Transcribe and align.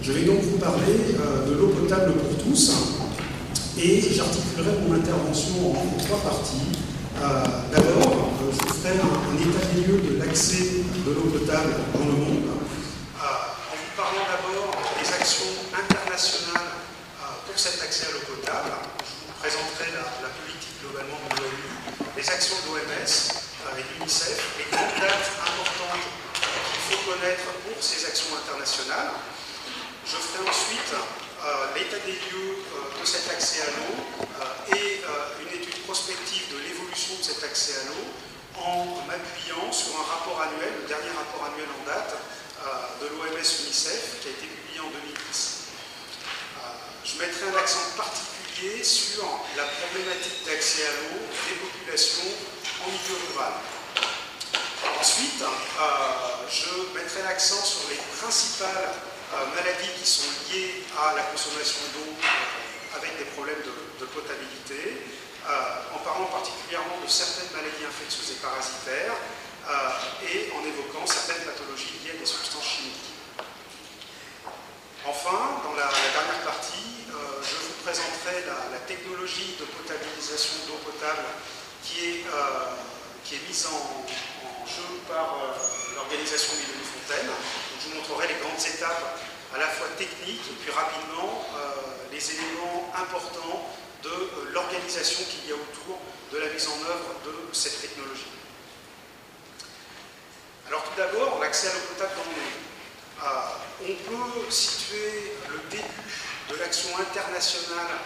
Je 0.00 0.12
vais 0.12 0.22
donc 0.22 0.40
vous 0.40 0.58
parler 0.58 1.16
de 1.46 1.54
l'eau 1.54 1.68
potable 1.68 2.12
pour 2.14 2.44
tous 2.44 2.72
et 3.76 4.00
j'articulerai 4.14 4.78
mon 4.86 4.94
intervention 4.94 5.70
en 5.70 5.98
trois 5.98 6.18
parties. 6.18 6.78
D'abord, 7.18 8.30
je 8.38 8.46
vous 8.46 8.74
ferai 8.74 8.94
un, 8.94 9.34
état 9.36 9.66
des 9.74 9.80
lieux 9.82 10.00
de 10.00 10.18
l'accès 10.22 10.86
de 11.04 11.10
l'eau 11.10 11.28
potable 11.34 11.74
dans 11.92 12.06
le 12.06 12.12
monde, 12.14 12.46
en 12.46 13.74
vous 13.74 13.92
parlant 13.96 14.22
d'abord 14.30 14.70
des 15.02 15.08
actions 15.12 15.50
internationales 15.74 16.78
pour 17.46 17.58
cet 17.58 17.82
accès 17.82 18.06
à 18.06 18.12
l'eau 18.14 18.22
potable. 18.22 18.70
Je 19.02 19.26
vous 19.26 19.34
présenterai 19.42 19.98
la, 19.98 20.30
politique 20.30 20.78
globalement 20.78 21.18
de 21.34 21.42
l'ONU, 21.42 21.66
les 22.16 22.28
actions 22.30 22.56
de 22.62 22.70
l'OMS 22.70 22.86
et 22.86 23.82
de 23.82 23.98
l'UNICEF, 23.98 24.62
les 24.62 24.70
dates 24.70 25.26
importantes 25.42 26.06
qu'il 26.06 26.82
faut 26.86 27.02
connaître 27.10 27.50
pour 27.66 27.82
ces 27.82 28.06
actions 28.06 28.30
internationales. 28.38 29.10
Je 30.08 30.16
ferai 30.16 30.48
ensuite 30.48 30.94
euh, 30.96 31.66
l'état 31.76 31.98
des 32.06 32.12
lieux 32.16 32.56
euh, 32.72 32.98
de 32.98 33.04
cet 33.04 33.28
accès 33.28 33.60
à 33.60 33.66
l'eau 33.76 33.92
euh, 34.40 34.74
et 34.74 35.04
une 35.44 35.52
étude 35.52 35.84
prospective 35.84 36.48
de 36.48 36.64
l'évolution 36.64 37.12
de 37.20 37.22
cet 37.22 37.44
accès 37.44 37.74
à 37.76 37.84
l'eau 37.92 38.08
en 38.56 39.04
m'appuyant 39.04 39.70
sur 39.70 39.92
un 40.00 40.04
rapport 40.08 40.40
annuel, 40.40 40.80
le 40.80 40.88
dernier 40.88 41.12
rapport 41.12 41.52
annuel 41.52 41.68
en 41.68 41.84
date 41.84 42.16
de 43.00 43.06
l'OMS-UNICEF 43.06 44.20
qui 44.20 44.28
a 44.28 44.30
été 44.32 44.46
publié 44.48 44.80
en 44.80 44.90
2010. 44.90 45.68
Je 47.04 47.18
mettrai 47.20 47.48
un 47.52 47.58
accent 47.60 47.84
particulier 47.96 48.82
sur 48.82 49.24
la 49.56 49.64
problématique 49.64 50.44
d'accès 50.44 50.88
à 50.88 50.92
l'eau 51.04 51.20
des 51.20 51.56
populations 51.60 52.32
en 52.82 52.90
milieu 52.90 53.16
rural. 53.30 53.52
Ensuite, 54.98 55.44
je 56.50 56.98
mettrai 56.98 57.22
l'accent 57.22 57.62
sur 57.62 57.88
les 57.90 58.00
principales 58.18 58.96
maladies 59.54 59.92
qui 60.00 60.06
sont 60.08 60.30
liées 60.48 60.84
à 60.96 61.14
la 61.14 61.22
consommation 61.28 61.80
d'eau 61.92 62.12
euh, 62.16 62.96
avec 62.96 63.18
des 63.18 63.24
problèmes 63.36 63.60
de, 63.60 64.06
potabilité, 64.06 65.04
euh, 65.46 65.94
en 65.94 65.98
parlant 66.00 66.26
particulièrement 66.26 66.96
de 67.04 67.10
certaines 67.10 67.52
maladies 67.52 67.84
infectieuses 67.84 68.32
et 68.32 68.40
parasitaires, 68.40 69.14
et 70.24 70.48
en 70.56 70.64
évoquant 70.64 71.04
certaines 71.04 71.44
pathologies 71.44 72.00
liées 72.00 72.16
à 72.16 72.20
des 72.20 72.24
substances 72.24 72.64
chimiques. 72.64 73.12
Enfin, 75.04 75.60
dans 75.60 75.76
la, 75.76 75.92
dernière 75.92 76.40
partie, 76.40 77.04
je 77.12 77.56
vous 77.68 77.76
présenterai 77.84 78.48
la, 78.48 78.80
technologie 78.88 79.56
de 79.60 79.66
potabilisation 79.66 80.64
d'eau 80.66 80.80
potable 80.80 81.28
qui 81.84 82.24
est, 82.24 83.46
mise 83.46 83.66
en, 83.66 84.08
jeu 84.64 84.88
par 85.06 85.36
l'organisation 85.94 86.54
Mille 86.56 86.88
Fontaine 86.88 87.28
je 87.80 87.88
vous 87.88 87.96
montrerai 87.96 88.28
les 88.28 88.40
grandes 88.40 88.58
étapes 88.58 89.18
à 89.54 89.58
la 89.58 89.66
fois 89.68 89.86
techniques 89.96 90.42
et 90.50 90.56
puis 90.62 90.72
rapidement 90.72 91.46
euh, 91.54 92.10
les 92.12 92.22
éléments 92.32 92.92
importants 92.94 93.70
de 94.02 94.08
euh, 94.08 94.50
l'organisation 94.52 95.24
qu'il 95.30 95.48
y 95.48 95.52
a 95.52 95.54
autour 95.54 95.98
de 96.32 96.38
la 96.38 96.48
mise 96.48 96.66
en 96.68 96.78
œuvre 96.90 97.14
de 97.24 97.54
cette 97.54 97.80
technologie. 97.80 98.32
Alors 100.66 100.84
tout 100.84 100.96
d'abord, 100.96 101.38
l'accès 101.40 101.68
à 101.68 101.72
l'eau 101.72 101.80
potable 101.94 102.12
dans 102.16 102.24
le 102.24 102.36
monde. 102.36 102.58
Euh, 103.18 103.88
on 103.88 103.94
peut 104.10 104.50
situer 104.50 105.32
le 105.48 105.58
début 105.70 105.84
de 106.50 106.56
l'action 106.56 106.90
internationale 106.98 107.98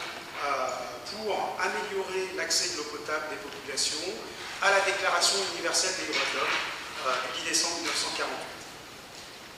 pour 1.13 1.57
améliorer 1.61 2.35
l'accès 2.37 2.71
de 2.71 2.79
l'eau 2.79 2.85
potable 2.85 3.27
des 3.31 3.37
populations 3.37 4.13
à 4.61 4.71
la 4.71 4.81
Déclaration 4.81 5.39
universelle 5.55 5.93
des 6.01 6.13
droits 6.13 6.27
de 6.33 6.39
l'homme 6.39 7.15
du 7.37 7.43
10 7.43 7.49
décembre 7.49 7.77
1948. 7.77 8.52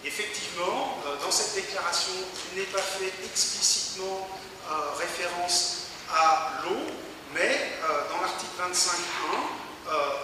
Effectivement, 0.06 0.98
euh, 1.06 1.16
dans 1.24 1.30
cette 1.30 1.54
déclaration, 1.54 2.12
il 2.52 2.60
n'est 2.60 2.66
pas 2.66 2.82
fait 2.82 3.10
explicitement 3.24 4.28
euh, 4.70 4.74
référence 4.98 5.86
à 6.12 6.60
l'eau, 6.62 6.76
mais 7.32 7.72
euh, 7.82 8.08
dans 8.10 8.20
l'article 8.20 8.52
25.1, 8.60 9.00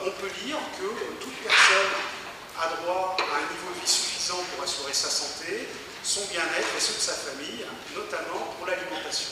on 0.02 0.10
peut 0.10 0.30
lire 0.44 0.58
que 0.78 1.22
toute 1.22 1.36
personne 1.44 1.92
a 2.58 2.68
droit 2.76 3.16
à 3.18 3.36
un 3.38 3.52
niveau 3.52 3.74
de 3.74 3.80
vie 3.80 3.90
suffisant 3.90 4.38
pour 4.54 4.64
assurer 4.64 4.92
sa 4.92 5.08
santé, 5.08 5.68
son 6.02 6.24
bien-être 6.26 6.68
et 6.76 6.80
ceux 6.80 6.94
de 6.94 6.98
sa 6.98 7.12
famille, 7.12 7.64
notamment 7.94 8.54
pour 8.56 8.66
l'alimentation. 8.66 9.28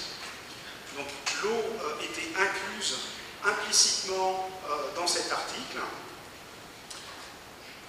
Donc 0.96 1.06
l'eau 1.42 1.62
était 2.02 2.28
incluse 2.38 2.96
implicitement 3.44 4.50
dans 4.94 5.06
cet 5.06 5.32
article, 5.32 5.78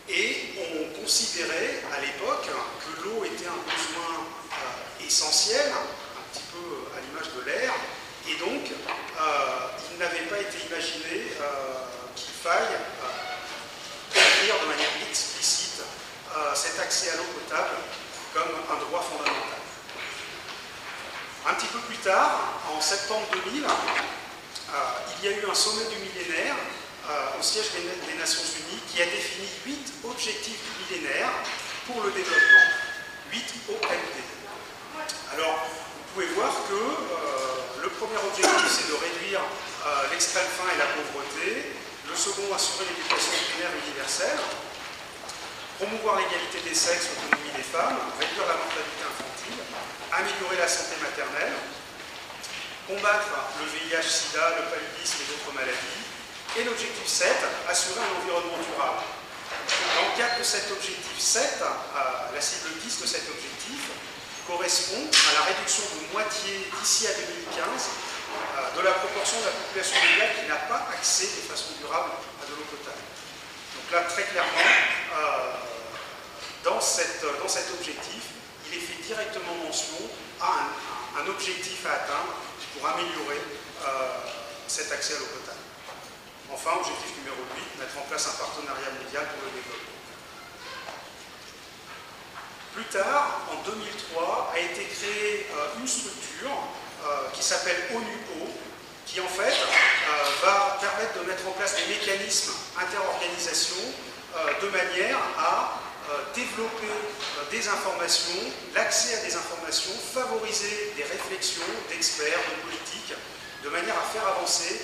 et 0.07 0.53
on 0.57 0.98
considérait 1.09 1.81
à 1.97 2.01
l'époque 2.01 2.45
que 2.45 3.03
l'eau 3.03 3.25
était 3.25 3.47
un 3.47 3.57
besoin 3.65 4.13
euh, 4.21 5.03
essentiel, 5.03 5.65
un 5.73 6.21
petit 6.31 6.45
peu 6.53 6.85
à 6.95 7.01
l'image 7.01 7.33
de 7.33 7.49
l'air, 7.49 7.73
et 8.29 8.35
donc 8.35 8.69
euh, 8.69 9.23
il 9.91 9.97
n'avait 9.97 10.29
pas 10.29 10.37
été 10.37 10.67
imaginé 10.69 11.33
euh, 11.41 11.81
qu'il 12.15 12.29
faille 12.29 12.77
écrire 14.13 14.61
de 14.61 14.67
manière 14.67 14.89
explicite 15.09 15.81
cet 16.53 16.79
accès 16.79 17.09
à 17.09 17.15
l'eau 17.15 17.25
potable 17.41 17.77
comme 18.35 18.53
un 18.69 18.79
droit 18.85 19.01
fondamental. 19.01 19.59
Un 21.47 21.53
petit 21.55 21.67
peu 21.73 21.79
plus 21.79 21.97
tard, 21.97 22.61
en 22.71 22.79
septembre 22.79 23.25
2000, 23.45 23.65
il 25.17 25.25
y 25.25 25.33
a 25.33 25.37
eu 25.37 25.49
un 25.49 25.55
sommet 25.55 25.85
du 25.85 25.95
millénaire 25.95 26.55
au 27.39 27.43
siège 27.43 27.71
des, 27.73 28.17
Nations 28.19 28.43
Unies 28.43 28.81
qui 28.91 29.01
a 29.01 29.05
défini 29.05 29.47
huit 29.65 29.87
objectifs 30.03 30.59
du 30.59 30.71
millénaire 30.83 31.31
pour 31.87 32.03
le 32.03 32.11
développement. 32.11 32.67
8 33.31 33.45
OMD. 33.69 34.17
Alors, 35.33 35.55
vous 35.63 36.07
pouvez 36.13 36.27
voir 36.35 36.51
que 36.67 36.75
euh, 36.75 37.81
le 37.81 37.89
premier 37.95 38.17
objectif, 38.17 38.67
c'est 38.67 38.91
de 38.91 38.97
réduire 38.99 39.39
euh, 39.39 40.11
l'extrême 40.11 40.49
faim 40.51 40.67
et 40.75 40.77
la 40.77 40.91
pauvreté. 40.99 41.79
Le 42.09 42.15
second, 42.15 42.53
assurer 42.53 42.85
l'éducation 42.91 43.31
primaire 43.47 43.71
universelle. 43.87 44.39
Promouvoir 45.79 46.19
l'égalité 46.19 46.59
des 46.67 46.75
sexes, 46.75 47.15
l'autonomie 47.15 47.55
des 47.55 47.63
femmes. 47.63 48.03
Réduire 48.19 48.51
la 48.51 48.57
mortalité 48.59 48.99
infantile. 49.07 49.63
Améliorer 50.11 50.57
la 50.59 50.67
santé 50.67 50.99
maternelle. 50.99 51.55
Combattre 52.83 53.31
le 53.61 53.65
VIH-Sida, 53.69 54.59
le 54.59 54.63
paludisme 54.75 55.23
et 55.23 55.27
d'autres 55.31 55.53
maladies 55.55 56.18
et 56.57 56.63
l'objectif 56.63 57.05
7, 57.05 57.29
assurer 57.69 57.99
un 57.99 58.21
environnement 58.21 58.57
durable. 58.57 59.03
Dans 59.95 60.09
le 60.09 60.17
cadre 60.17 60.39
de 60.39 60.43
cet 60.43 60.71
objectif 60.71 61.19
7, 61.19 61.61
la 62.33 62.41
cible 62.41 62.69
10 62.81 63.01
de 63.01 63.07
cet 63.07 63.29
objectif 63.29 63.91
correspond 64.47 65.05
à 65.29 65.33
la 65.33 65.41
réduction 65.53 65.83
de 65.93 66.13
moitié 66.13 66.65
d'ici 66.79 67.05
à 67.05 67.13
2015 67.13 67.63
euh, 68.29 68.77
de 68.77 68.81
la 68.81 68.93
proportion 68.93 69.37
de 69.41 69.45
la 69.45 69.51
population 69.51 69.95
mondiale 70.01 70.29
qui 70.41 70.47
n'a 70.49 70.61
pas 70.65 70.89
accès 70.89 71.29
de 71.37 71.45
façon 71.45 71.77
durable 71.77 72.17
à 72.41 72.45
de 72.49 72.57
l'eau 72.57 72.65
potable. 72.65 73.05
Donc 73.77 73.85
là, 73.93 74.09
très 74.09 74.23
clairement, 74.23 74.69
euh, 75.13 75.53
dans, 76.63 76.81
cet 76.81 77.21
objectif, 77.73 78.23
il 78.67 78.77
est 78.77 78.81
fait 78.81 79.01
directement 79.03 79.53
mention 79.65 80.01
à 80.41 80.65
un, 81.21 81.27
objectif 81.27 81.85
à 81.85 81.93
atteindre 81.93 82.33
pour 82.73 82.87
améliorer 82.87 83.37
euh, 83.37 83.87
cet 84.67 84.91
accès 84.91 85.15
à 85.15 85.19
l'eau 85.19 85.25
potable. 85.25 85.58
Enfin, 86.51 86.71
objectif 86.79 87.13
numéro 87.21 87.37
8, 87.55 87.79
mettre 87.79 87.97
en 87.99 88.09
place 88.09 88.25
un 88.25 88.37
partenariat 88.41 88.89
mondial 88.97 89.23
pour 89.29 89.45
le 89.45 89.51
développement. 89.53 89.89
Plus 92.73 92.85
tard, 92.85 93.41
en 93.53 93.69
2003, 93.69 94.53
a 94.55 94.59
été 94.59 94.83
créée 94.85 95.45
euh, 95.53 95.79
une 95.79 95.87
structure 95.87 96.49
euh, 97.05 97.29
qui 97.33 97.43
s'appelle 97.43 97.77
ONUO, 97.93 98.49
qui 99.05 99.21
en 99.21 99.27
fait 99.27 99.53
euh, 99.53 100.29
va 100.41 100.77
permettre 100.81 101.21
de 101.21 101.29
mettre 101.29 101.47
en 101.47 101.51
place 101.51 101.75
des 101.75 101.93
mécanismes 101.93 102.53
interorganisation 102.81 103.83
de 104.61 104.69
manière 104.69 105.17
à 105.39 105.81
développer 106.35 106.93
des 107.49 107.67
informations, 107.67 108.39
l'accès 108.75 109.17
à 109.17 109.25
des 109.25 109.35
informations, 109.35 109.91
favoriser 110.13 110.93
des 110.95 111.03
réflexions 111.03 111.65
d'experts, 111.89 112.37
de 112.37 112.69
politiques, 112.69 113.13
de 113.63 113.69
manière 113.69 113.97
à 113.97 114.05
faire 114.13 114.25
avancer 114.27 114.79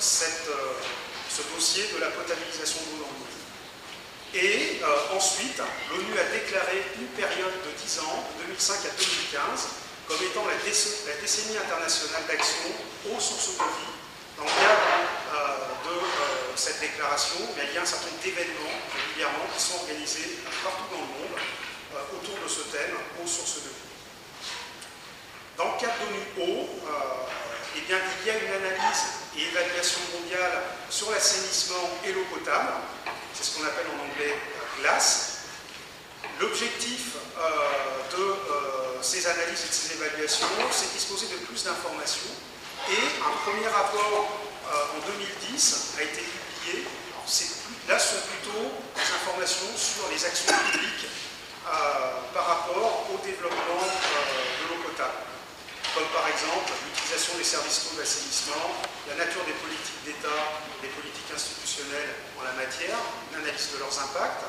euh, 0.00 0.80
ce 1.28 1.42
dossier 1.54 1.84
de 1.92 2.00
la 2.00 2.08
potabilisation 2.08 2.80
d'eau 2.88 3.04
dans 3.04 3.12
le 3.12 3.20
monde. 3.20 3.36
Et 4.32 4.80
euh, 4.80 5.16
ensuite, 5.16 5.60
l'ONU 5.92 6.16
a 6.16 6.24
déclaré 6.32 6.80
une 6.96 7.08
période 7.08 7.52
de 7.60 7.70
10 7.76 8.00
ans, 8.00 8.24
de 8.40 8.48
2005 8.48 8.80
à 8.80 8.92
2015, 8.96 10.08
comme 10.08 10.24
étant 10.24 10.48
la, 10.48 10.56
décennie 10.56 11.58
internationale 11.58 12.24
d'action 12.26 12.72
aux 13.12 13.20
sources 13.20 13.60
de 13.60 13.68
vie. 13.76 13.92
Dans 14.40 14.48
le 14.48 14.56
cadre 14.56 14.88
euh, 15.36 15.68
de 15.84 16.56
cette 16.56 16.80
déclaration, 16.80 17.44
il 17.60 17.74
y 17.74 17.76
a 17.76 17.82
un 17.82 17.84
certain 17.84 18.08
nombre 18.08 18.24
d'événements 18.24 18.80
régulièrement 18.96 19.52
qui 19.52 19.60
sont 19.60 19.84
organisés 19.84 20.40
partout 20.64 20.88
dans 20.96 21.04
le 21.04 21.12
monde 21.12 21.36
autour 22.16 22.40
de 22.40 22.48
ce 22.48 22.72
thème, 22.72 22.96
aux 23.22 23.28
sources 23.28 23.68
de 23.68 23.68
vie. 23.68 23.90
Dans 25.58 25.76
le 25.76 25.78
cadre 25.78 25.92
d'ONU 26.08 26.24
Eau, 26.40 26.68
eh 27.76 27.80
bien, 27.82 27.98
il 28.00 28.26
y 28.26 28.30
a 28.30 28.38
une 28.40 28.64
analyse 28.64 29.20
mondiale 30.12 30.62
sur 30.90 31.10
l'assainissement 31.10 31.88
et 32.04 32.12
l'eau 32.12 32.24
potable. 32.32 32.68
C'est 33.32 33.44
ce 33.44 33.56
qu'on 33.56 33.64
appelle 33.64 33.86
en 33.96 34.04
anglais 34.04 34.36
glace. 34.80 35.38
L'objectif 36.38 37.16
de 38.12 38.36
ces 39.02 39.26
analyses 39.26 39.64
et 39.64 39.68
de 39.68 39.72
ces 39.72 39.94
évaluations, 39.94 40.46
c'est 40.70 40.92
disposer 40.92 41.26
de 41.28 41.46
plus 41.46 41.64
d'informations. 41.64 42.32
Et 42.90 43.02
un 43.24 43.50
premier 43.50 43.68
rapport 43.68 44.28
en 44.68 45.06
2010 45.06 45.94
a 45.98 46.02
été 46.02 46.20
publié. 46.20 46.84
là, 47.88 47.98
ce 47.98 48.16
sont 48.16 48.22
plutôt 48.28 48.72
des 48.96 49.00
informations 49.00 49.72
sur 49.76 50.08
les 50.10 50.24
actions 50.24 50.52
publiques 50.72 51.08
par 52.34 52.46
rapport 52.46 53.06
au 53.12 53.24
développement 53.24 53.80
de 53.80 54.68
l'eau 54.68 54.82
potable 54.84 55.29
comme 55.94 56.06
par 56.14 56.26
exemple 56.28 56.70
l'utilisation 56.86 57.34
des 57.38 57.44
services 57.44 57.90
d'eau 57.90 57.98
d'assainissement, 57.98 58.78
la 59.08 59.16
nature 59.26 59.42
des 59.44 59.56
politiques 59.58 60.02
d'État, 60.04 60.62
des 60.82 60.92
politiques 60.94 61.30
institutionnelles 61.34 62.14
en 62.38 62.44
la 62.46 62.54
matière, 62.54 62.98
l'analyse 63.34 63.74
de 63.74 63.78
leurs 63.82 63.96
impacts, 63.98 64.46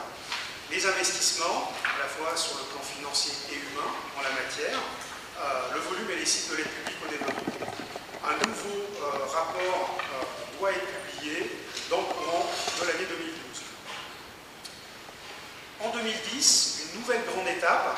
les 0.69 0.85
investissements, 0.85 1.73
à 1.83 1.97
la 2.05 2.07
fois 2.07 2.37
sur 2.37 2.57
le 2.61 2.65
plan 2.69 2.81
financier 2.85 3.33
et 3.51 3.57
humain 3.57 3.89
en 4.17 4.21
la 4.21 4.31
matière, 4.37 4.77
euh, 4.77 5.73
le 5.73 5.79
volume 5.81 6.09
et 6.11 6.19
les 6.21 6.25
sites 6.25 6.51
de 6.51 6.57
l'aide 6.57 6.69
publique 6.69 7.01
au 7.01 7.09
développement. 7.09 7.73
Un 8.21 8.37
nouveau 8.45 8.85
euh, 9.01 9.25
rapport 9.25 9.97
euh, 9.97 10.59
doit 10.59 10.71
être 10.71 10.87
publié 11.09 11.57
dans 11.89 11.97
le 11.97 12.07
courant 12.13 12.45
de 12.79 12.85
l'année 12.85 13.07
2012. 13.09 13.33
En 15.81 15.89
2010, 15.89 16.93
une 16.93 17.01
nouvelle 17.01 17.25
grande 17.25 17.47
étape 17.47 17.97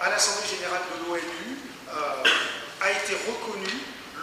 à 0.00 0.10
l'Assemblée 0.10 0.48
générale 0.48 0.82
de 0.94 1.04
l'ONU 1.04 1.58
a 2.80 2.90
été 2.90 3.14
reconnu 3.26 3.70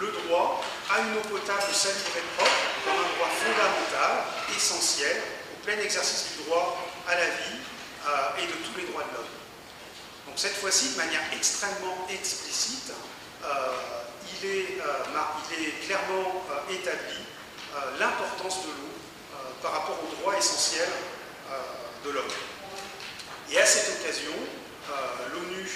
le 0.00 0.12
droit 0.24 0.62
à 0.90 1.00
une 1.00 1.16
eau 1.16 1.20
potable 1.20 1.72
salubre 1.72 2.16
et 2.16 2.26
propre 2.36 2.62
comme 2.84 2.98
un 2.98 3.08
droit 3.16 3.30
fondamental, 3.30 4.24
essentiel, 4.54 5.22
au 5.54 5.64
plein 5.64 5.78
exercice 5.78 6.36
du 6.36 6.44
droit 6.44 6.76
à 7.08 7.14
la 7.14 7.26
vie 7.26 7.58
euh, 8.06 8.42
et 8.42 8.46
de 8.46 8.52
tous 8.66 8.76
les 8.78 8.86
droits 8.86 9.04
de 9.04 9.16
l'homme. 9.16 9.34
Donc 10.26 10.34
cette 10.36 10.56
fois-ci, 10.56 10.90
de 10.90 10.96
manière 10.96 11.22
extrêmement 11.32 12.06
explicite, 12.10 12.92
euh, 13.44 13.48
il, 14.42 14.48
est, 14.48 14.80
euh, 14.80 15.20
il, 15.58 15.68
est, 15.68 15.86
clairement 15.86 16.44
établi 16.70 17.18
l'importance 17.98 18.64
de 18.64 18.68
l'eau 18.68 18.92
par 19.62 19.72
rapport 19.72 19.98
aux 20.02 20.14
droits 20.16 20.36
essentiels 20.36 20.92
de 22.04 22.10
l'homme. 22.10 22.24
Et 23.50 23.58
à 23.58 23.64
cette 23.64 23.98
occasion, 24.00 24.34
l'ONU 25.32 25.66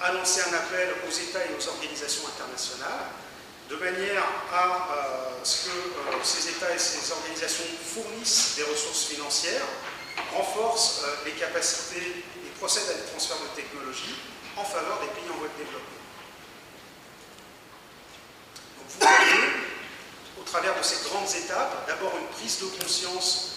a 0.00 0.12
lancé 0.12 0.40
un 0.42 0.54
appel 0.54 0.88
aux 1.06 1.12
États 1.12 1.44
et 1.44 1.50
aux 1.58 1.68
organisations 1.68 2.22
internationales 2.28 3.10
de 3.68 3.76
manière 3.76 4.24
à 4.52 4.64
euh, 4.64 5.44
ce 5.44 5.66
que 5.66 5.70
euh, 5.70 6.22
ces 6.22 6.48
États 6.48 6.74
et 6.74 6.78
ces 6.78 7.12
organisations 7.12 7.64
fournissent 7.84 8.54
des 8.56 8.62
ressources 8.62 9.04
financières, 9.04 9.66
renforcent 10.34 11.02
euh, 11.04 11.16
les 11.26 11.32
capacités 11.32 12.24
et 12.44 12.50
procèdent 12.58 12.88
à 12.88 12.94
des 12.94 13.10
transferts 13.10 13.36
de 13.36 13.60
technologies 13.60 14.14
en 14.56 14.64
faveur 14.64 15.00
des 15.00 15.08
pays 15.08 15.28
en 15.30 15.36
voie 15.36 15.48
de 15.48 15.64
développement. 15.64 16.00
Vous 18.88 19.00
voyez, 19.00 19.44
au 20.40 20.42
travers 20.44 20.76
de 20.78 20.82
ces 20.82 21.04
grandes 21.08 21.28
étapes, 21.28 21.86
d'abord 21.86 22.12
une 22.18 22.26
prise 22.28 22.58
de 22.60 22.82
conscience 22.82 23.56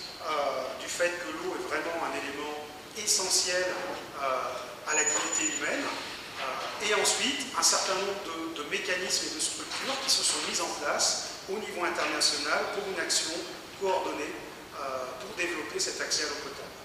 du 0.79 0.87
fait 0.87 1.09
que 1.09 1.31
l'eau 1.31 1.55
est 1.55 1.67
vraiment 1.67 2.05
un 2.05 2.13
élément 2.13 2.53
essentiel 2.97 3.65
à 4.21 4.94
la 4.94 5.01
humaine, 5.01 5.83
et 6.83 6.93
ensuite 6.95 7.45
un 7.57 7.63
certain 7.63 7.95
nombre 7.95 8.55
de, 8.55 8.63
mécanismes 8.71 9.27
et 9.31 9.35
de 9.35 9.41
structures 9.41 9.99
qui 10.05 10.09
se 10.09 10.23
sont 10.23 10.38
mises 10.47 10.61
en 10.61 10.69
place 10.79 11.43
au 11.51 11.57
niveau 11.57 11.83
international 11.83 12.59
pour 12.73 12.88
une 12.88 12.99
action 12.99 13.33
coordonnée 13.81 14.31
euh, 14.79 15.05
pour 15.19 15.35
développer 15.35 15.77
cet 15.77 15.99
accès 15.99 16.23
à 16.23 16.27
l'eau 16.27 16.39
potable. 16.41 16.79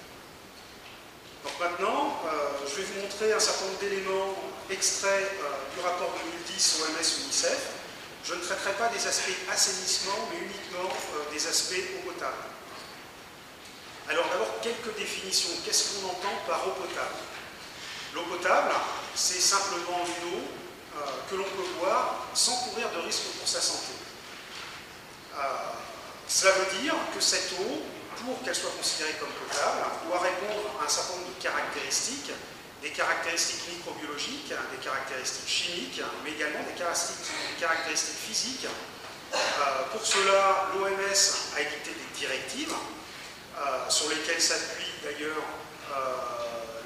Donc 1.44 1.54
maintenant, 1.60 2.20
euh, 2.26 2.66
je 2.66 2.74
vais 2.74 2.82
vous 2.82 3.00
montrer 3.02 3.32
un 3.32 3.38
certain 3.38 3.66
nombre 3.66 3.78
d'éléments 3.78 4.34
extraits 4.68 5.30
euh, 5.38 5.74
du 5.74 5.80
rapport 5.86 6.10
2010 6.48 6.82
OMS-UNICEF. 6.82 7.70
Je 8.24 8.34
ne 8.34 8.40
traiterai 8.40 8.72
pas 8.72 8.88
des 8.88 9.06
aspects 9.06 9.38
assainissement, 9.52 10.18
mais 10.32 10.38
uniquement 10.42 10.90
des 11.32 11.46
aspects 11.46 11.78
eau 11.78 12.10
potable. 12.10 12.42
Alors 14.08 14.26
d'abord, 14.30 14.60
quelques 14.62 14.96
définitions. 14.98 15.50
Qu'est-ce 15.64 16.00
qu'on 16.00 16.08
entend 16.08 16.34
par 16.48 16.66
eau 16.66 16.72
potable? 16.72 17.22
L'eau 18.14 18.22
potable, 18.22 18.70
c'est 19.16 19.40
simplement 19.40 20.04
une 20.04 20.36
eau 20.36 20.42
euh, 20.96 21.00
que 21.30 21.36
l'on 21.36 21.44
peut 21.44 21.68
boire 21.80 22.26
sans 22.34 22.56
courir 22.68 22.90
de 22.90 23.00
risque 23.00 23.22
pour 23.38 23.48
sa 23.48 23.60
santé. 23.60 23.94
Euh, 25.34 25.40
cela 26.28 26.52
veut 26.52 26.78
dire 26.80 26.94
que 27.14 27.20
cette 27.20 27.52
eau, 27.58 27.82
pour 28.22 28.42
qu'elle 28.42 28.54
soit 28.54 28.70
considérée 28.76 29.14
comme 29.18 29.30
potable, 29.30 29.88
doit 30.06 30.20
répondre 30.20 30.68
à 30.80 30.84
un 30.84 30.88
certain 30.88 31.14
nombre 31.14 31.28
de 31.34 31.42
caractéristiques, 31.42 32.30
des 32.82 32.90
caractéristiques 32.90 33.62
microbiologiques, 33.72 34.48
des 34.48 34.84
caractéristiques 34.84 35.48
chimiques, 35.48 36.02
mais 36.22 36.32
également 36.32 36.60
des 36.60 36.78
caractéristiques, 36.78 38.16
physiques. 38.20 38.66
Euh, 39.32 39.38
pour 39.92 40.04
cela, 40.04 40.68
l'OMS 40.74 41.56
a 41.56 41.60
édité 41.60 41.90
des 41.90 42.18
directives 42.18 42.74
sur 43.88 44.10
lesquelles 44.10 44.40
s'appuie 44.40 44.92
d'ailleurs 45.02 45.42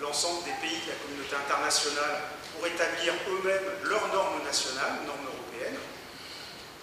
l'ensemble 0.01 0.45
des 0.45 0.57
pays 0.61 0.81
de 0.85 0.91
la 0.91 0.99
communauté 1.05 1.37
internationale 1.37 2.21
pour 2.57 2.67
établir 2.67 3.13
eux-mêmes 3.29 3.71
leurs 3.85 4.09
normes 4.09 4.43
nationales, 4.45 5.05
normes 5.07 5.29
européennes, 5.29 5.79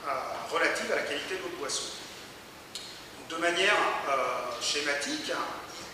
euh, 0.07 0.11
relatives 0.49 0.91
à 0.91 0.95
la 0.95 1.01
qualité 1.01 1.35
de 1.35 1.41
l'eau 1.43 1.49
de 1.49 1.59
boisson. 1.59 1.97
de 3.29 3.35
manière 3.35 3.75
euh, 4.07 4.61
schématique, 4.61 5.31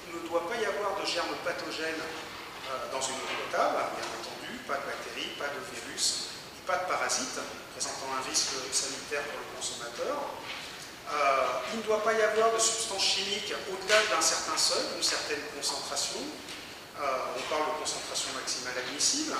il 0.07 0.21
ne 0.21 0.27
doit 0.27 0.47
pas 0.47 0.55
y 0.55 0.65
avoir 0.65 1.01
de 1.01 1.05
germes 1.05 1.33
pathogènes 1.43 1.97
euh, 1.97 2.91
dans 2.91 3.01
une 3.01 3.17
eau 3.17 3.31
potable, 3.41 3.73
bien 3.97 4.07
entendu, 4.21 4.53
pas 4.67 4.77
de 4.77 4.85
bactéries, 4.85 5.33
pas 5.39 5.49
de 5.49 5.59
virus, 5.73 6.29
et 6.53 6.61
pas 6.67 6.77
de 6.77 6.85
parasites, 6.85 7.41
présentant 7.73 8.13
un 8.13 8.21
risque 8.29 8.53
sanitaire 8.71 9.23
pour 9.33 9.41
le 9.41 9.49
consommateur. 9.57 10.15
il 11.73 11.79
ne 11.79 11.83
doit 11.83 12.03
pas 12.03 12.13
y 12.13 12.21
avoir 12.21 12.53
de 12.53 12.59
substances 12.59 13.01
chimiques 13.01 13.53
au-delà 13.71 13.97
d'un 14.13 14.21
certain 14.21 14.57
seuil, 14.57 14.85
d'une 14.93 15.03
certaine 15.03 15.41
concentration, 15.57 16.21
on 16.99 17.41
parle 17.49 17.65
de 17.73 17.79
concentration 17.79 18.29
maximale 18.35 18.77
admissible, 18.77 19.33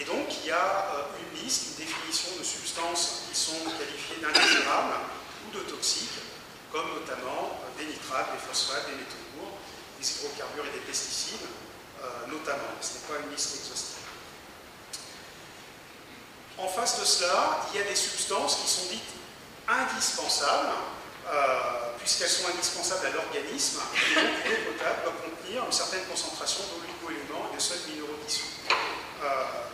et 0.00 0.04
donc 0.04 0.26
il 0.42 0.46
y 0.48 0.50
a 0.50 0.56
euh, 0.56 1.20
une 1.20 1.44
liste, 1.44 1.68
une 1.68 1.84
définition 1.84 2.30
de 2.38 2.44
substances 2.44 3.22
qui 3.28 3.38
sont 3.38 3.60
qualifiées 3.78 4.16
d'indésirables 4.22 4.96
ou 5.46 5.58
de 5.58 5.60
toxiques, 5.64 6.20
comme 6.72 6.88
notamment 6.94 7.60
euh, 7.60 7.78
des 7.78 7.84
nitrates, 7.84 8.32
des 8.32 8.38
phosphates, 8.38 8.86
des 8.86 8.96
métaux 8.96 9.20
lourds, 9.36 9.58
des 10.00 10.10
hydrocarbures 10.10 10.64
et 10.66 10.78
des 10.78 10.84
pesticides, 10.86 11.46
notamment. 12.28 12.72
Ce 12.80 12.94
n'est 12.94 13.00
pas 13.00 13.20
une 13.22 13.30
liste 13.30 13.56
exhaustive. 13.56 14.08
En 16.56 16.68
face 16.68 16.98
de 17.00 17.04
cela, 17.04 17.68
il 17.70 17.80
y 17.80 17.82
a 17.82 17.86
des 17.86 17.94
substances 17.94 18.56
qui 18.56 18.68
sont 18.68 18.86
dites 18.90 19.12
indispensables, 19.68 20.72
puisqu'elles 21.98 22.30
sont 22.30 22.48
indispensables 22.48 23.06
à 23.06 23.10
l'organisme, 23.10 23.80
et 23.94 24.14
donc 24.14 24.32
l'eau 24.46 24.72
potable 24.72 25.02
doit 25.04 25.12
contenir 25.20 25.66
une 25.66 25.72
certaine 25.72 26.06
concentration 26.06 26.64
d'oligo-éléments 26.64 26.89
et 27.60 27.62
de 27.62 27.68
seuls 27.68 27.92
minéraux 27.92 28.16
dissous 28.26 28.56
euh, 29.22 29.26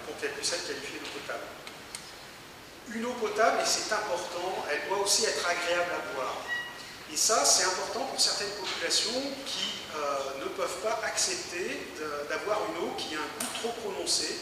pour 0.05 0.19
qu'elle 0.19 0.33
puisse 0.33 0.53
être 0.53 0.67
qualifiée 0.67 0.99
d'eau 0.99 1.21
potable. 1.21 1.47
Une 2.95 3.05
eau 3.05 3.15
potable, 3.15 3.63
et 3.63 3.67
c'est 3.67 3.93
important, 3.93 4.67
elle 4.71 4.89
doit 4.89 5.05
aussi 5.05 5.25
être 5.25 5.47
agréable 5.47 5.93
à 5.95 6.15
boire. 6.15 6.43
Et 7.13 7.17
ça, 7.17 7.45
c'est 7.45 7.65
important 7.65 8.07
pour 8.11 8.19
certaines 8.21 8.51
populations 8.59 9.23
qui 9.47 9.87
euh, 9.95 10.43
ne 10.43 10.49
peuvent 10.51 10.81
pas 10.83 11.01
accepter 11.05 11.95
d'avoir 12.29 12.59
une 12.71 12.89
eau 12.89 12.93
qui 12.99 13.15
a 13.15 13.19
un 13.19 13.31
goût 13.39 13.53
trop 13.55 13.73
prononcé 13.87 14.35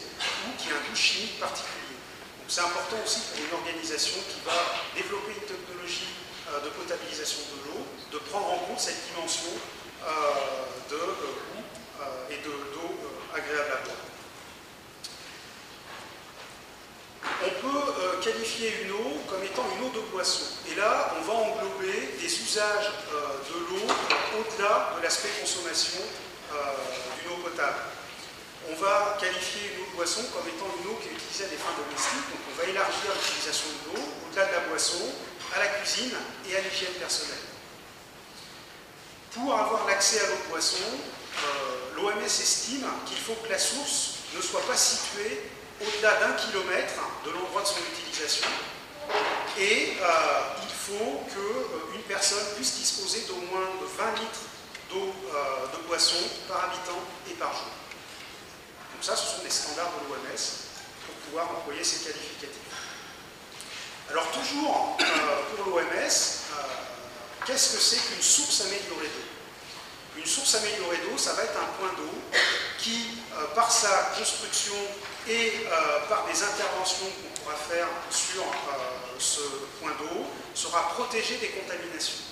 ou 0.47 0.57
qui 0.57 0.71
a 0.71 0.75
un 0.77 0.89
goût 0.89 0.95
chimique 0.95 1.39
particulier. 1.39 2.01
Donc 2.41 2.49
c'est 2.49 2.61
important 2.61 2.97
aussi 3.05 3.21
pour 3.29 3.45
une 3.45 3.53
organisation 3.53 4.17
qui 4.25 4.41
va 4.41 4.57
développer 4.97 5.37
une 5.37 5.45
technologie 5.45 6.17
euh, 6.49 6.65
de 6.65 6.69
potabilisation 6.69 7.45
de 7.53 7.69
l'eau, 7.69 7.85
de 8.11 8.17
prendre 8.25 8.53
en 8.53 8.57
compte 8.65 8.79
cette 8.79 9.05
dimension 9.13 9.53
de 10.89 10.97
goût 10.97 11.65
et 12.29 12.37
d'eau 12.45 12.74
agréable 13.35 13.71
à 13.71 13.85
boire. 13.85 14.03
On 17.45 17.49
peut 17.61 18.21
qualifier 18.23 18.83
une 18.83 18.91
eau 18.91 19.21
comme 19.29 19.43
étant 19.43 19.65
une 19.75 19.85
eau 19.85 19.89
de 19.89 20.01
boisson. 20.11 20.45
Et 20.71 20.75
là, 20.75 21.13
on 21.17 21.21
va 21.25 21.33
englober 21.33 22.15
des 22.19 22.25
usages 22.25 22.91
de 23.11 23.57
l'eau 23.69 23.87
au-delà 24.39 24.93
de 24.97 25.03
l'aspect 25.03 25.29
consommation 25.41 26.01
d'une 26.51 27.31
eau 27.31 27.37
potable. 27.43 27.79
On 28.69 28.75
va 28.81 29.17
qualifier 29.19 29.73
une 29.73 29.83
eau 29.83 29.85
de 29.91 29.95
boisson 29.95 30.23
comme 30.33 30.47
étant 30.49 30.65
une 30.81 30.89
eau 30.89 30.97
qui 31.01 31.09
est 31.09 31.13
utilisée 31.13 31.45
à 31.45 31.47
des 31.49 31.57
fins 31.57 31.75
domestiques. 31.77 32.29
Donc 32.33 32.41
on 32.49 32.55
va 32.57 32.69
élargir 32.69 33.13
l'utilisation 33.13 33.69
de 33.69 33.93
l'eau 33.93 34.05
au-delà 34.25 34.45
de 34.45 34.51
la 34.53 34.59
boisson 34.69 35.05
à 35.55 35.59
la 35.59 35.67
cuisine 35.67 36.13
et 36.49 36.55
à 36.55 36.61
l'hygiène 36.61 36.93
personnelle. 36.99 37.45
Pour 39.33 39.53
avoir 39.53 39.85
l'accès 39.85 40.19
à 40.21 40.27
l'eau 40.27 40.39
de 40.45 40.49
boisson, 40.49 40.87
euh, 40.87 41.64
l'OMS 41.95 42.25
estime 42.25 42.85
qu'il 43.05 43.17
faut 43.17 43.35
que 43.43 43.49
la 43.49 43.59
source 43.59 44.15
ne 44.35 44.41
soit 44.41 44.65
pas 44.67 44.77
située 44.77 45.41
au-delà 45.81 46.19
d'un 46.19 46.33
kilomètre 46.33 46.93
de 47.25 47.31
l'endroit 47.31 47.61
de 47.61 47.67
son 47.67 47.79
utilisation 47.93 48.47
et 49.57 49.93
euh, 50.01 50.05
il 50.63 50.73
faut 50.73 51.23
qu'une 51.31 51.99
euh, 51.99 52.07
personne 52.07 52.43
puisse 52.55 52.75
disposer 52.75 53.21
d'au 53.27 53.35
moins 53.51 53.67
20 53.97 54.19
litres 54.19 54.41
d'eau 54.89 55.13
de 55.73 55.87
boisson 55.87 56.17
par 56.47 56.65
habitant 56.65 56.99
et 57.29 57.33
par 57.33 57.51
jour. 57.51 57.71
ça, 59.01 59.15
ce 59.15 59.35
sont 59.35 59.43
des 59.43 59.49
standards 59.49 59.91
de 59.91 60.13
l'OMS 60.13 60.45
pour 61.05 61.15
pouvoir 61.25 61.49
employer 61.57 61.83
ces 61.83 62.03
qualificatifs. 62.05 62.59
Alors 64.11 64.27
toujours 64.31 64.97
pour 65.55 65.65
l'OMS, 65.65 66.15
qu'est-ce 67.45 67.75
que 67.75 67.81
c'est 67.81 67.97
qu'une 67.97 68.21
source 68.21 68.61
améliorée 68.61 69.07
d'eau? 69.07 69.34
Une 70.17 70.25
source 70.25 70.55
améliorée 70.55 70.97
d'eau, 70.97 71.17
ça 71.17 71.33
va 71.33 71.43
être 71.43 71.57
un 71.57 71.71
point 71.79 71.93
d'eau 71.97 72.39
qui, 72.77 73.07
par 73.53 73.71
sa 73.71 74.13
construction 74.17 74.75
et 75.27 75.65
par 76.07 76.25
des 76.25 76.41
interventions 76.41 77.05
qu'on 77.05 77.41
pourra 77.41 77.55
faire 77.55 77.87
sur 78.09 78.43
ce 79.19 79.41
point 79.81 79.91
d'eau, 79.99 80.25
sera 80.53 80.89
protégé 80.89 81.37
des 81.37 81.49
contaminations. 81.49 82.25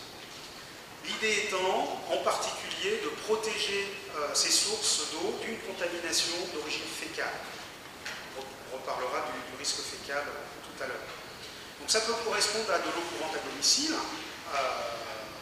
L'idée 1.05 1.47
étant, 1.47 1.99
en 2.09 2.17
particulier, 2.23 3.01
de 3.03 3.09
protéger 3.27 3.91
euh, 4.15 4.33
ces 4.33 4.51
sources 4.51 5.11
d'eau 5.11 5.35
d'une 5.43 5.59
contamination 5.59 6.31
d'origine 6.53 6.87
fécale. 6.87 7.33
On 8.37 8.77
reparlera 8.77 9.27
du, 9.27 9.57
risque 9.59 9.81
fécal 9.83 10.23
tout 10.63 10.83
à 10.83 10.87
l'heure. 10.87 11.07
Donc 11.79 11.89
ça 11.89 12.01
peut 12.01 12.13
correspondre 12.25 12.71
à 12.71 12.79
de 12.79 12.85
l'eau 12.85 13.03
courante 13.11 13.35
à 13.35 13.49
domicile, 13.49 13.93
euh, 13.93 14.59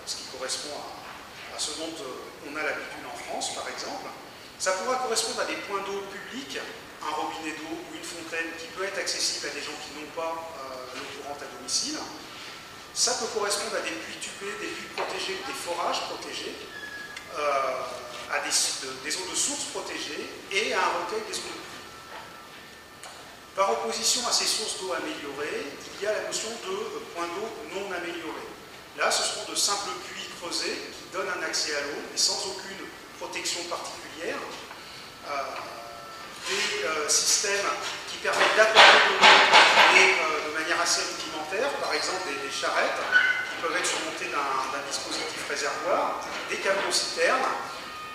ce 0.05 0.15
qui 0.15 0.23
correspond 0.35 0.77
à, 1.55 1.59
ce 1.59 1.71
dont 1.77 1.89
euh, 1.89 2.30
on 2.47 2.55
a 2.55 2.63
l'habitude 2.63 3.05
en 3.05 3.17
France, 3.17 3.55
par 3.55 3.67
exemple. 3.69 4.09
Ça 4.59 4.73
pourra 4.73 4.97
correspondre 4.97 5.41
à 5.41 5.45
des 5.45 5.57
points 5.65 5.81
d'eau 5.85 6.05
publics, 6.09 6.59
un 7.01 7.13
robinet 7.15 7.57
d'eau 7.57 7.73
ou 7.73 7.95
une 7.95 8.03
fontaine 8.03 8.49
qui 8.57 8.67
peut 8.77 8.85
être 8.85 8.97
accessible 8.97 9.47
à 9.47 9.53
des 9.53 9.61
gens 9.61 9.77
qui 9.81 9.97
n'ont 9.97 10.11
pas 10.15 10.37
l'eau 10.93 11.07
courante 11.17 11.41
à 11.41 11.49
domicile. 11.57 11.97
Ça 12.93 13.13
peut 13.15 13.27
correspondre 13.33 13.75
à 13.77 13.81
des 13.81 13.95
puits 14.05 14.19
tubés, 14.19 14.51
des 14.59 14.67
puits 14.67 14.91
protégés 14.95 15.39
des 15.47 15.53
forages 15.53 16.01
protégés, 16.11 16.53
euh, 17.37 17.81
à 18.31 18.39
des, 18.39 18.51
eaux 18.51 19.29
de 19.31 19.35
source 19.35 19.71
protégées 19.71 20.29
et 20.51 20.73
à 20.73 20.79
un 20.79 20.91
recueil 21.03 21.23
des 21.27 21.37
eaux 21.39 21.55
de 21.55 21.61
pluie. 21.63 21.81
Par 23.55 23.71
opposition 23.71 24.27
à 24.27 24.31
ces 24.31 24.45
sources 24.45 24.79
d'eau 24.79 24.93
améliorées, 24.93 25.67
il 25.95 26.03
y 26.03 26.07
a 26.07 26.13
la 26.13 26.27
notion 26.27 26.49
de 26.49 26.99
points 27.15 27.27
d'eau 27.27 27.47
non 27.73 27.91
améliorés. 27.91 28.51
Là, 28.97 29.09
ce 29.09 29.23
seront 29.23 29.49
de 29.49 29.55
simples 29.55 29.89
puits 30.05 30.27
creusés 30.39 30.77
qui 31.11 31.17
donnent 31.17 31.33
un 31.39 31.43
accès 31.43 31.75
à 31.75 31.81
l'eau, 31.81 32.01
mais 32.11 32.17
sans 32.17 32.39
aucune 32.47 32.87
protection 33.19 33.63
particulière. 33.63 34.37
Euh, 35.29 35.31
des 36.49 36.85
euh, 36.85 37.07
systèmes 37.07 37.67
qui 38.09 38.17
permettent 38.17 38.55
d'apporter 38.57 38.97
de 38.97 39.13
l'eau 39.13 39.29
et 39.95 40.49
de 40.49 40.57
manière 40.57 40.81
assez 40.81 41.01
par 41.81 41.93
exemple 41.93 42.23
des, 42.27 42.51
charrettes 42.51 43.01
qui 43.49 43.61
peuvent 43.61 43.75
être 43.75 43.85
surmontées 43.85 44.31
d'un 44.31 44.87
dispositif 44.87 45.49
réservoir, 45.49 46.21
des 46.49 46.57
camions 46.57 46.91
citernes, 46.91 47.39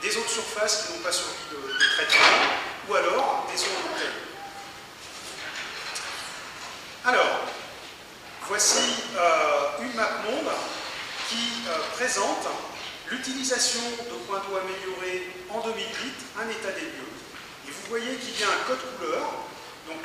des 0.01 0.17
eaux 0.17 0.23
de 0.23 0.29
surface 0.29 0.85
qui 0.87 0.93
n'ont 0.93 1.05
pas 1.05 1.13
suivi 1.13 1.33
de, 1.53 1.87
traitement, 1.97 2.27
ou 2.89 2.95
alors 2.95 3.47
des 3.53 3.61
eaux 3.61 3.89
montagne. 3.89 4.07
Alors, 7.05 7.41
voici 8.49 9.03
euh, 9.17 9.83
une 9.83 9.95
map 9.95 10.11
monde 10.25 10.53
qui 11.29 11.63
euh, 11.69 11.79
présente 11.95 12.47
l'utilisation 13.11 13.81
de 13.81 14.17
points 14.27 14.43
d'eau 14.49 14.57
améliorés 14.57 15.31
en 15.51 15.61
2008, 15.61 15.85
un 16.39 16.49
état 16.51 16.73
des 16.73 16.87
lieux. 16.87 17.13
Et 17.69 17.71
vous 17.71 17.89
voyez 17.89 18.17
qu'il 18.17 18.39
y 18.41 18.45
a 18.45 18.49
un 18.49 18.63
code 18.67 18.83
couleur, 18.99 19.47
donc 19.87 20.03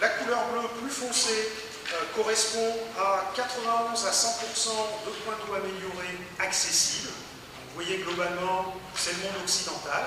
la 0.00 0.08
couleur 0.10 0.46
bleue 0.52 0.68
plus 0.80 0.90
foncée 0.90 1.50
euh, 1.92 1.96
correspond 2.14 2.76
à 2.98 3.32
91 3.34 4.06
à 4.06 4.10
100% 4.10 4.68
de 5.06 5.10
points 5.24 5.34
d'eau 5.44 5.54
améliorés 5.54 6.18
accessibles. 6.38 7.08
vous 7.08 7.82
voyez 7.82 7.98
globalement, 7.98 8.76
c'est 8.94 9.12
le 9.12 9.22
monde 9.24 9.42
occidental. 9.42 10.04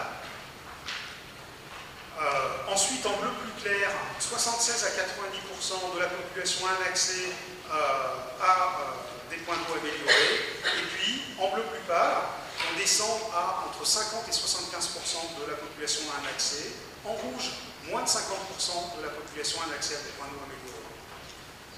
Euh, 2.22 2.72
ensuite, 2.72 3.04
en 3.06 3.18
bleu 3.18 3.30
plus 3.42 3.64
clair, 3.64 3.90
76 4.20 4.86
à 4.86 4.90
90% 4.90 5.96
de 5.96 6.00
la 6.00 6.06
population 6.06 6.68
a 6.68 6.78
un 6.78 6.86
accès 6.88 7.34
euh, 7.66 8.46
à 8.46 8.94
des 9.32 9.38
points 9.38 9.58
d'eau 9.58 9.74
améliorés. 9.74 10.62
Et 10.78 10.86
puis, 10.94 11.24
en 11.40 11.50
bleu 11.50 11.64
plus 11.64 11.82
pâle, 11.88 12.22
on 12.70 12.78
descend 12.78 13.10
à 13.34 13.66
entre 13.66 13.86
50 13.86 14.28
et 14.28 14.32
75% 14.32 15.42
de 15.42 15.50
la 15.50 15.58
population 15.58 16.04
a 16.14 16.22
un 16.22 16.30
accès. 16.30 16.78
En 17.06 17.14
rouge, 17.14 17.58
moins 17.90 18.04
de 18.04 18.08
50% 18.08 18.98
de 18.98 19.02
la 19.02 19.10
population 19.10 19.58
a 19.62 19.72
un 19.72 19.76
accès 19.76 19.96
à 19.96 20.06
des 20.06 20.14
points 20.14 20.30
d'eau 20.30 20.38
améliorés. 20.46 20.94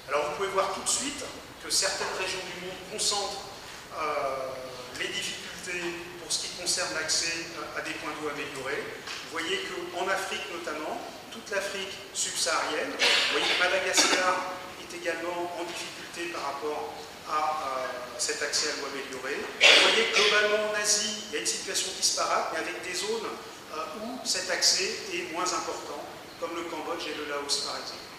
Alors 0.09 0.31
vous 0.31 0.35
pouvez 0.35 0.49
voir 0.49 0.73
tout 0.73 0.83
de 0.83 0.89
suite 0.89 1.23
que 1.63 1.71
certaines 1.71 2.11
régions 2.19 2.43
du 2.43 2.67
monde 2.67 2.75
concentrent 2.91 3.47
euh, 3.95 4.51
les 4.99 5.07
difficultés 5.07 6.03
ce 6.33 6.47
qui 6.47 6.53
concerne 6.57 6.95
l'accès 6.95 7.45
à 7.77 7.81
des 7.81 7.93
points 8.01 8.09
d'eau 8.17 8.29
améliorés. 8.29 8.81
Vous 9.29 9.37
voyez 9.37 9.61
qu'en 9.69 10.07
Afrique 10.07 10.41
notamment, 10.51 10.97
toute 11.31 11.45
l'Afrique 11.51 11.93
subsaharienne, 12.13 12.89
vous 12.89 13.37
voyez 13.37 13.45
que 13.53 13.59
Madagascar 13.61 14.57
est 14.81 14.97
également 14.97 15.53
en 15.53 15.63
difficulté 15.63 16.33
par 16.33 16.57
rapport 16.57 16.93
à 17.29 17.37
euh, 17.37 17.87
cet 18.17 18.41
accès 18.41 18.69
à 18.69 18.81
l'eau 18.81 18.89
améliorée. 18.89 19.45
Vous 19.61 19.89
voyez 19.89 20.09
que 20.09 20.15
globalement 20.17 20.71
en 20.71 20.81
Asie, 20.81 21.29
il 21.29 21.33
y 21.33 21.37
a 21.37 21.39
une 21.41 21.45
situation 21.45 21.91
disparate, 22.01 22.49
mais 22.53 22.59
avec 22.59 22.81
des 22.81 22.97
zones 22.97 23.29
euh, 23.77 24.01
où 24.01 24.25
cet 24.25 24.49
accès 24.49 24.89
est 25.13 25.31
moins 25.33 25.45
important, 25.45 26.01
comme 26.39 26.55
le 26.55 26.63
Cambodge 26.63 27.05
et 27.13 27.13
le 27.13 27.29
Laos 27.29 27.61
par 27.61 27.77
exemple. 27.77 28.09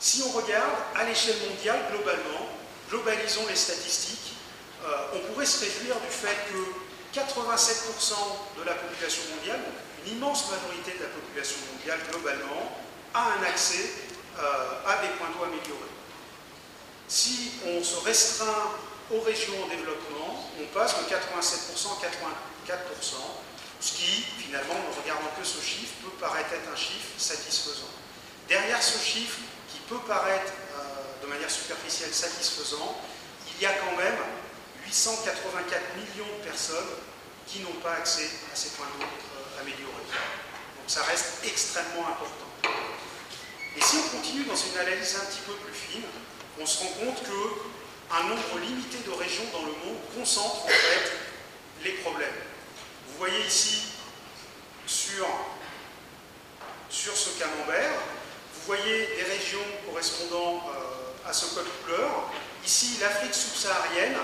Si 0.00 0.24
on 0.26 0.32
regarde 0.32 0.74
à 0.96 1.04
l'échelle 1.04 1.38
mondiale, 1.48 1.86
globalement, 1.92 2.50
globalisons 2.90 3.46
les 3.48 3.54
statistiques, 3.54 4.31
on 5.14 5.18
pourrait 5.32 5.46
se 5.46 5.64
réjouir 5.64 5.96
du 6.00 6.10
fait 6.10 6.36
que 6.50 7.18
87% 7.18 8.14
de 8.58 8.64
la 8.64 8.74
population 8.74 9.22
mondiale, 9.36 9.60
une 10.04 10.16
immense 10.16 10.50
majorité 10.50 10.98
de 10.98 11.04
la 11.04 11.10
population 11.10 11.58
mondiale 11.72 12.00
globalement, 12.10 12.78
a 13.14 13.34
un 13.38 13.42
accès 13.44 13.90
euh, 14.38 14.88
à 14.88 15.02
des 15.02 15.08
points 15.18 15.28
d'eau 15.36 15.44
améliorés. 15.44 15.92
Si 17.08 17.52
on 17.66 17.84
se 17.84 17.96
restreint 18.04 18.72
aux 19.10 19.20
régions 19.20 19.62
en 19.62 19.68
développement, 19.68 20.48
on 20.60 20.66
passe 20.74 20.96
de 20.98 21.04
87% 21.04 21.12
à 21.12 22.70
84%, 22.70 23.14
ce 23.80 23.92
qui, 23.92 24.22
finalement, 24.38 24.74
en 24.74 25.02
regardant 25.02 25.28
que 25.38 25.44
ce 25.44 25.60
chiffre, 25.60 25.92
peut 26.02 26.16
paraître 26.18 26.52
être 26.54 26.72
un 26.72 26.76
chiffre 26.76 27.12
satisfaisant. 27.18 27.90
Derrière 28.48 28.82
ce 28.82 28.98
chiffre, 28.98 29.38
peut 29.92 30.06
paraître 30.08 30.52
euh, 30.74 31.22
de 31.22 31.26
manière 31.26 31.50
superficielle 31.50 32.12
satisfaisant, 32.12 32.96
il 33.54 33.62
y 33.62 33.66
a 33.66 33.72
quand 33.74 33.96
même 33.96 34.16
884 34.92 35.96
millions 35.96 36.28
de 36.38 36.44
personnes 36.44 36.92
qui 37.46 37.60
n'ont 37.60 37.80
pas 37.82 37.94
accès 37.94 38.28
à 38.52 38.54
ces 38.54 38.70
points 38.76 38.86
d'eau 38.98 39.06
euh, 39.06 39.60
améliorés. 39.62 39.88
Donc 39.88 40.86
ça 40.86 41.02
reste 41.04 41.40
extrêmement 41.44 42.06
important. 42.08 42.70
Et 43.74 43.80
si 43.80 43.96
on 43.96 44.16
continue 44.18 44.44
dans 44.44 44.54
une 44.54 44.76
analyse 44.78 45.16
un 45.16 45.24
petit 45.24 45.40
peu 45.46 45.54
plus 45.54 45.72
fine, 45.72 46.02
on 46.60 46.66
se 46.66 46.84
rend 46.84 46.90
compte 47.00 47.22
qu'un 47.22 48.22
nombre 48.24 48.58
limité 48.60 48.98
de 48.98 49.10
régions 49.12 49.48
dans 49.50 49.62
le 49.62 49.72
monde 49.72 49.98
concentre 50.14 50.66
en 50.66 50.68
fait 50.68 51.12
les 51.84 51.92
problèmes. 51.92 52.28
Vous 53.08 53.18
voyez 53.18 53.46
ici 53.46 53.92
sur, 54.86 55.26
sur 56.90 57.16
ce 57.16 57.38
camembert, 57.38 57.94
vous 58.54 58.66
voyez 58.66 59.06
des 59.16 59.22
régions 59.22 59.64
correspondant 59.86 60.68
euh, 60.68 61.28
à 61.28 61.32
ce 61.32 61.54
code 61.54 61.68
couleur. 61.82 62.30
Ici, 62.64 62.98
l'Afrique 63.00 63.34
subsaharienne, 63.34 64.16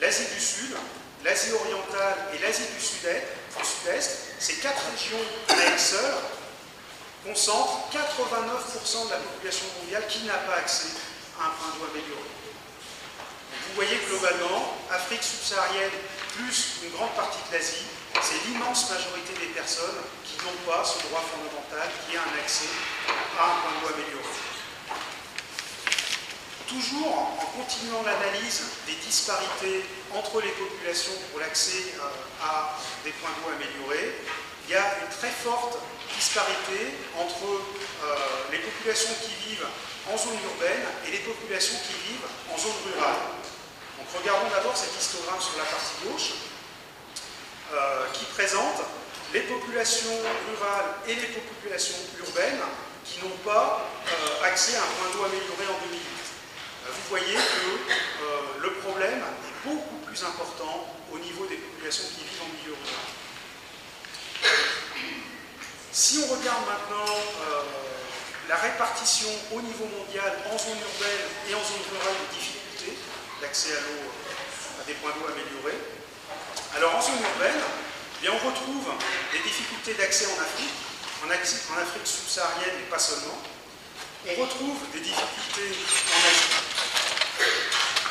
l'Asie 0.00 0.26
du 0.34 0.40
Sud, 0.40 0.76
l'Asie 1.24 1.52
orientale 1.52 2.16
et 2.34 2.38
l'Asie 2.38 2.66
du 2.76 2.84
Sud-Est, 2.84 4.06
ces 4.38 4.54
quatre 4.54 4.82
régions 4.92 5.24
à 5.48 5.54
elles 5.54 5.78
seules 5.78 6.14
concentrent 7.24 7.88
89% 7.92 9.06
de 9.06 9.10
la 9.10 9.16
population 9.16 9.66
mondiale 9.80 10.04
qui 10.08 10.24
n'a 10.24 10.34
pas 10.34 10.56
accès 10.56 10.88
à 11.40 11.46
un 11.46 11.50
point 11.50 11.72
d'eau 11.78 11.86
amélioré. 11.90 12.28
vous 13.68 13.74
voyez 13.74 13.98
globalement, 14.08 14.76
Afrique 14.90 15.22
subsaharienne 15.22 15.90
plus 16.36 16.82
une 16.84 16.90
grande 16.92 17.14
partie 17.14 17.38
de 17.48 17.56
l'Asie, 17.56 17.86
c'est 18.20 18.46
l'immense 18.48 18.90
majorité 18.90 19.32
des 19.40 19.52
personnes 19.54 20.02
qui 20.24 20.36
n'ont 20.44 20.70
pas 20.70 20.84
ce 20.84 20.98
droit 21.08 21.22
fondamental 21.22 21.88
qui 22.06 22.16
est 22.16 22.18
un 22.18 22.42
accès 22.42 22.68
à 23.38 23.44
un 23.44 23.54
point 23.62 23.72
d'eau 23.80 23.94
amélioré. 23.94 24.53
Toujours 26.68 27.12
en 27.12 27.60
continuant 27.60 28.02
l'analyse 28.02 28.62
des 28.86 28.94
disparités 29.04 29.84
entre 30.14 30.40
les 30.40 30.48
populations 30.48 31.12
pour 31.30 31.40
l'accès 31.40 31.92
euh, 32.00 32.42
à 32.42 32.78
des 33.04 33.10
points 33.12 33.30
d'eau 33.36 33.52
améliorés, 33.52 34.16
il 34.66 34.72
y 34.72 34.76
a 34.76 35.04
une 35.04 35.12
très 35.12 35.28
forte 35.28 35.76
disparité 36.16 36.96
entre 37.20 37.44
euh, 37.44 38.16
les 38.50 38.58
populations 38.58 39.12
qui 39.20 39.50
vivent 39.50 39.66
en 40.08 40.16
zone 40.16 40.40
urbaine 40.40 40.88
et 41.06 41.10
les 41.10 41.18
populations 41.18 41.76
qui 41.84 42.08
vivent 42.08 42.28
en 42.48 42.56
zone 42.56 42.80
rurale. 42.88 43.20
Donc 43.98 44.08
regardons 44.16 44.48
d'abord 44.48 44.76
cet 44.76 44.96
histogramme 44.98 45.40
sur 45.40 45.58
la 45.58 45.64
partie 45.64 46.00
gauche. 46.08 46.32
Euh, 47.72 48.06
qui 48.12 48.24
présente 48.26 48.82
les 49.32 49.40
populations 49.40 50.12
rurales 50.46 50.94
et 51.08 51.14
les 51.14 51.26
populations 51.26 51.96
urbaines 52.20 52.60
qui 53.04 53.18
n'ont 53.20 53.36
pas 53.42 53.88
accès 54.44 54.76
à 54.76 54.80
un 54.80 54.86
point 54.96 55.08
d'eau 55.12 55.24
amélioré 55.24 55.64
en 55.64 55.86
2008. 55.88 56.23
Euh, 56.84 56.90
vous 56.90 57.08
voyez 57.08 57.34
que 57.34 58.62
le 58.62 58.70
problème 58.84 59.20
est 59.20 59.68
beaucoup 59.68 59.96
plus 60.06 60.22
important 60.24 60.86
au 61.12 61.18
niveau 61.18 61.46
des 61.46 61.56
populations 61.56 62.04
qui 62.16 62.24
vivent 62.24 62.42
en 62.42 62.50
milieu 62.58 62.74
rural. 62.74 63.04
Si 65.92 66.18
on 66.24 66.34
regarde 66.34 66.66
maintenant 66.66 67.14
euh, 67.14 67.62
la 68.48 68.56
répartition 68.56 69.28
au 69.52 69.60
niveau 69.62 69.86
mondial 69.86 70.26
en 70.52 70.58
zone 70.58 70.76
urbaine 70.80 71.24
et 71.48 71.54
en 71.54 71.62
zone 71.62 71.84
rurale 71.92 72.16
des 72.28 72.36
difficultés 72.36 72.98
d'accès 73.40 73.72
à 73.72 73.80
l'eau, 73.80 74.10
à 74.80 74.84
des 74.84 74.94
points 74.94 75.12
d'eau 75.12 75.26
améliorés, 75.30 75.78
alors 76.76 76.96
en 76.96 77.00
zone 77.02 77.22
urbaine, 77.22 77.62
eh 78.18 78.20
bien, 78.22 78.32
on 78.32 78.48
retrouve 78.48 78.90
des 79.32 79.38
difficultés 79.38 79.94
d'accès 79.94 80.26
en 80.26 80.40
Afrique, 80.42 80.74
en, 81.22 81.28
en 81.28 81.78
Afrique 81.82 82.06
subsaharienne 82.06 82.76
et 82.80 82.90
pas 82.90 82.98
seulement. 82.98 83.38
On 84.26 84.40
retrouve 84.40 84.78
des 84.92 85.00
difficultés 85.00 85.78
en 86.10 86.28
Asie. 86.28 86.73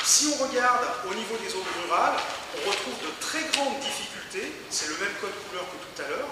Si 0.03 0.27
on 0.27 0.43
regarde 0.43 0.83
au 1.09 1.13
niveau 1.15 1.37
des 1.37 1.47
zones 1.47 1.63
rurales, 1.79 2.19
on 2.59 2.69
retrouve 2.69 2.99
de 2.99 3.11
très 3.21 3.39
grandes 3.55 3.79
difficultés, 3.79 4.51
c'est 4.69 4.89
le 4.89 4.97
même 4.99 5.15
code 5.21 5.31
couleur 5.47 5.63
que 5.63 5.79
tout 5.79 6.03
à 6.03 6.07
l'heure, 6.09 6.27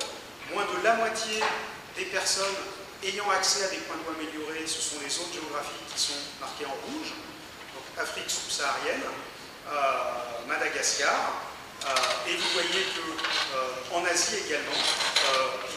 moins 0.53 0.67
de 0.75 0.83
la 0.83 0.95
moitié 0.95 1.39
des 1.95 2.03
personnes 2.11 2.59
ayant 3.01 3.29
accès 3.31 3.63
à 3.63 3.67
des 3.69 3.77
points 3.87 3.95
d'eau 4.03 4.11
améliorés, 4.11 4.67
ce 4.67 4.81
sont 4.81 4.99
les 5.01 5.09
zones 5.09 5.31
géographiques 5.31 5.87
qui 5.95 6.01
sont 6.01 6.19
marquées 6.41 6.65
en 6.65 6.75
rouge, 6.83 7.15
donc 7.71 7.85
Afrique 7.97 8.29
subsaharienne, 8.29 9.07
euh, 9.71 10.47
Madagascar, 10.47 11.39
euh, 11.87 12.27
et 12.27 12.35
vous 12.35 12.49
voyez 12.51 12.85
qu'en 13.89 14.03
euh, 14.03 14.11
Asie 14.11 14.35
également, 14.45 14.83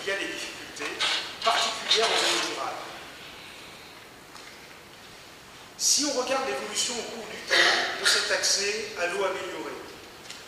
il 0.03 0.09
y 0.09 0.11
a 0.11 0.19
des 0.19 0.35
difficultés 0.35 0.91
particulières 1.45 2.11
en 2.11 2.19
zone 2.19 2.59
rurale. 2.59 2.84
Si 5.77 6.05
on 6.05 6.21
regarde 6.23 6.47
l'évolution 6.47 6.95
au 6.95 7.03
cours 7.03 7.27
du 7.27 7.37
temps 7.51 8.01
de 8.01 8.07
cet 8.07 8.31
accès 8.31 8.93
à 9.01 9.07
l'eau 9.09 9.25
améliorée, 9.25 9.75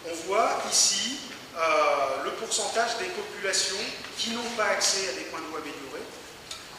on 0.08 0.14
voit 0.26 0.62
ici 0.70 1.18
euh, 1.56 2.24
le 2.24 2.30
pourcentage 2.32 2.98
des 2.98 3.06
populations 3.06 3.82
qui 4.16 4.30
n'ont 4.30 4.50
pas 4.56 4.66
accès 4.66 5.08
à 5.08 5.12
des 5.14 5.24
points 5.24 5.40
d'eau 5.40 5.56
améliorés. 5.56 6.06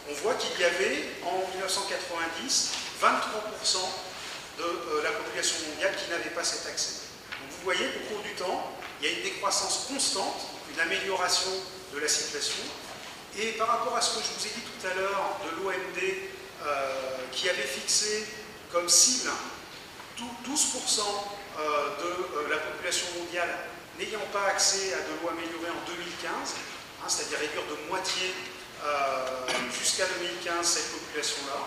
On 0.10 0.14
voit 0.24 0.36
qu'il 0.36 0.58
y 0.62 0.64
avait 0.64 1.10
en 1.26 1.44
1990 1.56 2.72
23% 3.02 3.78
de 4.60 4.64
euh, 4.64 5.04
la 5.04 5.12
population 5.12 5.58
mondiale 5.70 5.94
qui 6.02 6.10
n'avait 6.10 6.30
pas 6.30 6.46
cet 6.46 6.68
accès. 6.68 7.04
Donc 7.30 7.52
vous 7.52 7.64
voyez 7.66 7.86
qu'au 7.86 8.16
cours 8.16 8.24
du 8.24 8.34
temps, 8.36 8.72
il 9.02 9.10
y 9.10 9.14
a 9.14 9.18
une 9.18 9.24
décroissance 9.24 9.88
constante, 9.90 10.40
une 10.74 10.80
amélioration 10.80 11.52
de 11.94 12.00
la 12.00 12.08
situation. 12.08 12.64
Et 13.38 13.52
par 13.60 13.68
rapport 13.68 13.98
à 13.98 14.02
ce 14.02 14.18
que 14.18 14.24
je 14.24 14.40
vous 14.40 14.46
ai 14.48 14.50
dit 14.56 14.64
tout 14.64 14.88
à 14.88 14.94
l'heure 14.96 15.38
de 15.44 15.62
l'OMD 15.62 16.00
euh, 16.66 17.18
qui 17.32 17.50
avait 17.50 17.62
fixé 17.62 18.26
comme 18.72 18.90
cible 18.90 19.30
12% 20.20 21.00
de 22.00 22.50
la 22.50 22.58
population 22.58 23.08
mondiale 23.20 23.50
n'ayant 24.00 24.26
pas 24.32 24.46
accès 24.48 24.94
à 24.94 24.98
de 24.98 25.18
l'eau 25.22 25.30
améliorée 25.30 25.74
en 25.74 25.82
2015, 25.90 26.30
hein, 26.30 27.08
c'est-à-dire 27.08 27.40
réduire 27.40 27.66
de 27.66 27.90
moitié 27.90 28.34
euh, 28.84 29.48
jusqu'à 29.74 30.06
2015 30.06 30.66
cette 30.66 30.92
population-là. 30.94 31.58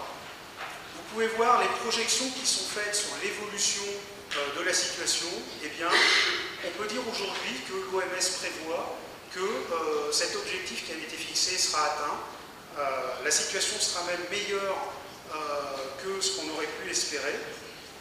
Vous 0.95 1.03
pouvez 1.13 1.27
voir 1.35 1.61
les 1.61 1.69
projections 1.83 2.31
qui 2.31 2.47
sont 2.47 2.67
faites 2.71 2.95
sur 2.95 3.11
l'évolution 3.23 3.83
euh, 3.83 4.61
de 4.61 4.65
la 4.65 4.73
situation. 4.73 5.27
Eh 5.65 5.69
bien, 5.69 5.91
on 6.65 6.71
peut 6.79 6.87
dire 6.87 7.03
aujourd'hui 7.03 7.59
que 7.67 7.75
l'OMS 7.91 8.27
prévoit 8.39 8.97
que 9.35 9.41
euh, 9.41 10.13
cet 10.13 10.37
objectif 10.37 10.87
qui 10.87 10.93
avait 10.93 11.03
été 11.03 11.17
fixé 11.17 11.59
sera 11.59 11.85
atteint. 11.85 12.19
la 13.25 13.31
situation 13.31 13.79
sera 13.79 14.05
même 14.07 14.25
meilleure 14.31 14.79
que 16.03 16.21
ce 16.21 16.37
qu'on 16.37 16.49
aurait 16.55 16.67
pu 16.83 16.91
espérer, 16.91 17.35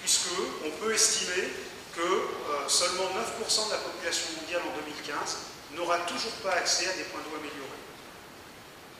puisque 0.01 0.31
on 0.65 0.71
peut 0.81 0.93
estimer 0.93 1.49
que 1.95 2.01
euh, 2.01 2.67
seulement 2.67 3.03
9% 3.03 3.67
de 3.67 3.71
la 3.71 3.77
population 3.77 4.27
mondiale 4.39 4.61
en 4.61 4.75
2015 4.77 5.37
n'aura 5.75 5.99
toujours 5.99 6.31
pas 6.43 6.53
accès 6.53 6.87
à 6.87 6.93
des 6.93 7.03
points 7.03 7.21
d'eau 7.21 7.35
améliorés. 7.35 7.83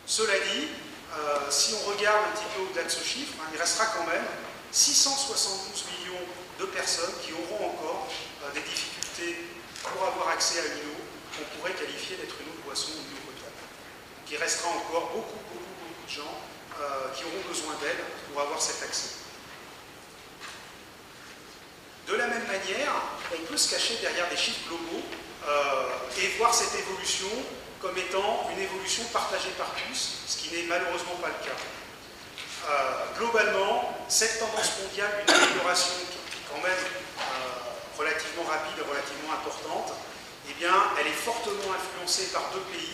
Cela 0.05 0.33
dit, 0.51 0.67
euh, 1.15 1.49
si 1.49 1.73
on 1.73 1.89
regarde 1.89 2.17
un 2.30 2.36
petit 2.36 2.49
peu 2.56 2.62
au-delà 2.62 2.84
de 2.84 2.89
ce 2.89 3.04
chiffre, 3.04 3.34
hein, 3.39 3.49
il 3.54 3.60
restera 3.60 3.86
quand 3.88 4.06
même 4.06 4.25
672 4.71 5.86
millions 5.97 6.25
de 6.60 6.65
personnes 6.65 7.13
qui 7.23 7.34
auront 7.34 7.73
encore 7.73 8.10
euh, 8.43 8.51
des 8.54 8.62
difficultés 8.62 9.38
pour 9.84 10.06
avoir 10.06 10.30
accès 10.30 10.60
à 10.60 10.65
une 10.65 10.91
eau 10.91 10.99
qu'on 11.34 11.58
pourrait 11.58 11.73
qualifier 11.73 12.17
d'être 12.17 12.36
une 12.41 12.49
eau 12.51 12.58
de 12.58 12.63
boisson 12.65 12.91
ou 12.93 13.01
une 13.01 13.17
eau 13.17 13.23
potable. 13.32 13.63
Donc 14.19 14.27
il 14.30 14.38
restera 14.38 14.69
encore 14.69 15.10
beaucoup, 15.13 15.39
beaucoup, 15.49 15.73
beaucoup 15.82 16.06
de 16.06 16.12
gens 16.12 16.36
qui 17.15 17.24
auront 17.26 17.48
besoin 17.48 17.74
d'aide 17.82 18.00
pour 18.32 18.42
avoir 18.42 18.62
cet 18.62 18.84
accès. 18.84 19.20
De 22.10 22.15
la 22.15 22.26
même 22.26 22.48
manière, 22.48 22.94
on 23.32 23.46
peut 23.46 23.58
se 23.58 23.70
cacher 23.70 23.98
derrière 24.02 24.28
des 24.30 24.38
chiffres 24.38 24.68
globaux 24.68 25.06
euh, 25.48 26.18
et 26.18 26.38
voir 26.39 26.52
cette 26.52 26.74
évolution 26.74 27.30
comme 27.80 27.96
étant 28.00 28.50
une 28.52 28.63
évolution 28.63 29.04
partagée 29.13 29.54
par 29.60 29.70
tous, 29.76 30.26
ce 30.26 30.38
qui 30.38 30.50
n'est 30.56 30.63
malheureusement 30.63 31.13
pas 31.22 31.28
le 31.28 31.46
cas. 31.46 31.54
Euh, 32.65 33.18
globalement, 33.20 33.96
cette 34.08 34.39
tendance 34.39 34.72
mondiale 34.82 35.22
d'une 35.22 35.36
amélioration 35.36 35.94
qui 36.10 36.18
est 36.18 36.50
quand 36.50 36.62
même 36.65 36.82
euh, 36.82 38.00
relativement 38.00 38.44
rapide 38.50 38.82
et 38.82 38.89
relativement 38.89 39.34
importante, 39.38 39.94
eh 40.50 40.54
bien, 40.54 40.74
elle 41.00 41.08
est 41.08 41.22
fortement 41.30 41.78
influencée 41.78 42.34
par 42.34 42.50
deux 42.52 42.65
pays, 42.74 42.89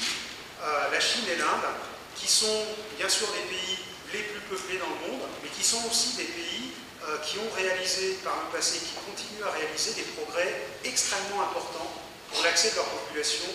la 0.92 1.00
Chine 1.00 1.24
et 1.32 1.38
l'Inde, 1.38 1.72
qui 2.18 2.28
sont 2.28 2.66
bien 2.98 3.08
sûr 3.08 3.28
les 3.32 3.48
pays 3.48 3.75
les 4.14 4.24
plus 4.24 4.42
peuplés 4.42 4.78
dans 4.78 4.90
le 4.90 5.12
monde, 5.12 5.28
mais 5.44 5.50
qui 5.50 5.64
sont 5.64 5.84
aussi 5.90 6.16
des 6.18 6.26
pays 6.26 6.72
euh, 7.08 7.18
qui 7.20 7.38
ont 7.38 7.52
réalisé 7.56 8.18
par 8.24 8.34
le 8.34 8.58
passé, 8.58 8.80
qui 8.80 8.98
continuent 9.06 9.46
à 9.46 9.52
réaliser 9.52 9.94
des 9.94 10.10
progrès 10.18 10.50
extrêmement 10.84 11.44
importants 11.44 11.92
pour 12.34 12.44
l'accès 12.44 12.72
de 12.72 12.76
leur 12.78 12.86
population 12.86 13.46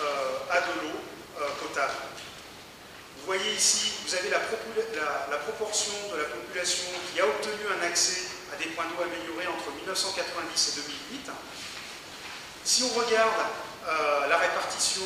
euh, 0.00 0.50
à 0.50 0.60
de 0.60 0.72
l'eau 0.82 0.98
euh, 1.38 1.48
potable. 1.62 1.94
Vous 3.18 3.26
voyez 3.26 3.54
ici, 3.54 3.92
vous 4.04 4.14
avez 4.14 4.30
la, 4.30 4.40
proportion 4.40 5.92
de 6.12 6.18
la 6.18 6.24
population 6.24 6.86
qui 7.12 7.20
a 7.20 7.26
obtenu 7.26 7.62
un 7.78 7.86
accès 7.86 8.22
à 8.52 8.56
des 8.56 8.70
points 8.70 8.86
d'eau 8.86 9.02
améliorés 9.02 9.46
entre 9.46 9.70
1990 9.74 10.68
et 10.68 10.80
2008. 10.80 11.30
Si 12.64 12.82
on 12.84 12.98
regarde 12.98 13.34
la 14.28 14.38
répartition 14.38 15.02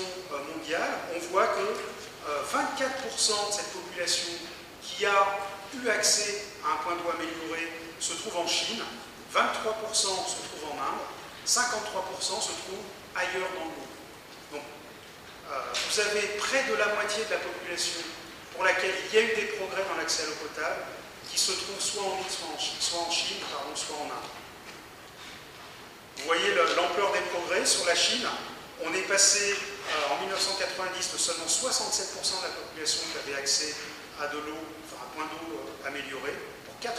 mondiale, 0.54 0.90
on 1.16 1.18
voit 1.30 1.48
que 1.48 1.64
24% 2.52 3.48
de 3.48 3.52
cette 3.52 3.72
population 3.72 4.28
qui 4.82 5.06
a 5.06 5.38
eu 5.74 5.88
accès 5.88 6.44
à 6.64 6.74
un 6.74 6.76
point 6.82 6.96
d'eau 6.96 7.10
amélioré 7.10 7.68
se 8.00 8.14
trouve 8.14 8.36
en 8.38 8.46
Chine, 8.46 8.82
23% 9.34 9.92
se 9.92 10.02
trouve 10.02 10.72
en 10.72 10.80
Inde, 10.80 11.04
53% 11.46 12.40
se 12.40 12.54
trouve 12.64 12.82
ailleurs 13.14 13.48
dans 13.54 13.64
le 13.64 13.74
monde. 13.76 13.92
Donc, 14.52 14.62
euh, 15.50 15.60
vous 15.88 16.00
avez 16.00 16.22
près 16.38 16.64
de 16.64 16.74
la 16.74 16.94
moitié 16.94 17.24
de 17.24 17.30
la 17.30 17.38
population 17.38 18.00
pour 18.54 18.64
laquelle 18.64 18.94
il 19.08 19.14
y 19.14 19.18
a 19.18 19.22
eu 19.22 19.34
des 19.36 19.46
progrès 19.56 19.84
dans 19.88 19.96
l'accès 19.96 20.24
à 20.24 20.26
l'eau 20.26 20.38
potable 20.42 20.82
qui 21.30 21.38
se 21.38 21.52
trouve 21.52 21.78
soit 21.78 22.02
en 22.02 22.18
Inde, 22.18 22.30
soit 22.30 22.48
en 22.54 22.58
Chine, 22.58 22.76
soit 22.80 23.00
en, 23.00 23.10
Chine, 23.10 23.36
pardon, 23.50 23.74
soit 23.76 23.96
en 23.96 24.06
Inde. 24.06 24.30
Vous 26.18 26.24
voyez 26.26 26.54
l'ampleur 26.76 27.12
des 27.12 27.24
progrès 27.32 27.64
sur 27.64 27.84
la 27.86 27.94
Chine. 27.94 28.26
On 28.84 28.92
est 28.92 29.08
passé 29.08 29.54
euh, 29.54 30.14
en 30.14 30.20
1990 30.20 31.12
de 31.12 31.18
seulement 31.18 31.46
67% 31.46 32.40
de 32.40 32.48
la 32.48 32.54
population 32.54 33.02
qui 33.12 33.30
avait 33.30 33.38
accès 33.38 33.74
à 34.20 34.28
de 34.28 34.36
l'eau, 34.36 34.60
enfin 34.84 35.00
un 35.00 35.10
point 35.16 35.24
d'eau 35.32 35.48
euh, 35.56 35.88
amélioré, 35.88 36.36
89% 36.84 36.92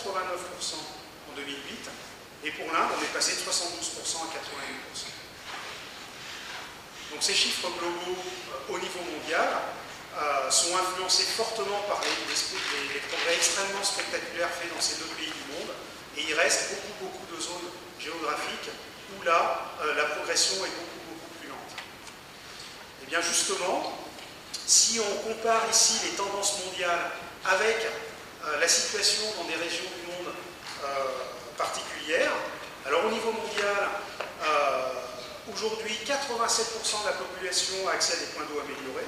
en 1.29 1.35
2008, 1.35 1.89
et 2.43 2.51
pour 2.51 2.65
l'Inde, 2.73 2.89
on 2.97 3.03
est 3.03 3.13
passé 3.13 3.37
de 3.37 3.41
72% 3.45 4.25
à 4.25 4.33
88%. 4.33 5.05
Donc 7.13 7.21
ces 7.21 7.33
chiffres 7.33 7.69
globaux 7.77 8.17
euh, 8.17 8.73
au 8.73 8.79
niveau 8.79 8.99
mondial 9.05 9.47
euh, 10.17 10.49
sont 10.49 10.75
influencés 10.75 11.29
fortement 11.37 11.85
par 11.87 12.01
les, 12.01 12.09
progrès 13.05 13.35
extrêmement 13.35 13.83
spectaculaires 13.83 14.49
faits 14.49 14.73
dans 14.73 14.81
ces 14.81 14.97
deux 14.97 15.11
pays 15.13 15.29
du 15.29 15.45
monde, 15.53 15.69
et 16.17 16.25
il 16.27 16.33
reste 16.33 16.73
beaucoup, 16.73 17.05
beaucoup 17.05 17.35
de 17.35 17.39
zones 17.39 17.69
géographiques 17.99 18.73
où 19.17 19.23
là, 19.23 19.71
la 19.95 20.05
progression 20.05 20.55
est 20.65 20.73
beaucoup, 20.73 21.13
beaucoup 21.13 21.31
plus 21.39 21.49
lente. 21.49 21.75
Et 23.03 23.05
bien 23.05 23.21
justement, 23.21 24.00
si 24.65 24.99
on 24.99 25.27
compare 25.27 25.63
ici 25.69 25.99
les 26.05 26.15
tendances 26.15 26.59
mondiales 26.65 27.11
avec 27.45 27.77
euh, 28.45 28.59
la 28.59 28.67
situation 28.67 29.23
dans 29.37 29.43
des 29.45 29.55
régions 29.55 29.85
du 29.99 30.11
monde 30.11 30.33
euh, 30.83 30.87
particulières. 31.57 32.31
Alors 32.85 33.05
au 33.05 33.11
niveau 33.11 33.31
mondial, 33.31 33.89
euh, 34.43 35.53
aujourd'hui 35.53 35.97
87% 36.05 37.03
de 37.03 37.05
la 37.05 37.13
population 37.13 37.87
a 37.89 37.93
accès 37.93 38.13
à 38.13 38.15
des 38.17 38.25
points 38.33 38.45
d'eau 38.45 38.59
améliorés. 38.59 39.05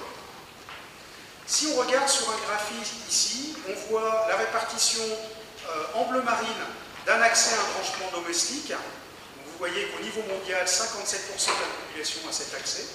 Si 1.45 1.67
on 1.73 1.79
regarde 1.79 2.07
sur 2.07 2.29
un 2.29 2.37
graphique 2.45 2.93
ici, 3.09 3.55
on 3.67 3.73
voit 3.89 4.25
la 4.29 4.37
répartition 4.37 5.03
en 5.93 6.05
bleu 6.05 6.21
marine 6.21 6.47
d'un 7.05 7.21
accès 7.21 7.55
à 7.55 7.59
un 7.59 7.73
branchement 7.73 8.21
domestique. 8.21 8.71
vous 8.71 9.57
voyez 9.57 9.87
qu'au 9.87 10.01
niveau 10.01 10.21
mondial, 10.21 10.65
57% 10.65 10.87
de 10.87 11.51
la 11.51 11.67
population 11.85 12.21
a 12.29 12.31
cet 12.31 12.53
accès. 12.53 12.85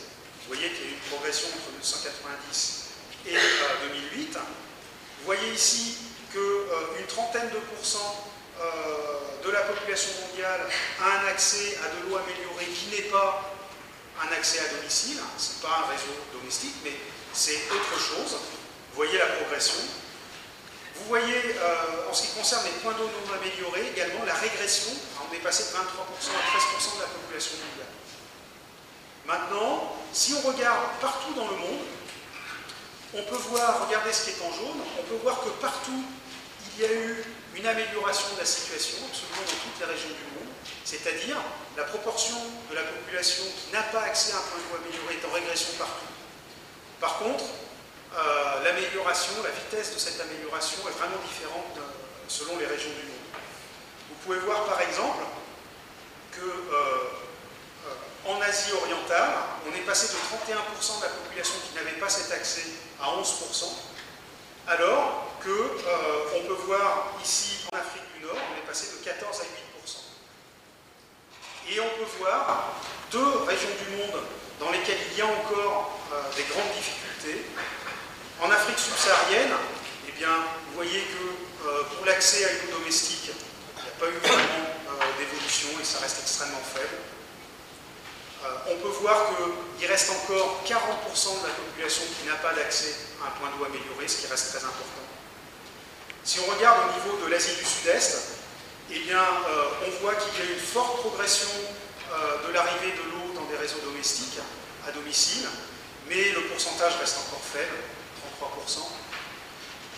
Vous 0.48 0.54
voyez 0.54 0.72
qu'il 0.72 0.80
y 0.80 0.88
a 0.88 0.90
eu 0.92 0.94
une 0.94 1.10
progression 1.12 1.48
entre 1.48 1.68
1990 1.76 2.84
et 3.26 3.36
2008. 3.36 4.32
Vous 4.32 5.24
voyez 5.26 5.52
ici 5.52 5.98
qu'une 6.32 6.40
euh, 6.40 7.04
trentaine 7.06 7.50
de 7.50 7.60
pourcents 7.76 8.32
euh, 8.58 9.44
de 9.44 9.50
la 9.50 9.60
population 9.68 10.08
mondiale 10.24 10.64
a 11.04 11.20
un 11.20 11.28
accès 11.28 11.76
à 11.84 11.92
de 11.92 12.08
l'eau 12.08 12.16
améliorée 12.16 12.64
qui 12.64 12.96
n'est 12.96 13.10
pas 13.12 13.52
un 14.24 14.32
accès 14.32 14.60
à 14.60 14.72
domicile, 14.72 15.20
ce 15.36 15.52
n'est 15.52 15.68
pas 15.68 15.84
un 15.84 15.92
réseau 15.92 16.16
domestique, 16.32 16.76
mais 16.82 16.96
c'est 17.34 17.68
autre 17.68 18.00
chose. 18.00 18.32
Vous 18.32 18.96
voyez 18.96 19.18
la 19.18 19.26
progression. 19.26 19.84
Vous 20.96 21.04
voyez, 21.08 21.56
en 22.08 22.14
ce 22.14 22.22
qui 22.22 22.32
concerne 22.32 22.64
les 22.64 22.80
points 22.80 22.94
d'eau 22.94 23.04
non 23.04 23.34
améliorés, 23.36 23.92
également 23.92 24.24
la 24.24 24.34
régression. 24.34 24.96
on 25.20 25.34
est 25.34 25.44
passé 25.44 25.64
de 25.64 25.76
23% 25.76 25.76
à 25.76 26.56
13% 26.56 26.96
de 26.96 27.02
la 27.02 27.08
population 27.08 27.52
mondiale. 27.60 28.07
Maintenant, 29.28 29.94
si 30.10 30.32
on 30.32 30.48
regarde 30.48 30.88
partout 31.02 31.34
dans 31.34 31.48
le 31.48 31.56
monde, 31.56 31.84
on 33.12 33.22
peut 33.24 33.36
voir, 33.52 33.86
regardez 33.86 34.10
ce 34.10 34.24
qui 34.24 34.30
est 34.30 34.42
en 34.42 34.50
jaune, 34.50 34.80
on 34.98 35.02
peut 35.02 35.20
voir 35.22 35.44
que 35.44 35.50
partout, 35.60 36.02
il 36.74 36.82
y 36.82 36.86
a 36.88 36.92
eu 36.92 37.24
une 37.54 37.66
amélioration 37.66 38.32
de 38.34 38.40
la 38.40 38.46
situation, 38.46 38.96
absolument 39.04 39.44
dans 39.44 39.60
toutes 39.68 39.80
les 39.80 39.92
régions 39.92 40.16
du 40.16 40.24
monde, 40.32 40.48
c'est-à-dire 40.82 41.36
la 41.76 41.84
proportion 41.84 42.36
de 42.70 42.74
la 42.74 42.80
population 42.82 43.44
qui 43.44 43.70
n'a 43.70 43.82
pas 43.82 44.00
accès 44.00 44.32
à 44.32 44.36
un 44.36 44.40
point 44.48 44.60
de 44.64 44.64
vue 44.64 44.96
amélioré 44.96 45.20
est 45.20 45.28
en 45.28 45.34
régression 45.34 45.76
partout. 45.76 46.08
Par 46.98 47.18
contre, 47.18 47.44
euh, 48.16 48.64
l'amélioration, 48.64 49.32
la 49.44 49.50
vitesse 49.50 49.92
de 49.92 49.98
cette 49.98 50.20
amélioration 50.22 50.80
est 50.88 50.96
vraiment 50.96 51.20
différente 51.28 51.76
selon 52.28 52.56
les 52.56 52.66
régions 52.66 52.96
du 52.96 53.04
monde. 53.12 53.28
Vous 54.08 54.16
pouvez 54.24 54.38
voir 54.38 54.64
par 54.64 54.80
exemple 54.80 55.24
que 56.32 56.40
euh, 56.40 57.27
en 58.28 58.40
Asie 58.42 58.72
orientale, 58.72 59.30
on 59.66 59.74
est 59.74 59.86
passé 59.86 60.08
de 60.08 60.12
31% 60.12 60.98
de 60.98 61.04
la 61.04 61.10
population 61.10 61.54
qui 61.66 61.74
n'avait 61.74 61.98
pas 61.98 62.10
cet 62.10 62.30
accès 62.30 62.64
à 63.00 63.06
11%, 63.16 63.24
alors 64.68 65.32
qu'on 65.42 65.48
euh, 65.48 66.46
peut 66.46 66.62
voir 66.66 67.14
ici 67.24 67.64
en 67.72 67.76
Afrique 67.78 68.04
du 68.18 68.26
Nord, 68.26 68.36
on 68.36 68.58
est 68.58 68.66
passé 68.66 68.98
de 68.98 69.04
14 69.04 69.40
à 69.40 69.44
8%. 69.44 69.46
Et 71.70 71.80
on 71.80 71.88
peut 71.88 72.10
voir 72.18 72.74
deux 73.10 73.44
régions 73.46 73.72
du 73.84 73.96
monde 73.96 74.22
dans 74.60 74.70
lesquelles 74.70 75.00
il 75.12 75.18
y 75.18 75.22
a 75.22 75.26
encore 75.26 75.98
euh, 76.12 76.22
des 76.36 76.44
grandes 76.44 76.72
difficultés. 76.76 77.46
En 78.42 78.50
Afrique 78.50 78.78
subsaharienne, 78.78 79.52
eh 80.06 80.12
bien, 80.12 80.34
vous 80.68 80.74
voyez 80.74 81.00
que 81.00 81.66
euh, 81.66 81.82
pour 81.96 82.04
l'accès 82.04 82.44
à 82.44 82.52
l'eau 82.52 82.78
domestique, 82.78 83.30
il 83.76 83.82
n'y 83.82 83.88
a 83.88 83.92
pas 83.98 84.06
eu 84.06 84.18
vraiment 84.18 84.68
d'évolution 85.18 85.68
et 85.80 85.84
ça 85.84 86.00
reste 86.00 86.20
extrêmement 86.20 86.62
faible. 86.74 87.17
Euh, 88.44 88.70
on 88.70 88.76
peut 88.76 88.94
voir 89.00 89.30
qu'il 89.78 89.88
reste 89.88 90.10
encore 90.10 90.62
40% 90.64 91.42
de 91.42 91.48
la 91.48 91.54
population 91.54 92.04
qui 92.20 92.28
n'a 92.28 92.36
pas 92.36 92.54
d'accès 92.54 92.94
à 93.22 93.28
un 93.28 93.30
point 93.32 93.50
d'eau 93.56 93.64
amélioré, 93.64 94.06
ce 94.06 94.22
qui 94.22 94.26
reste 94.28 94.50
très 94.50 94.64
important. 94.64 95.02
Si 96.22 96.38
on 96.40 96.52
regarde 96.52 96.78
au 96.88 96.92
niveau 96.94 97.24
de 97.24 97.30
l'Asie 97.30 97.56
du 97.56 97.64
Sud-Est, 97.64 98.38
eh 98.90 98.98
bien, 99.00 99.18
euh, 99.18 99.86
on 99.88 99.90
voit 100.02 100.14
qu'il 100.14 100.38
y 100.38 100.48
a 100.48 100.52
une 100.52 100.60
forte 100.60 100.98
progression 101.00 101.48
euh, 102.12 102.46
de 102.46 102.52
l'arrivée 102.52 102.92
de 102.92 103.10
l'eau 103.10 103.34
dans 103.34 103.44
des 103.50 103.56
réseaux 103.56 103.80
domestiques 103.84 104.38
à 104.86 104.92
domicile, 104.92 105.48
mais 106.08 106.30
le 106.30 106.42
pourcentage 106.42 106.96
reste 107.00 107.18
encore 107.26 107.42
faible, 107.42 107.74
33%. 108.40 108.86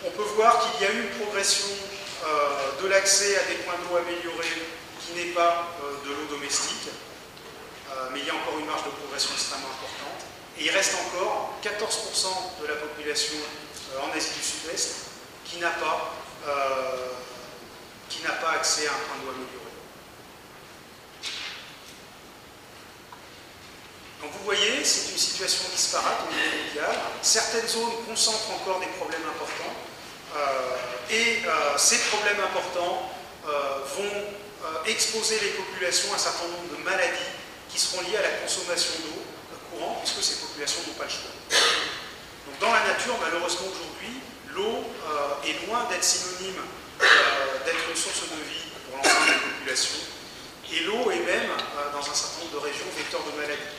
On 0.07 0.11
peut 0.13 0.29
voir 0.35 0.59
qu'il 0.63 0.87
y 0.87 0.91
a 0.91 0.95
eu 0.95 1.03
une 1.03 1.25
progression 1.25 1.67
de 2.83 2.87
l'accès 2.89 3.37
à 3.39 3.45
des 3.45 3.55
points 3.65 3.75
d'eau 3.85 3.97
améliorés 3.97 4.63
qui 5.01 5.13
n'est 5.15 5.33
pas 5.33 5.69
de 6.05 6.11
l'eau 6.11 6.37
domestique, 6.37 6.89
mais 8.13 8.21
il 8.21 8.27
y 8.27 8.31
a 8.31 8.35
encore 8.35 8.59
une 8.59 8.67
marge 8.67 8.85
de 8.85 8.91
progression 8.91 9.31
extrêmement 9.35 9.69
importante. 9.69 10.27
Et 10.59 10.65
il 10.65 10.71
reste 10.71 10.95
encore 10.95 11.55
14% 11.63 12.63
de 12.63 12.67
la 12.67 12.75
population 12.75 13.37
euh, 13.95 14.01
en 14.01 14.17
Asie 14.17 14.35
du 14.37 14.43
Sud-Est 14.43 15.07
qui 15.45 15.59
n'a 15.59 15.71
pas, 15.71 16.13
euh, 16.47 17.09
pas 18.41 18.51
accès 18.53 18.87
à 18.87 18.91
un 18.91 18.95
point 18.95 19.17
d'eau 19.23 19.31
amélioré. 19.31 19.71
Donc 24.23 24.33
vous 24.33 24.45
voyez, 24.45 24.85
c'est 24.85 25.13
une 25.13 25.19
situation 25.19 25.65
disparate 25.75 26.21
au 26.29 26.35
niveau 26.35 26.65
mondial. 26.67 26.97
Certaines 27.23 27.67
zones 27.67 28.05
concentrent 28.07 28.51
encore 28.61 28.81
des 28.81 28.93
problèmes 28.99 29.25
importants. 29.27 29.75
et 31.11 31.43
ces 31.77 31.99
problèmes 32.11 32.41
importants 32.41 33.11
vont 33.97 34.25
exposer 34.87 35.41
les 35.41 35.51
populations 35.51 36.13
à 36.13 36.17
un 36.17 36.19
certain 36.19 36.49
nombre 36.49 36.77
de 36.77 36.85
maladies 36.85 37.40
qui 37.73 37.79
seront 37.79 38.03
liées 38.03 38.17
à 38.17 38.23
la 38.23 38.35
consommation 38.43 38.93
d'eau 39.05 39.23
courante, 39.71 40.03
puisque 40.03 40.23
ces 40.23 40.41
populations 40.41 40.81
n'ont 40.87 40.95
pas 40.95 41.05
le 41.05 41.11
choix. 41.11 41.31
Donc 42.47 42.59
dans 42.59 42.73
la 42.73 42.85
nature, 42.85 43.15
malheureusement 43.23 43.69
aujourd'hui, 43.71 44.21
l'eau 44.55 44.85
euh, 45.07 45.49
est 45.49 45.67
loin 45.67 45.87
d'être 45.89 46.05
synonyme 46.05 46.61
euh, 47.01 47.65
d'être 47.65 47.89
une 47.89 47.97
source 47.97 48.23
de 48.29 48.43
vie 48.45 48.69
pour 48.85 48.99
l'ensemble 48.99 49.27
des 49.27 49.41
populations, 49.55 50.03
et 50.73 50.81
l'eau 50.81 51.11
est 51.11 51.25
même, 51.25 51.51
euh, 51.51 51.93
dans 51.93 52.01
un 52.01 52.15
certain 52.15 52.45
nombre 52.45 52.61
de 52.61 52.67
régions, 52.67 52.87
vecteur 52.97 53.21
de 53.25 53.41
maladies. 53.41 53.79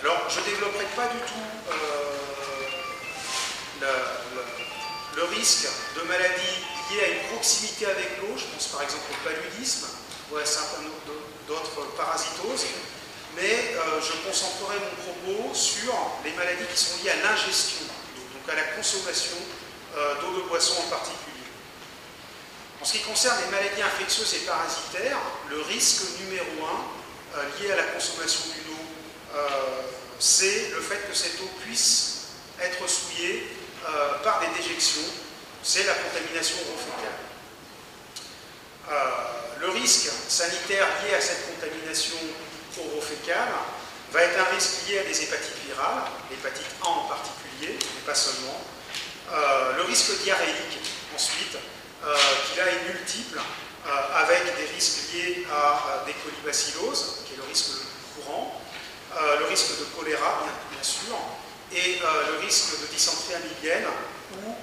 Alors, 0.00 0.30
je 0.30 0.40
ne 0.40 0.44
développerai 0.44 0.84
pas 0.94 1.08
du 1.08 1.18
tout 1.26 1.42
le, 3.80 5.24
risque 5.34 5.68
de 5.96 6.02
maladies 6.06 6.58
liées 6.90 7.02
à 7.02 7.08
une 7.08 7.28
proximité 7.34 7.86
avec 7.86 8.18
l'eau, 8.20 8.34
je 8.36 8.44
pense 8.54 8.68
par 8.68 8.82
exemple 8.82 9.02
au 9.10 9.28
paludisme 9.28 9.88
ou 10.30 10.36
à 10.36 10.42
un 10.42 10.44
certain 10.44 10.82
nombre 10.82 11.02
d'autres 11.48 11.84
parasitoses, 11.96 12.66
mais 13.36 13.74
euh, 13.76 14.00
je 14.00 14.12
concentrerai 14.26 14.76
mon 14.78 14.94
propos 15.02 15.54
sur 15.54 15.94
les 16.24 16.32
maladies 16.32 16.64
qui 16.72 16.78
sont 16.78 17.02
liées 17.02 17.10
à 17.10 17.16
l'ingestion 17.22 17.84
d'eau, 17.84 18.22
donc 18.34 18.48
à 18.50 18.54
la 18.56 18.62
consommation 18.76 19.36
euh, 19.96 20.14
d'eau 20.20 20.40
de 20.40 20.48
boisson 20.48 20.74
en 20.86 20.90
particulier. 20.90 21.24
En 22.80 22.84
ce 22.84 22.92
qui 22.92 23.00
concerne 23.00 23.38
les 23.44 23.50
maladies 23.50 23.82
infectieuses 23.82 24.34
et 24.34 24.46
parasitaires, 24.46 25.18
le 25.50 25.60
risque 25.62 26.18
numéro 26.20 26.66
un 26.66 27.38
euh, 27.38 27.44
lié 27.60 27.72
à 27.72 27.76
la 27.76 27.82
consommation 27.84 28.40
d'une 28.54 28.74
eau, 28.74 28.78
c'est 30.18 30.70
le 30.70 30.80
fait 30.80 31.06
que 31.08 31.14
cette 31.14 31.38
eau 31.40 31.48
puisse 31.62 32.28
être 32.60 32.88
souillée 32.88 33.46
par 34.24 34.40
des 34.40 34.48
déjections, 34.60 35.04
c'est 35.62 35.84
la 35.84 35.94
contamination 35.94 36.56
oro-fécale. 36.66 37.18
le 39.60 39.68
risque 39.68 40.10
sanitaire 40.28 40.88
lié 41.04 41.14
à 41.14 41.20
cette 41.20 41.46
contamination 41.46 42.16
orofécale 42.78 43.52
va 44.12 44.22
être 44.22 44.38
un 44.40 44.54
risque 44.54 44.88
lié 44.88 45.00
à 45.00 45.04
des 45.04 45.22
hépatites 45.22 45.58
virales, 45.66 46.04
l'hépatite 46.30 46.66
A 46.82 46.88
en 46.88 47.04
particulier, 47.04 47.78
mais 47.78 48.00
pas 48.06 48.14
seulement. 48.14 48.60
Euh, 49.30 49.76
le 49.76 49.82
risque 49.82 50.22
diarrhéique, 50.22 50.80
ensuite, 51.14 51.56
euh, 52.04 52.16
qui 52.46 52.58
là 52.58 52.64
est 52.66 52.92
multiple, 52.94 53.38
euh, 53.38 53.90
avec 54.14 54.44
des 54.56 54.74
risques 54.74 55.12
liés 55.12 55.46
à 55.52 56.04
des 56.06 56.14
colibacilloses, 56.14 57.24
qui 57.26 57.34
est 57.34 57.36
le 57.36 57.42
risque 57.48 57.68
le 57.68 58.22
courant, 58.22 58.60
le 59.40 59.46
risque 59.46 59.78
de 59.80 59.84
choléra, 59.96 60.44
bien, 60.70 60.82
sûr, 60.82 61.16
et 61.72 61.98
le 61.98 62.38
risque 62.38 62.80
de 62.80 62.86
dysenterie 62.86 63.34
amibienne 63.34 63.86
ou 64.32 64.54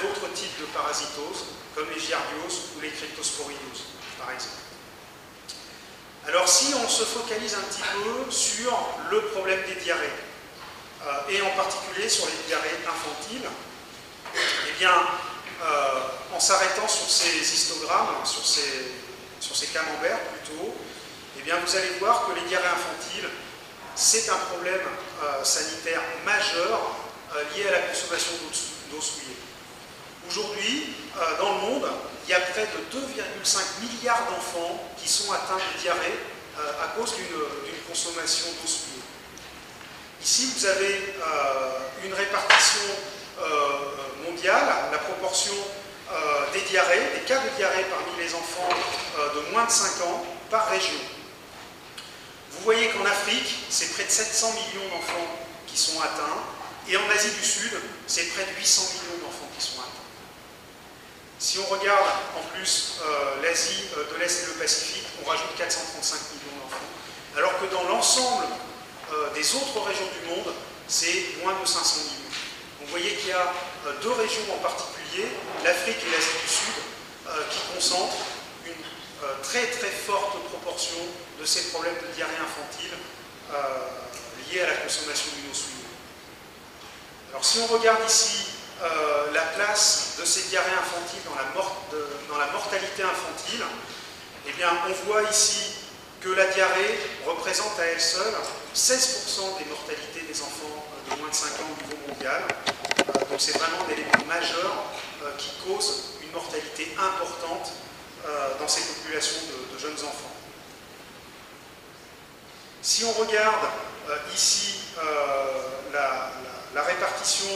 d'autres 0.00 0.32
types 0.34 0.60
de 0.60 0.66
parasitoses, 0.66 1.46
comme 1.74 1.88
les 1.90 2.00
giardioses 2.00 2.76
ou 2.76 2.80
les 2.80 2.90
cryptosporioses, 2.90 3.90
par 4.18 4.30
exemple. 4.30 4.67
Alors 6.28 6.46
si 6.46 6.74
on 6.74 6.86
se 6.86 7.04
focalise 7.04 7.54
un 7.54 7.62
petit 7.62 7.80
peu 7.80 8.30
sur 8.30 8.78
le 9.10 9.22
problème 9.28 9.60
des 9.66 9.82
diarrhées, 9.82 10.12
euh, 11.06 11.30
et 11.30 11.40
en 11.40 11.50
particulier 11.56 12.06
sur 12.06 12.26
les 12.26 12.46
diarrhées 12.46 12.76
infantiles, 12.86 13.48
eh 14.34 14.78
bien, 14.78 14.92
euh, 15.62 16.36
en 16.36 16.38
s'arrêtant 16.38 16.86
sur 16.86 17.08
ces 17.08 17.38
histogrammes, 17.38 18.26
sur 18.26 18.44
ces, 18.44 18.92
sur 19.40 19.56
camemberts 19.72 20.20
plutôt, 20.34 20.74
eh 21.38 21.50
vous 21.50 21.76
allez 21.76 21.98
voir 21.98 22.26
que 22.26 22.38
les 22.38 22.46
diarrhées 22.46 22.66
infantiles, 22.66 23.30
c'est 23.94 24.28
un 24.28 24.36
problème 24.52 24.82
euh, 25.24 25.42
sanitaire 25.42 26.02
majeur 26.26 26.94
lié 27.56 27.68
à 27.68 27.72
la 27.72 27.78
consommation 27.80 28.32
d'eau 28.90 29.00
souillée. 29.00 29.36
Aujourd'hui, 30.28 30.94
dans 31.38 31.54
le 31.54 31.60
monde, 31.60 31.88
il 32.28 32.32
y 32.32 32.34
a 32.34 32.40
près 32.40 32.66
de 32.66 32.98
2,5 32.98 33.58
milliards 33.80 34.26
d'enfants 34.30 34.84
qui 34.98 35.08
sont 35.08 35.32
atteints 35.32 35.56
de 35.56 35.80
diarrhée 35.80 36.18
euh, 36.58 36.84
à 36.84 36.88
cause 36.88 37.14
d'une 37.14 37.26
consommation 37.88 38.48
d'eau 38.48 38.68
souillée. 38.68 39.00
Ici, 40.22 40.52
vous 40.54 40.66
avez 40.66 41.14
euh, 41.22 42.04
une 42.04 42.12
répartition 42.12 42.82
euh, 43.40 44.28
mondiale, 44.28 44.66
la 44.92 44.98
proportion 44.98 45.54
des 46.54 46.62
diarrhées, 46.62 47.12
des 47.14 47.20
cas 47.26 47.38
de 47.38 47.50
diarrhée 47.56 47.84
parmi 47.90 48.18
les 48.18 48.34
enfants 48.34 48.70
de 49.18 49.52
moins 49.52 49.66
de 49.66 49.70
5 49.70 50.06
ans 50.06 50.24
par 50.48 50.70
région. 50.70 50.96
Vous 52.50 52.64
voyez 52.64 52.88
qu'en 52.88 53.04
Afrique, 53.04 53.66
c'est 53.68 53.92
près 53.92 54.04
de 54.04 54.10
700 54.10 54.52
millions 54.52 54.88
d'enfants 54.88 55.36
qui 55.66 55.76
sont 55.76 56.00
atteints, 56.00 56.40
et 56.88 56.96
en 56.96 57.10
Asie 57.14 57.30
du 57.30 57.44
Sud, 57.44 57.72
c'est 58.06 58.32
près 58.32 58.44
de 58.44 58.56
800 58.58 58.82
millions 58.94 59.26
d'enfants 59.26 59.50
qui 59.58 59.66
sont 59.66 59.80
atteints. 59.80 59.97
Si 61.38 61.58
on 61.60 61.66
regarde 61.66 62.04
en 62.36 62.42
plus 62.52 62.98
euh, 63.00 63.42
l'Asie 63.42 63.84
euh, 63.96 64.12
de 64.12 64.18
l'Est 64.18 64.42
et 64.42 64.46
le 64.46 64.52
Pacifique, 64.54 65.06
on 65.24 65.28
rajoute 65.28 65.54
435 65.56 66.18
millions 66.34 66.58
d'enfants. 66.58 66.82
Alors 67.36 67.60
que 67.60 67.66
dans 67.66 67.84
l'ensemble 67.84 68.46
euh, 69.12 69.30
des 69.34 69.54
autres 69.54 69.80
régions 69.86 70.08
du 70.20 70.28
monde, 70.28 70.52
c'est 70.88 71.38
moins 71.40 71.54
de 71.60 71.64
500 71.64 72.00
millions. 72.00 72.34
vous 72.80 72.86
voyez 72.88 73.14
qu'il 73.14 73.28
y 73.28 73.32
a 73.32 73.54
deux 74.02 74.10
régions 74.10 74.42
en 74.52 74.58
particulier, 74.58 75.28
l'Afrique 75.62 75.98
et 76.02 76.10
l'Asie 76.10 76.42
du 76.42 76.48
Sud, 76.48 76.82
qui 77.50 77.74
concentrent 77.74 78.24
une 78.64 79.42
très 79.42 79.66
très 79.66 79.90
forte 79.90 80.42
proportion 80.48 80.96
de 81.38 81.44
ces 81.44 81.68
problèmes 81.68 81.94
de 81.94 82.14
diarrhée 82.14 82.40
infantile 82.40 82.96
liés 84.50 84.62
à 84.62 84.66
la 84.66 84.76
consommation 84.76 85.30
eau 85.50 85.54
souillée. 85.54 85.92
Alors 87.30 87.44
si 87.44 87.58
on 87.58 87.66
regarde 87.66 88.00
ici 88.08 88.57
la 89.32 89.42
place 89.56 90.16
de 90.20 90.24
ces 90.24 90.48
diarrhées 90.48 90.78
infantiles 90.78 91.22
dans 92.28 92.38
la, 92.38 92.46
mortalité 92.52 93.02
infantile, 93.02 93.64
eh 94.46 94.52
bien, 94.52 94.68
on 94.88 95.06
voit 95.06 95.22
ici 95.24 95.74
que 96.20 96.30
la 96.30 96.46
diarrhée 96.46 96.98
représente 97.26 97.78
à 97.78 97.84
elle 97.84 98.00
seule 98.00 98.34
16% 98.74 99.58
des 99.58 99.64
mortalités 99.66 100.20
des 100.20 100.40
enfants 100.40 100.84
de 101.10 101.20
moins 101.20 101.28
de 101.28 101.34
5 101.34 101.46
ans 101.46 101.70
au 101.72 101.82
niveau 101.82 101.96
mondial. 102.08 102.42
Euh, 102.42 103.12
donc 103.30 103.40
c'est 103.40 103.56
vraiment 103.58 103.84
un 103.86 103.92
élément 103.92 104.24
majeur 104.26 104.72
euh, 105.22 105.30
qui 105.36 105.50
cause 105.66 106.14
une 106.22 106.32
mortalité 106.32 106.94
importante 106.98 107.72
euh, 108.26 108.58
dans 108.60 108.68
ces 108.68 108.82
populations 108.82 109.40
de, 109.72 109.78
jeunes 109.78 109.98
enfants. 110.06 110.34
Si 112.82 113.04
on 113.04 113.12
regarde 113.12 113.68
ici 114.34 114.74
la, 115.92 116.82
répartition 116.82 117.46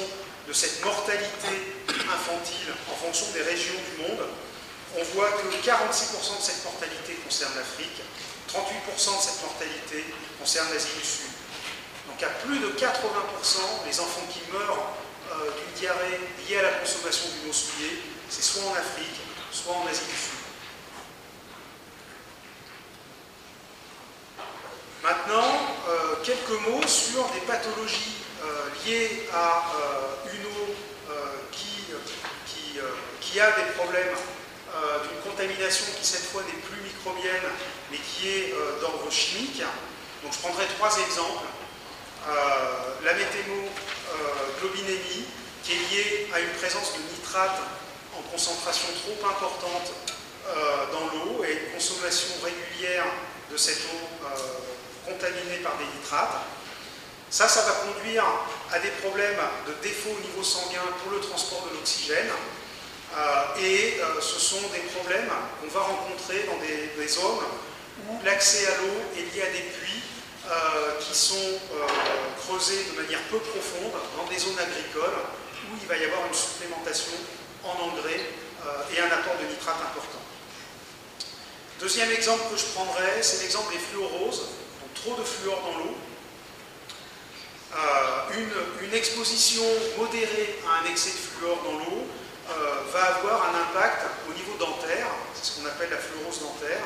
de 0.47 0.53
cette 0.53 0.85
mortalité 0.85 1.55
infantile 1.89 2.75
en 2.91 2.97
fonction 2.97 3.27
des 3.33 3.43
régions 3.43 3.75
du 3.75 4.03
monde, 4.03 4.27
on 4.99 5.05
voit 5.15 5.31
que 5.33 5.49
46% 5.65 6.39
de 6.39 6.43
cette 6.43 6.65
mortalité 6.65 7.15
concerne 7.25 7.53
l'Afrique, 7.57 8.03
38% 8.49 9.17
de 9.17 9.23
cette 9.23 9.43
mortalité 9.43 10.05
concerne 10.39 10.69
l'Asie 10.73 10.93
du 10.99 11.07
Sud. 11.07 11.33
Donc 12.09 12.23
à 12.23 12.29
plus 12.45 12.59
de 12.59 12.69
80%, 12.69 13.87
les 13.87 14.01
enfants 14.01 14.27
qui 14.31 14.41
meurent 14.53 14.93
euh, 15.33 15.51
d'une 15.57 15.81
diarrhée 15.81 16.21
liée 16.47 16.59
à 16.59 16.63
la 16.63 16.73
consommation 16.73 17.29
d'une 17.31 17.51
eau 17.51 17.53
souillée, 17.53 18.03
c'est 18.29 18.43
soit 18.43 18.65
en 18.65 18.75
Afrique, 18.75 19.21
soit 19.51 19.75
en 19.75 19.87
Asie 19.87 20.05
du 20.05 20.17
Sud. 20.17 20.43
Maintenant, 25.03 25.75
euh, 25.89 26.17
quelques 26.23 26.61
mots 26.69 26.87
sur 26.87 27.27
des 27.31 27.41
pathologies 27.41 28.22
liées 28.85 29.29
à 29.33 29.65
une 30.33 30.47
eau 30.47 30.75
qui, 31.51 31.93
qui, 33.21 33.41
a 33.41 33.47
des 33.53 33.73
problèmes 33.77 34.15
d'une 35.03 35.31
contamination 35.31 35.87
qui 35.99 36.07
cette 36.07 36.25
fois 36.25 36.43
n'est 36.43 36.61
plus 36.61 36.81
microbienne, 36.81 37.49
mais 37.91 37.99
qui 37.99 38.29
est 38.29 38.55
d'ordre 38.81 39.11
chimique. 39.11 39.63
Donc 40.23 40.33
je 40.33 40.39
prendrai 40.39 40.65
trois 40.79 40.99
exemples. 40.99 41.47
la 43.05 43.15
métémo 43.15 43.69
globinémie, 44.61 45.27
qui 45.63 45.73
est 45.73 45.77
liée 45.91 46.29
à 46.35 46.41
une 46.41 46.53
présence 46.59 46.93
de 46.95 47.15
nitrate 47.15 47.61
en 48.17 48.23
concentration 48.31 48.89
trop 49.05 49.29
importante 49.29 49.93
euh, 50.49 50.93
dans 50.93 51.07
l'eau 51.15 51.45
et 51.45 51.53
une 51.53 51.73
consommation 51.75 52.35
régulière 52.43 53.05
de 53.51 53.57
cette 53.57 53.79
eau 53.79 54.27
euh, 54.27 55.13
contaminée 55.13 55.59
par 55.63 55.79
des 55.79 55.85
nitrates. 55.85 56.43
Ça, 57.33 57.49
ça 57.49 57.63
va 57.63 57.73
conduire 57.89 58.25
à 58.71 58.79
des 58.79 58.91
problèmes 59.03 59.41
de 59.67 59.73
défaut 59.83 60.11
au 60.11 60.21
niveau 60.21 60.45
sanguin 60.45 60.85
pour 61.03 61.13
le 61.13 61.21
transport 61.21 61.67
de 61.71 61.75
l'oxygène. 61.75 62.29
Euh, 63.17 63.59
et 63.59 64.01
ce 64.21 64.39
sont 64.39 64.61
des 64.73 64.85
problèmes 64.95 65.31
qu'on 65.61 65.69
va 65.69 65.81
rencontrer 65.81 66.45
dans 66.45 66.59
des, 66.61 67.09
zones 67.09 67.45
où 68.09 68.21
l'accès 68.25 68.67
à 68.67 68.77
l'eau 68.83 69.01
est 69.17 69.35
lié 69.35 69.43
à 69.43 69.51
des 69.51 69.65
puits 69.73 70.03
euh, 70.45 71.01
qui 71.01 71.15
sont 71.15 71.37
euh, 71.37 71.87
creusés 72.45 72.85
de 72.93 73.01
manière 73.01 73.21
peu 73.31 73.39
profonde 73.39 73.93
dans 74.17 74.25
des 74.31 74.39
zones 74.39 74.59
agricoles 74.59 75.17
où 75.71 75.79
il 75.81 75.89
va 75.89 75.97
y 75.97 76.05
avoir 76.05 76.27
une 76.27 76.35
supplémentation 76.35 77.13
en 77.65 77.79
engrais 77.89 78.21
euh, 78.67 78.95
et 78.95 79.01
un 79.01 79.07
apport 79.07 79.39
de 79.41 79.47
nitrate 79.47 79.77
important. 79.81 80.19
Deuxième 81.81 82.11
exemple 82.13 82.43
que 82.53 82.59
je 82.59 82.67
prendrai, 82.75 83.23
c'est 83.23 83.43
l'exemple 83.43 83.73
des 83.73 83.79
fluoroses, 83.79 84.51
donc 84.83 84.95
trop 84.95 85.15
de 85.15 85.25
fluor 85.25 85.61
dans 85.63 85.79
l'eau. 85.79 85.97
Une, 88.37 88.87
une, 88.87 88.95
exposition 88.95 89.65
modérée 89.99 90.61
à 90.69 90.85
un 90.85 90.91
excès 90.91 91.11
de 91.11 91.17
fluor 91.17 91.59
dans 91.65 91.79
l'eau 91.79 92.07
va 92.93 93.03
avoir 93.17 93.49
un 93.49 93.63
impact 93.63 94.03
au 94.29 94.33
niveau 94.35 94.53
dentaire, 94.59 95.07
c'est 95.35 95.45
ce 95.45 95.61
qu'on 95.61 95.67
appelle 95.67 95.91
la 95.91 95.97
fluorose 95.97 96.41
dentaire. 96.41 96.81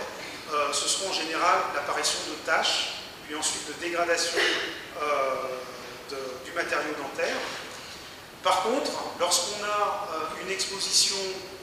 ce 0.73 0.89
sera 0.89 1.11
en 1.11 1.13
général 1.13 1.59
l'apparition 1.75 2.19
de 2.31 2.35
taches 2.47 2.97
puis 3.27 3.35
ensuite 3.35 3.67
de 3.67 3.73
dégradation 3.85 4.39
euh, 5.03 6.15
du 6.45 6.53
matériau 6.53 6.95
dentaire. 6.97 7.37
Par 8.43 8.63
contre, 8.63 8.93
lorsqu'on 9.19 9.65
a 9.65 10.09
euh, 10.13 10.43
une 10.45 10.51
exposition 10.51 11.17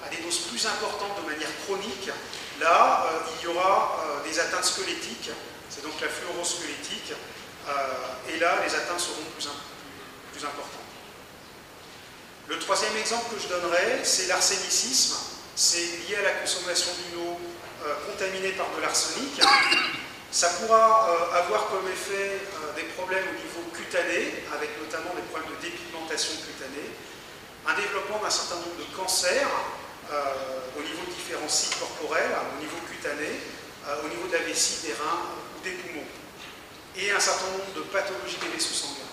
à 0.05 0.09
des 0.09 0.21
doses 0.21 0.39
plus 0.51 0.65
importantes 0.65 1.23
de 1.23 1.29
manière 1.29 1.49
chronique, 1.65 2.09
là, 2.59 3.07
euh, 3.07 3.19
il 3.39 3.45
y 3.45 3.47
aura 3.47 4.03
des 4.25 4.39
atteintes 4.39 4.65
squelettiques, 4.65 5.31
c'est 5.69 5.83
donc 5.83 5.93
la 6.01 6.09
fluorosquelettique, 6.09 7.13
et 8.29 8.39
là, 8.39 8.57
les 8.65 8.75
atteintes 8.75 8.99
seront 8.99 9.23
plus, 9.35 9.47
importantes. 10.43 10.69
Le 12.47 12.59
troisième 12.59 12.97
exemple 12.97 13.33
que 13.33 13.41
je 13.41 13.47
donnerai, 13.47 14.01
c'est 14.03 14.27
l'arsénicisme. 14.27 15.15
C'est 15.55 16.07
lié 16.07 16.17
à 16.19 16.23
la 16.23 16.31
consommation 16.31 16.91
d'une 16.97 17.21
eau 17.21 17.39
contaminée 18.07 18.51
par 18.51 18.67
de 18.75 18.81
l'arsenic. 18.81 19.39
Ça 20.33 20.49
pourra 20.49 21.13
euh, 21.13 21.37
avoir 21.45 21.67
comme 21.69 21.85
effet 21.93 22.41
euh, 22.41 22.73
des 22.73 22.89
problèmes 22.97 23.21
au 23.21 23.37
niveau 23.37 23.69
cutané, 23.69 24.41
avec 24.49 24.81
notamment 24.81 25.13
des 25.13 25.21
problèmes 25.29 25.53
de 25.53 25.61
dépigmentation 25.61 26.33
cutanée, 26.41 26.89
un 27.69 27.75
développement 27.77 28.17
d'un 28.17 28.33
certain 28.33 28.55
nombre 28.55 28.81
de 28.81 28.89
cancers 28.97 29.45
euh, 30.09 30.73
au 30.73 30.81
niveau 30.81 31.05
de 31.05 31.13
différents 31.13 31.47
sites 31.47 31.77
corporels, 31.77 32.33
au 32.33 32.59
niveau 32.59 32.77
cutané, 32.89 33.29
au 34.03 34.07
niveau 34.09 34.25
de 34.25 34.33
la 34.33 34.41
vessie, 34.41 34.81
des 34.81 34.93
reins 34.97 35.21
ou 35.53 35.61
des 35.61 35.77
poumons, 35.77 36.09
et 36.97 37.11
un 37.11 37.19
certain 37.19 37.45
nombre 37.51 37.73
de 37.75 37.81
pathologies 37.81 38.37
des 38.41 38.49
vaisseaux 38.49 38.73
sanguins. 38.73 39.03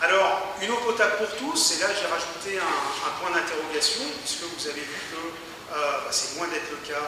Alors, 0.00 0.54
une 0.62 0.70
eau 0.70 0.76
potable 0.76 1.16
pour 1.18 1.36
tous, 1.36 1.76
et 1.76 1.80
là 1.80 1.88
j'ai 1.92 2.06
rajouté 2.06 2.58
un, 2.58 3.10
point 3.20 3.30
d'interrogation, 3.34 4.04
puisque 4.24 4.42
vous 4.42 4.68
avez 4.68 4.80
vu 4.80 4.98
que 5.10 5.48
bah, 5.70 6.06
c'est 6.10 6.36
loin 6.36 6.46
d'être 6.48 6.70
le 6.70 6.88
cas 6.88 7.02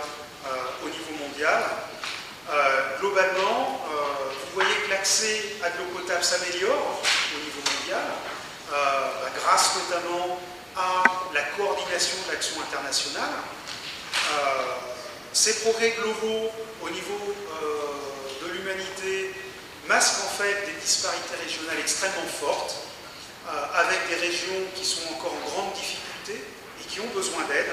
euh, 0.46 0.86
au 0.86 0.88
niveau 0.88 1.12
mondial. 1.22 1.62
Euh, 2.50 2.98
globalement, 2.98 3.84
euh, 3.86 4.32
vous 4.32 4.54
voyez 4.54 4.74
que 4.84 4.90
l'accès 4.90 5.56
à 5.62 5.70
de 5.70 5.78
l'eau 5.78 6.00
potable 6.00 6.24
s'améliore 6.24 7.00
au 7.34 7.38
niveau 7.38 7.60
mondial, 7.60 8.02
bah, 8.70 9.30
grâce 9.36 9.76
notamment 9.76 10.40
à 10.76 11.02
la 11.34 11.42
coordination 11.56 12.16
de 12.26 12.32
l'action 12.32 12.60
internationale. 12.62 13.36
Ces 15.32 15.54
progrès 15.60 15.94
globaux 16.00 16.50
au 16.82 16.90
niveau 16.90 17.34
de 18.42 18.52
l'humanité 18.52 19.32
masquent 19.86 20.24
en 20.24 20.42
fait 20.42 20.66
des 20.66 20.80
disparités 20.80 21.36
régionales 21.44 21.78
extrêmement 21.80 22.26
fortes, 22.40 22.74
avec 23.74 24.08
des 24.08 24.26
régions 24.26 24.62
qui 24.74 24.84
sont 24.84 25.02
encore 25.12 25.32
en 25.34 25.50
grande 25.50 25.74
difficulté 25.74 26.44
et 26.80 26.84
qui 26.88 27.00
ont 27.00 27.10
besoin 27.14 27.44
d'aide. 27.44 27.70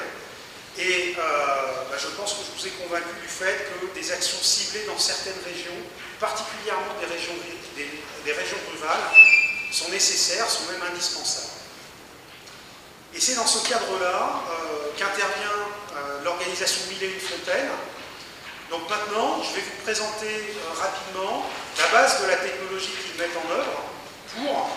Et 0.77 1.15
euh, 1.17 1.89
bah, 1.89 1.97
je 1.97 2.07
pense 2.09 2.33
que 2.33 2.39
je 2.45 2.61
vous 2.61 2.67
ai 2.67 2.71
convaincu 2.77 3.09
du 3.21 3.27
fait 3.27 3.65
que 3.65 3.99
des 3.99 4.11
actions 4.11 4.37
ciblées 4.41 4.85
dans 4.85 4.97
certaines 4.97 5.41
régions, 5.43 5.73
particulièrement 6.19 6.93
des 7.01 7.07
régions, 7.07 7.33
des, 7.75 8.31
régions 8.31 8.57
rurales, 8.71 9.09
sont 9.71 9.89
nécessaires, 9.89 10.47
sont 10.47 10.71
même 10.71 10.83
indispensables. 10.91 11.53
Et 13.15 13.19
c'est 13.19 13.35
dans 13.35 13.47
ce 13.47 13.67
cadre-là 13.67 14.43
euh, 14.51 14.91
qu'intervient 14.97 15.57
euh, 15.57 15.76
l'organisation 16.23 16.81
Mille 16.89 17.03
et 17.03 17.07
une. 17.07 17.21
Donc 18.69 18.89
maintenant, 18.89 19.41
je 19.43 19.55
vais 19.55 19.61
vous 19.61 19.83
présenter 19.83 20.55
rapidement 20.75 21.45
la 21.77 21.87
base 21.87 22.21
de 22.21 22.27
la 22.27 22.35
technologie 22.37 22.91
qu'ils 23.01 23.21
mettent 23.21 23.37
en 23.37 23.51
œuvre 23.51 23.83
pour 24.35 24.69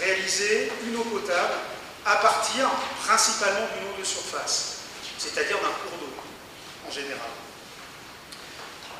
réaliser 0.00 0.70
une 0.86 0.96
eau 0.96 1.04
potable 1.04 1.54
à 2.06 2.16
partir 2.16 2.70
principalement 3.04 3.66
d'une 3.74 3.90
eau 3.90 3.98
de 3.98 4.04
surface 4.04 4.78
c'est-à-dire 5.18 5.56
d'un 5.58 5.74
cours 5.82 5.98
d'eau 5.98 6.14
en 6.86 6.90
général. 6.90 7.30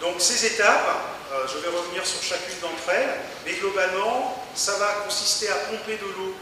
Donc 0.01 0.17
ces 0.19 0.45
étapes, 0.47 0.87
euh, 1.33 1.47
je 1.47 1.59
vais 1.59 1.77
revenir 1.77 2.05
sur 2.05 2.23
chacune 2.23 2.59
d'entre 2.61 2.89
elles, 2.91 3.21
mais 3.47 3.55
globalement, 3.55 4.45
ça 4.55 4.75
va 4.79 5.05
consister 5.05 5.49
à 5.49 5.55
pomper 5.55 5.97
de 5.97 6.07
l'eau 6.07 6.35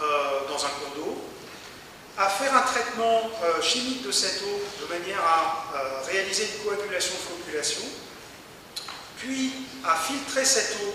euh, 0.00 0.48
dans 0.48 0.64
un 0.64 0.68
cours 0.68 0.92
d'eau, 0.96 1.24
à 2.18 2.28
faire 2.28 2.54
un 2.54 2.62
traitement 2.62 3.30
euh, 3.44 3.62
chimique 3.62 4.02
de 4.02 4.10
cette 4.10 4.42
eau 4.42 4.60
de 4.82 4.92
manière 4.92 5.20
à 5.22 5.64
réaliser 6.10 6.44
une 6.44 6.64
coagulation 6.64 7.14
de 7.14 7.20
flocculation, 7.20 7.84
puis 9.18 9.52
à 9.84 9.96
filtrer 9.96 10.44
cette 10.44 10.76
eau 10.82 10.94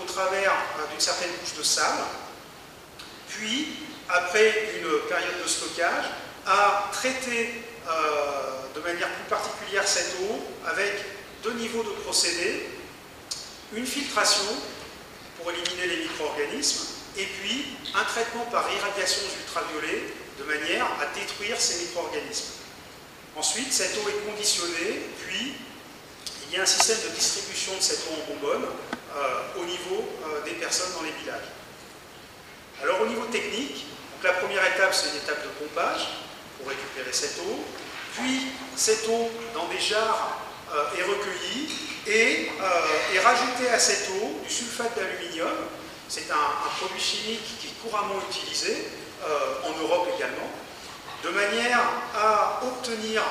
au 0.00 0.04
travers 0.04 0.52
d'une 0.90 1.00
certaine 1.00 1.30
couche 1.40 1.58
de 1.58 1.62
sable, 1.62 2.02
puis, 3.32 3.68
après 4.08 4.74
une 4.76 5.08
période 5.08 5.42
de 5.42 5.48
stockage, 5.48 6.04
à 6.46 6.90
traiter 6.92 7.62
euh, 7.88 8.68
de 8.74 8.80
manière 8.80 9.08
plus 9.08 9.24
particulière 9.28 9.86
cette 9.88 10.14
eau 10.22 10.38
avec 10.66 10.92
deux 11.42 11.54
niveaux 11.54 11.82
de 11.82 11.90
procédés, 12.02 12.68
une 13.74 13.86
filtration 13.86 14.44
pour 15.38 15.50
éliminer 15.50 15.86
les 15.86 16.02
micro-organismes 16.02 16.86
et 17.16 17.24
puis 17.24 17.68
un 17.94 18.04
traitement 18.04 18.44
par 18.46 18.68
irradiation 18.70 19.22
ultraviolets 19.40 20.04
de 20.42 20.52
manière 20.52 20.86
à 21.00 21.06
détruire 21.18 21.60
ces 21.60 21.84
micro-organismes. 21.84 22.62
Ensuite, 23.36 23.72
cette 23.72 23.96
eau 23.96 24.08
est 24.08 24.30
conditionnée, 24.30 25.02
puis 25.24 25.54
il 26.48 26.56
y 26.56 26.58
a 26.58 26.62
un 26.62 26.66
système 26.66 26.98
de 27.08 27.14
distribution 27.14 27.72
de 27.76 27.80
cette 27.80 28.00
eau 28.00 28.12
en 28.12 28.34
bonbonne 28.34 28.64
euh, 28.64 29.60
au 29.60 29.64
niveau 29.64 30.04
euh, 30.26 30.44
des 30.44 30.52
personnes 30.52 30.92
dans 30.94 31.02
les 31.02 31.12
villages. 31.22 31.48
Donc 32.82 34.24
la 34.24 34.32
première 34.34 34.64
étape, 34.74 34.94
c'est 34.94 35.10
une 35.10 35.16
étape 35.16 35.42
de 35.42 35.48
pompage 35.64 36.08
pour 36.58 36.68
récupérer 36.68 37.12
cette 37.12 37.38
eau. 37.38 37.58
Puis 38.14 38.48
cette 38.76 39.08
eau, 39.08 39.30
dans 39.54 39.66
des 39.68 39.80
jarres, 39.80 40.38
euh, 40.72 40.98
est 40.98 41.02
recueillie 41.02 41.68
et 42.06 42.50
est 43.14 43.20
rajoutée 43.20 43.68
à 43.68 43.78
cette 43.78 44.10
eau 44.10 44.40
du 44.44 44.52
sulfate 44.52 44.96
d'aluminium. 44.96 45.56
C'est 46.08 46.30
un, 46.30 46.68
produit 46.78 47.00
chimique 47.00 47.58
qui 47.60 47.68
est 47.68 47.82
couramment 47.82 48.20
utilisé, 48.28 48.88
euh, 49.24 49.68
en 49.68 49.82
Europe 49.82 50.08
également, 50.16 50.50
de 51.22 51.30
manière 51.30 51.80
à 52.14 52.60
obtenir 52.64 53.22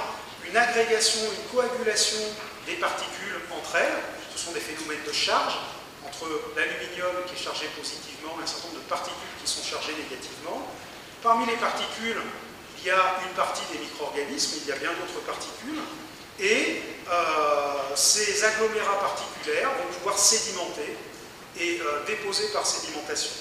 une 0.48 0.58
agrégation, 0.58 1.22
une 1.22 1.56
coagulation 1.56 2.20
des 2.66 2.76
particules 2.76 3.40
entre 3.52 3.76
elles. 3.76 4.00
Ce 4.36 4.46
sont 4.46 4.52
des 4.52 4.60
phénomènes 4.60 5.04
de 5.06 5.12
charge 5.12 5.56
entre 6.08 6.28
l'aluminium 6.56 7.12
qui 7.28 7.36
est 7.36 7.44
chargé 7.44 7.68
positivement 7.78 8.36
et 8.40 8.44
un 8.44 8.48
certain 8.48 8.68
nombre 8.70 8.80
de 8.80 8.90
particules 8.90 9.36
qui 9.44 9.52
sont 9.52 9.64
chargées 9.64 9.94
négativement. 9.94 10.68
Parmi 11.22 11.46
les 11.46 11.58
particules, 11.58 12.22
il 12.80 12.88
y 12.88 12.90
a 12.90 13.20
une 13.28 13.36
partie 13.36 13.64
des 13.72 13.80
micro-organismes, 13.80 14.62
il 14.64 14.70
y 14.70 14.72
a 14.72 14.78
bien 14.78 14.90
d'autres 14.90 15.22
particules, 15.26 15.80
et 16.40 16.82
euh, 17.10 17.96
ces 17.96 18.44
agglomérats 18.44 19.00
particulaires 19.00 19.70
vont 19.78 19.94
pouvoir 19.94 20.18
sédimenter 20.18 20.98
et 21.60 21.80
euh, 21.80 22.06
déposer 22.08 22.48
par 22.50 22.66
sédimentation. 22.66 23.32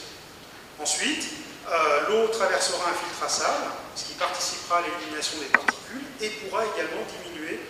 Ensuite, 0.79 1.25
euh, 1.71 2.09
l'eau 2.09 2.29
traversera 2.29 2.91
un 2.91 2.95
filtre 2.95 3.23
à 3.25 3.29
sable, 3.29 3.71
ce 3.95 4.05
qui 4.05 4.15
participera 4.15 4.79
à 4.79 4.83
l'élimination 4.83 5.39
des 5.39 5.47
particules 5.47 6.05
et 6.21 6.29
pourra 6.31 6.65
également 6.65 7.03
diminuer 7.23 7.61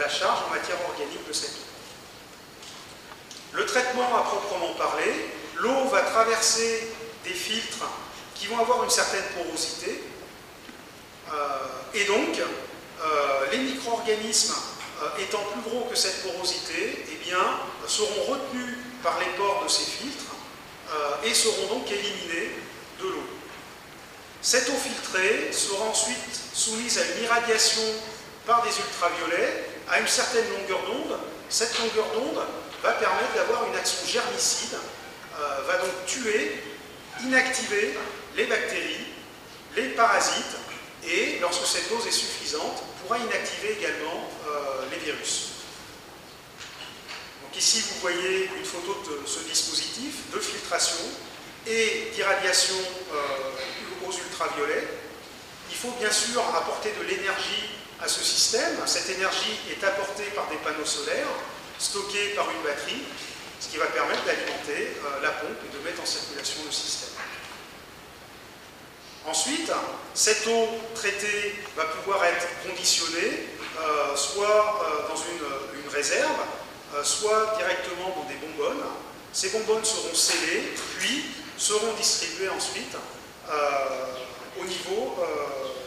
la 0.00 0.08
charge 0.08 0.40
en 0.48 0.50
matière 0.52 0.76
organique 0.90 1.28
de 1.28 1.32
cette 1.32 1.50
eau. 1.52 1.68
Le 3.52 3.64
traitement 3.64 4.16
à 4.16 4.22
proprement 4.22 4.74
parler, 4.74 5.30
l'eau 5.58 5.84
va 5.92 6.00
traverser 6.00 6.88
des 7.22 7.30
filtres 7.30 7.88
qui 8.34 8.48
vont 8.48 8.58
avoir 8.58 8.82
une 8.82 8.90
certaine 8.90 9.22
porosité, 9.36 10.02
et 11.94 12.04
donc 12.04 12.40
euh, 13.02 13.46
les 13.50 13.58
micro-organismes 13.58 14.54
euh, 15.02 15.22
étant 15.22 15.40
plus 15.52 15.70
gros 15.70 15.86
que 15.86 15.96
cette 15.96 16.22
porosité, 16.22 17.04
eh 17.10 17.88
seront 17.88 18.32
retenus 18.32 18.76
par 19.02 19.18
les 19.18 19.26
pores 19.38 19.62
de 19.64 19.68
ces 19.68 19.84
filtres 19.84 20.34
euh, 20.92 21.24
et 21.24 21.32
seront 21.32 21.66
donc 21.74 21.90
éliminés 21.90 22.50
de 23.02 23.08
l'eau. 23.08 23.24
Cette 24.42 24.68
eau 24.68 24.76
filtrée 24.76 25.52
sera 25.52 25.84
ensuite 25.84 26.16
soumise 26.52 26.98
à 26.98 27.04
une 27.04 27.24
irradiation 27.24 27.82
par 28.46 28.62
des 28.62 28.70
ultraviolets 28.70 29.64
à 29.90 30.00
une 30.00 30.08
certaine 30.08 30.48
longueur 30.50 30.80
d'onde. 30.86 31.18
Cette 31.48 31.78
longueur 31.78 32.06
d'onde 32.14 32.42
va 32.82 32.92
permettre 32.92 33.34
d'avoir 33.34 33.66
une 33.66 33.76
action 33.76 34.06
germicide, 34.06 34.76
va 35.66 35.78
donc 35.78 36.06
tuer, 36.06 36.62
inactiver 37.22 37.98
les 38.36 38.46
bactéries, 38.46 39.06
les 39.76 39.88
parasites, 39.90 40.56
et 41.06 41.38
lorsque 41.40 41.66
cette 41.66 41.88
dose 41.88 42.06
est 42.06 42.12
suffisante, 42.12 42.82
pourra 43.02 43.18
inactiver 43.18 43.76
également 43.78 44.30
euh, 44.46 44.84
les 44.90 44.98
virus. 44.98 45.48
Donc 47.42 47.56
ici, 47.56 47.80
vous 47.80 48.00
voyez 48.00 48.50
une 48.56 48.64
photo 48.64 48.96
de 49.10 49.26
ce 49.26 49.40
dispositif 49.40 50.30
de 50.32 50.38
filtration 50.38 51.04
et 51.66 52.10
d'irradiation 52.14 52.76
euh, 53.12 54.06
aux 54.08 54.12
ultraviolets. 54.12 54.88
Il 55.70 55.76
faut 55.76 55.92
bien 55.98 56.10
sûr 56.10 56.42
apporter 56.56 56.92
de 56.98 57.04
l'énergie 57.04 57.70
à 58.00 58.08
ce 58.08 58.22
système. 58.22 58.76
Cette 58.86 59.10
énergie 59.10 59.58
est 59.70 59.84
apportée 59.84 60.30
par 60.34 60.48
des 60.48 60.56
panneaux 60.56 60.86
solaires, 60.86 61.28
stockés 61.78 62.30
par 62.34 62.50
une 62.50 62.62
batterie, 62.62 63.02
ce 63.60 63.68
qui 63.68 63.76
va 63.76 63.86
permettre 63.86 64.24
d'alimenter 64.24 64.96
euh, 65.04 65.22
la 65.22 65.30
pompe 65.30 65.58
et 65.64 65.76
de 65.76 65.84
mettre 65.84 66.02
en 66.02 66.06
circulation 66.06 66.60
le 66.64 66.72
système. 66.72 67.10
Ensuite, 69.26 69.70
cette 70.14 70.46
eau 70.46 70.66
traitée 70.94 71.54
va 71.76 71.84
pouvoir 71.84 72.24
être 72.24 72.46
conditionnée, 72.66 73.48
euh, 73.78 74.16
soit 74.16 74.80
euh, 74.82 75.08
dans 75.08 75.16
une, 75.16 75.90
réserve, 75.92 76.30
euh, 76.94 77.02
soit 77.02 77.54
directement 77.58 78.14
dans 78.16 78.24
des 78.28 78.36
bonbonnes. 78.36 78.82
Ces 79.32 79.50
bonbonnes 79.50 79.84
seront 79.84 80.14
scellées, 80.14 80.72
puis 80.98 81.24
seront 81.60 81.92
distribuées 81.94 82.48
ensuite 82.48 82.96
au 84.60 84.64
niveau 84.64 85.16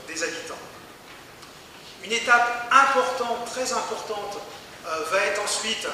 des 0.08 0.24
habitants. 0.24 0.62
Une 2.04 2.12
étape 2.12 2.70
importante, 2.72 3.46
très 3.52 3.74
importante, 3.74 4.38
va 4.86 5.18
être 5.26 5.42
ensuite 5.42 5.88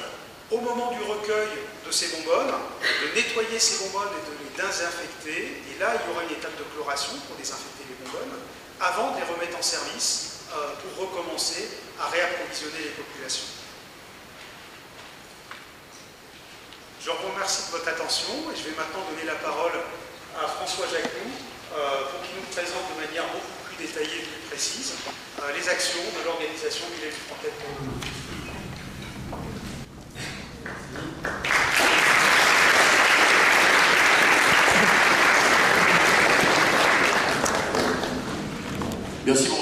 au 0.50 0.58
moment 0.58 0.90
du 0.90 1.02
recueil 1.02 1.48
de 1.86 1.90
ces 1.92 2.08
bonbonnes, 2.08 2.52
de 2.82 3.14
nettoyer 3.14 3.58
ces 3.58 3.84
bonbonnes 3.84 4.10
et 4.18 4.26
de 4.26 4.36
les 4.44 4.50
désinfecter. 4.50 5.62
Et 5.70 5.78
là, 5.78 5.94
il 5.94 6.10
y 6.10 6.12
aura 6.12 6.24
une 6.24 6.36
étape 6.36 6.56
de 6.58 6.64
chloration 6.74 7.12
pour 7.28 7.36
désinfecter 7.36 7.84
les 7.88 8.04
bonbonnes, 8.04 8.38
avant 8.80 9.12
de 9.12 9.18
les 9.18 9.26
remettre 9.26 9.58
en 9.58 9.62
service 9.62 10.40
euh, 10.52 10.74
pour 10.82 11.06
recommencer 11.06 11.68
à 12.00 12.08
réapprovisionner 12.08 12.82
les 12.82 12.90
populations. 12.90 13.59
Je 17.02 17.08
vous 17.08 17.32
remercie 17.32 17.64
de 17.66 17.78
votre 17.78 17.88
attention 17.88 18.34
et 18.52 18.56
je 18.56 18.68
vais 18.68 18.76
maintenant 18.76 19.00
donner 19.08 19.24
la 19.24 19.36
parole 19.36 19.72
à 20.36 20.46
François 20.46 20.84
Jacquou 20.84 21.30
euh, 21.72 22.02
pour 22.10 22.20
qu'il 22.20 22.36
nous 22.36 22.46
présente 22.52 22.84
de 22.94 23.06
manière 23.06 23.24
beaucoup 23.32 23.56
plus 23.64 23.86
détaillée 23.86 24.20
et 24.20 24.26
plus 24.26 24.48
précise 24.50 24.92
euh, 25.40 25.50
les 25.56 25.66
actions 25.66 26.02
de 26.18 26.24
l'organisation 26.26 26.84
du 26.92 27.00
Merci, 39.24 39.48
beaucoup. 39.48 39.59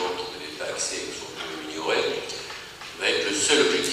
Cambodge, 2.95 3.03
et 3.03 3.11
euh, 3.51 3.84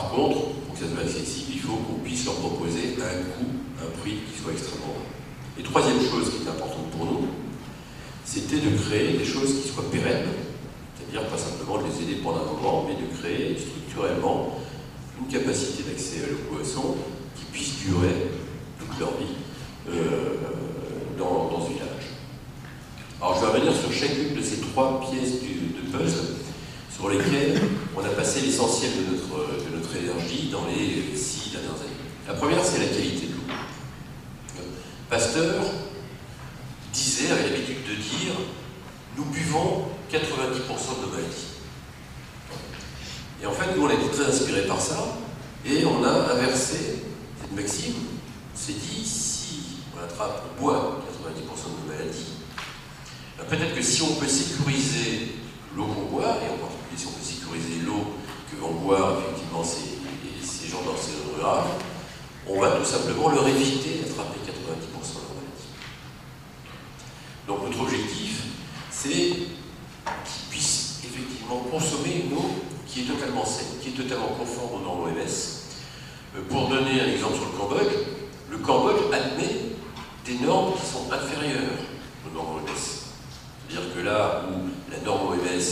Par 0.00 0.12
contre, 0.12 0.40
pour 0.64 0.74
que 0.74 0.80
ça 0.80 0.86
soit 0.88 1.02
accessible, 1.04 1.52
il 1.52 1.60
faut 1.60 1.76
qu'on 1.76 2.00
puisse 2.02 2.24
leur 2.24 2.36
proposer 2.36 2.96
un 2.96 3.20
coût, 3.36 3.52
un 3.84 4.00
prix 4.00 4.16
qui 4.24 4.40
soit 4.40 4.52
extrêmement 4.52 4.96
bas. 4.96 5.60
Et 5.60 5.62
troisième 5.62 6.00
chose 6.00 6.30
qui 6.30 6.46
est 6.46 6.48
importante 6.48 6.90
pour 6.96 7.04
nous, 7.04 7.28
c'était 8.24 8.64
de 8.64 8.70
créer 8.78 9.18
des 9.18 9.24
choses 9.26 9.60
qui 9.60 9.68
soient 9.68 9.90
pérennes, 9.92 10.28
c'est-à-dire 10.96 11.28
pas 11.28 11.36
simplement 11.36 11.76
de 11.78 11.84
les 11.84 12.02
aider 12.02 12.22
pendant 12.22 12.40
un 12.40 12.52
moment, 12.56 12.86
mais 12.88 12.94
de 12.94 13.12
créer 13.12 13.58
structurellement 13.58 14.58
une 15.20 15.26
capacité 15.26 15.82
d'accès 15.82 16.24
à 16.24 16.32
l'eau 16.32 16.48
boisson 16.50 16.96
qui 17.36 17.44
puisse 17.52 17.80
durer 17.84 18.32
toute 18.78 18.98
leur 18.98 19.10
vie 19.18 19.36
euh, 19.90 20.32
dans, 21.18 21.60
ce 21.60 21.72
village. 21.74 22.16
Alors 23.20 23.34
je 23.36 23.40
vais 23.44 23.52
revenir 23.52 23.76
sur 23.76 23.92
chacune 23.92 24.34
de 24.34 24.42
ces 24.42 24.60
trois 24.60 24.98
pièces 24.98 25.42
de 25.42 25.98
puzzle 25.98 26.36
sur 26.90 27.10
lesquelles 27.10 27.60
on 27.96 28.04
a 28.04 28.08
passé 28.10 28.40
l'essentiel 28.40 28.92
de 28.92 29.76
notre, 29.76 29.96
énergie 29.96 30.48
dans 30.50 30.66
les 30.66 31.16
six 31.16 31.50
dernières 31.50 31.72
années. 31.72 32.00
La 32.26 32.34
première, 32.34 32.64
c'est 32.64 32.78
la 32.78 32.86
qualité 32.86 33.26
de 33.26 33.32
l'eau. 33.32 33.54
Pasteur 35.08 35.64
disait, 36.92 37.30
avait 37.32 37.50
l'habitude 37.50 37.82
de 37.82 37.94
dire, 37.94 38.34
nous 39.16 39.24
buvons 39.24 39.86
90% 40.10 40.16
de 40.16 41.06
nos 41.06 41.12
maladies. 41.12 41.46
Et 43.42 43.46
en 43.46 43.52
fait, 43.52 43.76
nous, 43.76 43.84
on 43.84 43.88
a 43.88 43.94
été 43.94 44.08
très 44.08 44.26
inspirés 44.26 44.66
par 44.66 44.80
ça, 44.80 45.18
et 45.66 45.84
on 45.84 46.04
a 46.04 46.32
inversé 46.34 47.02
cette 47.40 47.52
maxime. 47.52 47.94
On 48.54 48.58
s'est 48.58 48.74
dit, 48.74 49.04
si 49.04 49.62
on 49.96 50.02
attrape, 50.02 50.44
on 50.56 50.62
boit 50.62 51.02
90% 51.22 51.34
de 51.34 51.92
nos 51.92 51.98
maladies, 51.98 52.26
ben, 53.36 53.44
peut-être 53.48 53.74
que 53.74 53.82
si 53.82 54.02
on 54.02 54.14
peut 54.14 54.28
sécuriser 54.28 55.39
l'eau 55.76 55.84
qu'on 55.84 56.16
boit, 56.16 56.36
et 56.42 56.48
en 56.50 56.58
particulier 56.58 56.96
si 56.96 57.06
on 57.06 57.12
peut 57.12 57.24
sécuriser 57.24 57.80
l'eau 57.86 58.14
que 58.50 58.56
vont 58.60 58.72
boire 58.72 59.18
effectivement 59.18 59.62
ces, 59.62 59.98
ces 60.42 60.68
gens 60.68 60.82
dans 60.82 60.96
ces 60.96 61.12
zones 61.12 61.36
rurales, 61.36 61.64
on 62.48 62.60
va 62.60 62.70
tout 62.72 62.84
simplement 62.84 63.28
leur 63.30 63.46
éviter 63.46 64.00
d'attraper 64.00 64.40
90% 64.40 64.50
de 64.50 65.20
leurs 65.20 65.36
maladies. 65.38 65.70
Donc 67.46 67.64
notre 67.64 67.82
objectif, 67.82 68.44
c'est 68.90 69.10
qu'ils 69.10 70.48
puissent 70.50 71.00
effectivement 71.04 71.58
consommer 71.70 72.24
une 72.26 72.36
eau 72.36 72.50
qui 72.86 73.02
est 73.02 73.04
totalement 73.04 73.44
saine, 73.44 73.78
qui 73.80 73.90
est 73.90 74.02
totalement 74.02 74.34
conforme 74.38 74.80
aux 74.80 74.84
normes 74.84 75.02
OMS. 75.04 75.60
Euh, 76.36 76.42
pour 76.48 76.68
donner 76.68 77.00
un 77.00 77.12
exemple 77.12 77.34
sur 77.34 77.46
le 77.46 77.58
Cambodge, 77.58 77.94
le 78.50 78.58
Cambodge 78.58 79.00
admet 79.12 79.76
des 80.24 80.44
normes 80.44 80.74
qui 80.74 80.86
sont 80.86 81.12
inférieures 81.12 81.78
aux 82.26 82.34
normes 82.34 82.56
OMS. 82.56 82.99
C'est-à-dire 83.70 83.94
que 83.94 84.00
là 84.00 84.42
où 84.50 84.66
la 84.90 84.98
norme 85.04 85.28
OMS 85.28 85.62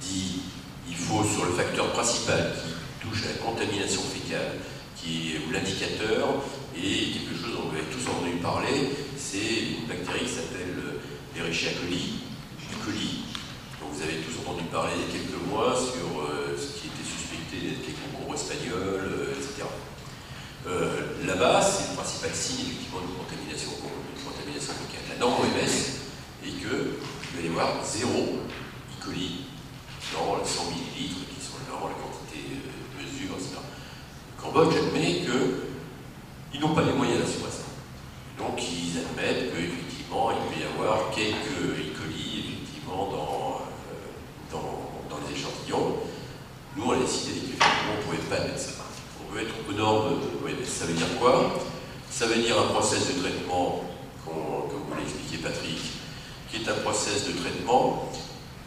dit 0.00 0.40
il 0.88 0.96
faut 0.96 1.22
sur 1.22 1.44
le 1.44 1.52
facteur 1.52 1.92
principal 1.92 2.52
qui 2.52 3.06
touche 3.06 3.26
à 3.26 3.28
la 3.28 3.38
contamination 3.38 4.00
fécale, 4.02 4.58
qui 4.96 5.34
est 5.36 5.52
l'indicateur, 5.52 6.42
et 6.74 7.12
quelque 7.14 7.38
chose 7.38 7.54
dont 7.54 7.70
vous 7.70 7.76
avez 7.76 7.86
tous 7.94 8.10
entendu 8.10 8.42
parler, 8.42 8.90
c'est 9.16 9.78
une 9.78 9.86
bactérie 9.86 10.26
qui 10.26 10.34
s'appelle 10.34 10.98
l'Escherichia 11.34 11.78
coli, 11.78 12.26
du 12.58 12.74
colis, 12.84 13.22
dont 13.80 13.86
vous 13.86 14.02
avez 14.02 14.18
tous 14.26 14.42
entendu 14.42 14.64
parler 14.72 14.98
il 14.98 15.06
y 15.06 15.06
a 15.06 15.22
quelques 15.22 15.42
mois 15.46 15.78
sur 15.78 16.18
euh, 16.18 16.58
des 16.58 17.94
concours 17.94 18.34
espagnols, 18.34 19.14
euh, 19.14 19.38
etc. 19.38 19.62
Euh, 20.66 21.24
là-bas, 21.24 21.62
c'est 21.62 21.90
le 21.90 21.94
principal 21.94 22.30
signe 22.34 22.66
effectivement 22.66 22.98
d'une 22.98 23.14
contamination, 23.14 23.70
une 23.78 24.22
contamination 24.26 24.74
locale. 24.74 25.06
La 25.14 25.18
norme 25.22 25.38
OMS 25.38 25.78
est 26.42 26.58
que 26.62 26.98
va 27.38 27.46
y 27.46 27.50
avoir 27.50 27.84
zéro 27.84 28.10
E. 28.10 29.12
dans 30.12 30.36
les 30.36 30.48
100 30.48 30.70
millilitres 30.70 31.22
qui 31.32 31.40
sont 31.40 31.58
normalement 31.70 31.94
la 31.96 32.02
quantité 32.02 32.42
de 32.50 32.66
euh, 32.66 32.98
mesure, 32.98 33.34
etc. 33.36 33.56
Le 34.36 34.42
Cambodge 34.42 34.76
admet 34.76 35.22
qu'ils 35.22 36.60
n'ont 36.60 36.74
pas 36.74 36.82
les 36.82 36.92
moyens 36.92 37.20
d'assurer 37.20 37.50
ça. 37.50 37.70
Donc 38.38 38.58
ils 38.60 38.98
admettent 38.98 39.54
qu'effectivement 39.54 40.32
il 40.32 40.54
peut 40.54 40.60
y 40.60 40.66
avoir 40.66 41.10
quelques 41.10 41.62
E. 41.62 41.94
coli 41.94 42.44
effectivement 42.44 43.06
dans, 43.06 43.62
dans, 44.52 44.90
dans 45.08 45.18
les 45.26 45.38
échantillons. 45.38 45.96
Nous, 46.76 46.84
on 46.84 46.92
a 46.92 46.96
décidé 46.96 47.40
qu'effectivement, 47.40 47.94
on 47.94 47.98
ne 47.98 48.02
pouvait 48.04 48.28
pas 48.28 48.44
mettre 48.44 48.58
ça. 48.58 48.84
On 49.22 49.34
veut 49.34 49.42
être 49.42 49.54
aux 49.68 49.72
normes 49.72 50.20
Oui, 50.44 50.52
Ça 50.64 50.86
veut 50.86 50.94
dire 50.94 51.18
quoi? 51.18 51.58
Ça 52.10 52.26
veut 52.26 52.42
dire 52.42 52.58
un 52.58 52.66
process 52.72 53.08
de 53.08 53.20
traitement, 53.20 53.84
comme 54.24 54.84
vous 54.88 54.94
l'a 54.94 55.02
expliqué 55.02 55.42
Patrick, 55.42 55.97
qui 56.50 56.56
est 56.56 56.68
un 56.68 56.80
process 56.84 57.26
de 57.26 57.32
traitement 57.32 58.10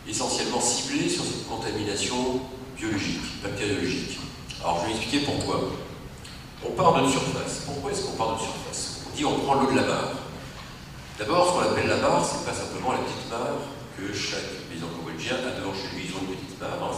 essentiellement 0.08 0.62
ciblé 0.62 1.10
sur 1.10 1.24
cette 1.24 1.48
contamination 1.48 2.42
biologique, 2.78 3.42
bactériologique. 3.44 4.20
Alors, 4.62 4.82
je 4.82 4.86
vais 4.88 4.98
expliquer 4.98 5.26
pourquoi. 5.26 5.72
On 6.66 6.72
part 6.72 7.02
de 7.02 7.10
surface. 7.10 7.64
Pourquoi 7.66 7.92
est-ce 7.92 8.04
qu'on 8.04 8.18
part 8.18 8.36
de 8.36 8.42
surface? 8.42 9.02
On 9.12 9.16
dit 9.16 9.26
on 9.26 9.40
prend 9.40 9.56
l'eau 9.56 9.72
de 9.72 9.76
la 9.76 9.84
mare. 9.84 10.14
D'abord, 11.18 11.48
ce 11.48 11.52
qu'on 11.54 11.72
appelle 11.72 11.88
la 11.88 11.98
mare, 11.98 12.26
ce 12.26 12.38
n'est 12.38 12.46
pas 12.46 12.54
simplement 12.54 12.94
la 12.94 13.00
petite 13.00 13.30
mare 13.30 13.58
que 13.98 14.14
chaque 14.14 14.70
paysan 14.70 14.88
cambodgien 14.98 15.36
a 15.36 15.60
devant 15.60 15.74
chez 15.74 15.96
lui. 15.96 16.06
Ils 16.06 16.16
ont 16.16 16.22
une 16.22 16.36
petite 16.36 16.60
mare, 16.60 16.78
hein, 16.82 16.92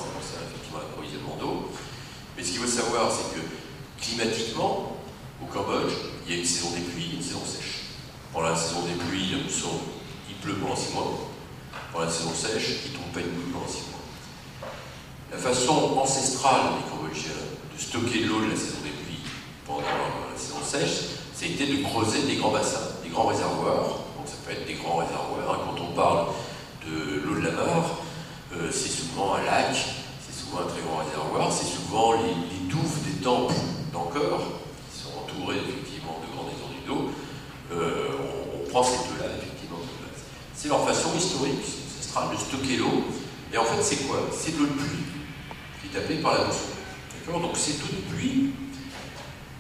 l'approvisionnement 0.80 1.38
d'eau. 1.40 1.70
Mais 2.36 2.44
ce 2.44 2.52
qu'il 2.52 2.60
faut 2.60 2.68
savoir, 2.68 3.12
c'est 3.12 3.36
que 3.36 3.46
climatiquement, 4.02 4.98
au 5.42 5.46
Cambodge, 5.46 5.94
il 6.26 6.34
y 6.34 6.36
a 6.36 6.40
une 6.40 6.46
saison 6.46 6.72
des 6.72 6.82
pluies 6.82 7.12
et 7.14 7.16
une 7.18 7.24
saison 7.24 7.44
sèche. 7.46 7.84
Pendant 8.32 8.50
la 8.50 8.56
saison 8.56 8.82
des 8.82 8.94
pluies, 8.94 9.32
il, 9.32 9.38
il 9.38 9.52
pleut 10.44 10.56
six 10.76 10.94
mois. 10.94 11.30
Pendant 11.92 12.06
la 12.06 12.12
saison 12.12 12.34
sèche, 12.34 12.86
il 12.86 12.92
ne 12.92 12.98
tombe 12.98 13.12
pas 13.14 13.20
une 13.22 13.34
goutte 13.34 13.54
pendant 13.54 13.68
six 13.68 13.88
mois. 13.90 14.70
La 15.32 15.38
façon 15.38 15.98
ancestrale 15.98 16.78
des 16.78 16.90
Cambodgiens 16.90 17.32
de 17.74 17.82
stocker 17.82 18.24
de 18.24 18.30
l'eau 18.30 18.42
de 18.42 18.52
la 18.52 18.56
saison 18.56 18.84
des 18.84 18.92
pluies 18.92 19.24
pendant 19.66 19.82
la 19.82 20.38
saison 20.38 20.62
sèche, 20.64 21.08
c'était 21.34 21.68
de 21.68 21.84
creuser 21.84 22.24
des 22.28 22.36
grands 22.36 22.52
bassins, 22.52 23.00
des 23.04 23.10
grands 23.10 23.28
réservoirs. 23.28 24.04
Donc 24.18 24.28
ça 24.28 24.36
peut 24.46 24.52
être 24.52 24.68
des 24.68 24.76
grands 24.76 24.98
réservoirs. 24.98 25.60
Quand 25.66 25.82
on 25.82 25.96
parle 25.96 26.28
de 26.86 27.22
l'eau 27.26 27.40
de 27.40 27.46
la 27.48 27.52
mare, 27.52 27.98
euh, 28.54 28.70
c'est 28.72 28.90
souvent 28.90 29.36
un 29.36 29.44
lac, 29.44 29.76
un 30.60 30.70
très 30.70 30.82
grand 30.82 30.98
réservoir, 30.98 31.52
c'est 31.52 31.66
souvent 31.66 32.14
les, 32.14 32.70
douves 32.70 33.04
des 33.06 33.24
temples 33.24 33.54
d'Angkor, 33.92 34.42
qui 34.92 35.00
sont 35.00 35.10
entourées 35.18 35.58
effectivement 35.58 36.22
de 36.22 36.36
grandes 36.36 36.50
étendues 36.50 36.86
d'eau. 36.88 37.12
Euh, 37.72 38.10
on, 38.54 38.70
prend 38.70 38.84
cette 38.84 39.02
eau-là 39.02 39.30
C'est 40.64 40.70
leur 40.70 40.88
façon 40.88 41.10
historique, 41.14 41.66
sera 42.00 42.32
de 42.32 42.38
stocker 42.38 42.78
l'eau. 42.78 43.04
Et 43.52 43.58
en 43.58 43.66
fait, 43.66 43.84
c'est 43.84 44.08
quoi? 44.08 44.30
C'est 44.32 44.54
de 44.54 44.60
l'eau 44.60 44.68
de 44.68 44.72
pluie, 44.72 45.04
qui 45.82 45.94
est 45.94 46.00
appelée 46.00 46.22
par 46.22 46.36
la 46.36 46.46
mousson. 46.46 46.72
Donc 47.28 47.58
cette 47.58 47.84
eau 47.84 47.92
de 47.92 48.16
pluie, 48.16 48.52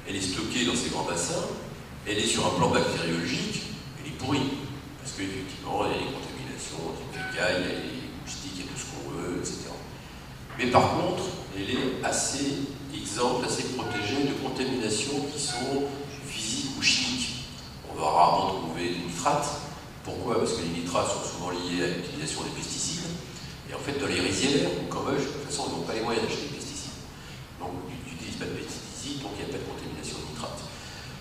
elle 0.08 0.16
est 0.16 0.22
stockée 0.22 0.64
dans 0.64 0.74
ces 0.74 0.92
grands 0.92 1.04
bassins, 1.04 1.44
elle 2.08 2.20
est 2.20 2.26
sur 2.26 2.48
un 2.48 2.52
plan 2.52 2.70
bactériologique, 2.70 3.64
elle 4.00 4.14
est 4.14 4.16
pourrie. 4.16 4.54
Parce 5.02 5.12
qu'effectivement, 5.18 5.84
il 5.88 5.92
y 5.92 5.96
a 5.96 6.00
des 6.00 6.06
contaminations, 6.06 6.96
il 7.12 7.36
y 7.36 7.40
a 7.42 7.52
des 7.52 7.76
moustiques, 8.24 8.54
il 8.56 8.60
y 8.62 8.64
a 8.64 8.72
tout 8.72 8.80
ce 8.80 8.86
qu'on 8.96 9.10
veut, 9.20 9.40
etc. 9.40 9.58
Mais 10.58 10.68
par 10.68 10.90
contre, 10.92 11.24
elle 11.58 11.70
est 11.70 12.06
assez 12.06 12.60
exempte, 12.96 13.46
assez 13.46 13.64
protégée 13.76 14.24
de 14.24 14.34
contaminations 14.42 15.20
qui 15.36 15.42
sont 15.42 15.84
physiques 16.26 16.72
ou 16.80 16.82
chimiques. 16.82 17.44
On 17.92 18.00
va 18.00 18.10
rarement 18.10 18.62
trouver 18.62 18.88
des 18.88 19.00
nitrates. 19.00 19.73
Pourquoi? 20.04 20.40
Parce 20.40 20.54
que 20.54 20.62
les 20.62 20.82
nitrates 20.82 21.08
sont 21.08 21.24
souvent 21.24 21.52
liés 21.52 21.84
à 21.84 21.88
l'utilisation 21.88 22.44
des 22.44 22.56
pesticides. 22.60 23.08
Et 23.70 23.74
en 23.74 23.80
fait, 23.80 24.00
dans 24.00 24.08
les 24.08 24.20
rizières, 24.20 24.70
au 24.70 24.92
Cambodge, 24.94 25.22
de 25.22 25.28
toute 25.28 25.50
façon, 25.50 25.64
ils 25.70 25.80
n'ont 25.80 25.88
pas 25.88 25.94
les 25.94 26.02
moyens 26.02 26.26
d'acheter 26.26 26.48
des 26.48 26.56
pesticides. 26.56 27.00
Donc, 27.60 27.72
ils 27.88 28.12
n'utilisent 28.12 28.40
pas 28.40 28.46
de 28.46 28.64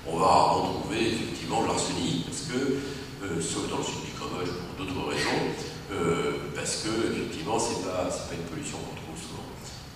on 0.04 0.18
va 0.18 0.26
rarement 0.26 0.80
trouver 0.80 1.12
effectivement 1.12 1.62
de 1.62 1.68
l'arsenic, 1.68 2.26
parce 2.26 2.42
que, 2.42 2.80
sauf 3.40 3.70
dans 3.70 3.78
le 3.78 3.84
sud 3.84 4.04
du 4.04 4.10
Cambodge 4.18 4.50
pour 4.50 4.84
d'autres 4.84 5.08
raisons, 5.08 5.54
parce 6.54 6.82
que 6.82 7.12
effectivement 7.12 7.58
c'est 7.58 7.84
pas, 7.86 8.04
pas 8.04 8.34
une 8.34 8.44
pollution 8.50 8.78
qu'on 8.78 8.96
trouve 8.96 9.16
souvent. 9.16 9.46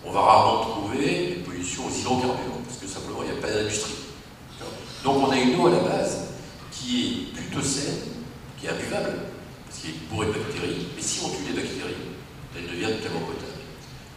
On 0.04 0.12
va 0.12 0.20
rarement 0.20 0.60
trouver 0.64 1.34
des 1.34 1.42
pollutions 1.44 1.86
aux 1.86 1.90
hydrocarbures, 1.90 2.62
parce 2.66 2.78
que 2.78 2.86
simplement 2.86 3.22
il 3.22 3.32
n'y 3.32 3.38
a 3.38 3.40
pas 3.40 3.52
d'industrie. 3.52 3.94
Donc 5.02 5.26
on 5.26 5.30
a 5.30 5.36
une 5.36 5.58
eau 5.60 5.66
à 5.66 5.70
la 5.70 5.80
base 5.80 6.28
qui 6.70 7.30
est 7.34 7.36
plutôt 7.36 7.62
saine, 7.62 8.15
qui 8.58 8.66
est 8.66 8.70
imbuvable, 8.70 9.32
parce 9.66 9.80
qu'il 9.80 9.90
est 9.90 10.08
bourré 10.10 10.26
de 10.28 10.32
bactéries, 10.32 10.86
mais 10.96 11.02
si 11.02 11.20
on 11.24 11.28
tue 11.28 11.48
les 11.48 11.60
bactéries, 11.60 12.16
elle 12.56 12.66
devient 12.66 12.96
totalement 12.96 13.26
potable. 13.26 13.60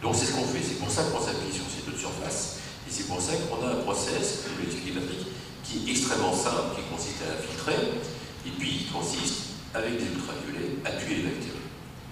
Donc 0.02 0.14
c'est 0.16 0.26
ce 0.26 0.32
qu'on 0.32 0.44
fait, 0.44 0.64
c'est 0.64 0.78
pour 0.78 0.90
ça 0.90 1.04
qu'on 1.04 1.20
s'appuie 1.20 1.52
sur 1.52 1.64
cette 1.68 1.86
eau 1.88 1.92
de 1.92 2.00
surface, 2.00 2.60
et 2.88 2.90
c'est 2.90 3.06
pour 3.06 3.20
ça 3.20 3.32
qu'on 3.36 3.66
a 3.66 3.72
un 3.72 3.82
process, 3.84 4.44
comme 4.44 4.64
le 4.64 5.00
Patrick, 5.00 5.26
qui 5.64 5.84
est 5.84 5.90
extrêmement 5.92 6.32
simple, 6.32 6.76
qui 6.76 6.82
consiste 6.90 7.20
à 7.22 7.36
infiltrer, 7.36 8.00
et 8.46 8.50
puis 8.58 8.70
qui 8.70 8.84
consiste, 8.86 9.60
avec 9.74 9.98
des 9.98 10.08
ultraviolets, 10.08 10.82
à 10.84 10.90
tuer 10.92 11.16
les 11.16 11.22
bactéries. 11.22 11.68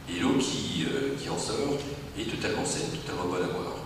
Et 0.09 0.21
l'eau 0.21 0.39
qui, 0.39 0.87
euh, 0.87 1.17
qui 1.19 1.29
en 1.29 1.39
sort 1.39 1.77
est 2.17 2.31
totalement 2.31 2.65
saine, 2.65 2.91
totalement 3.03 3.31
bonne 3.31 3.45
à 3.45 3.53
boire. 3.53 3.77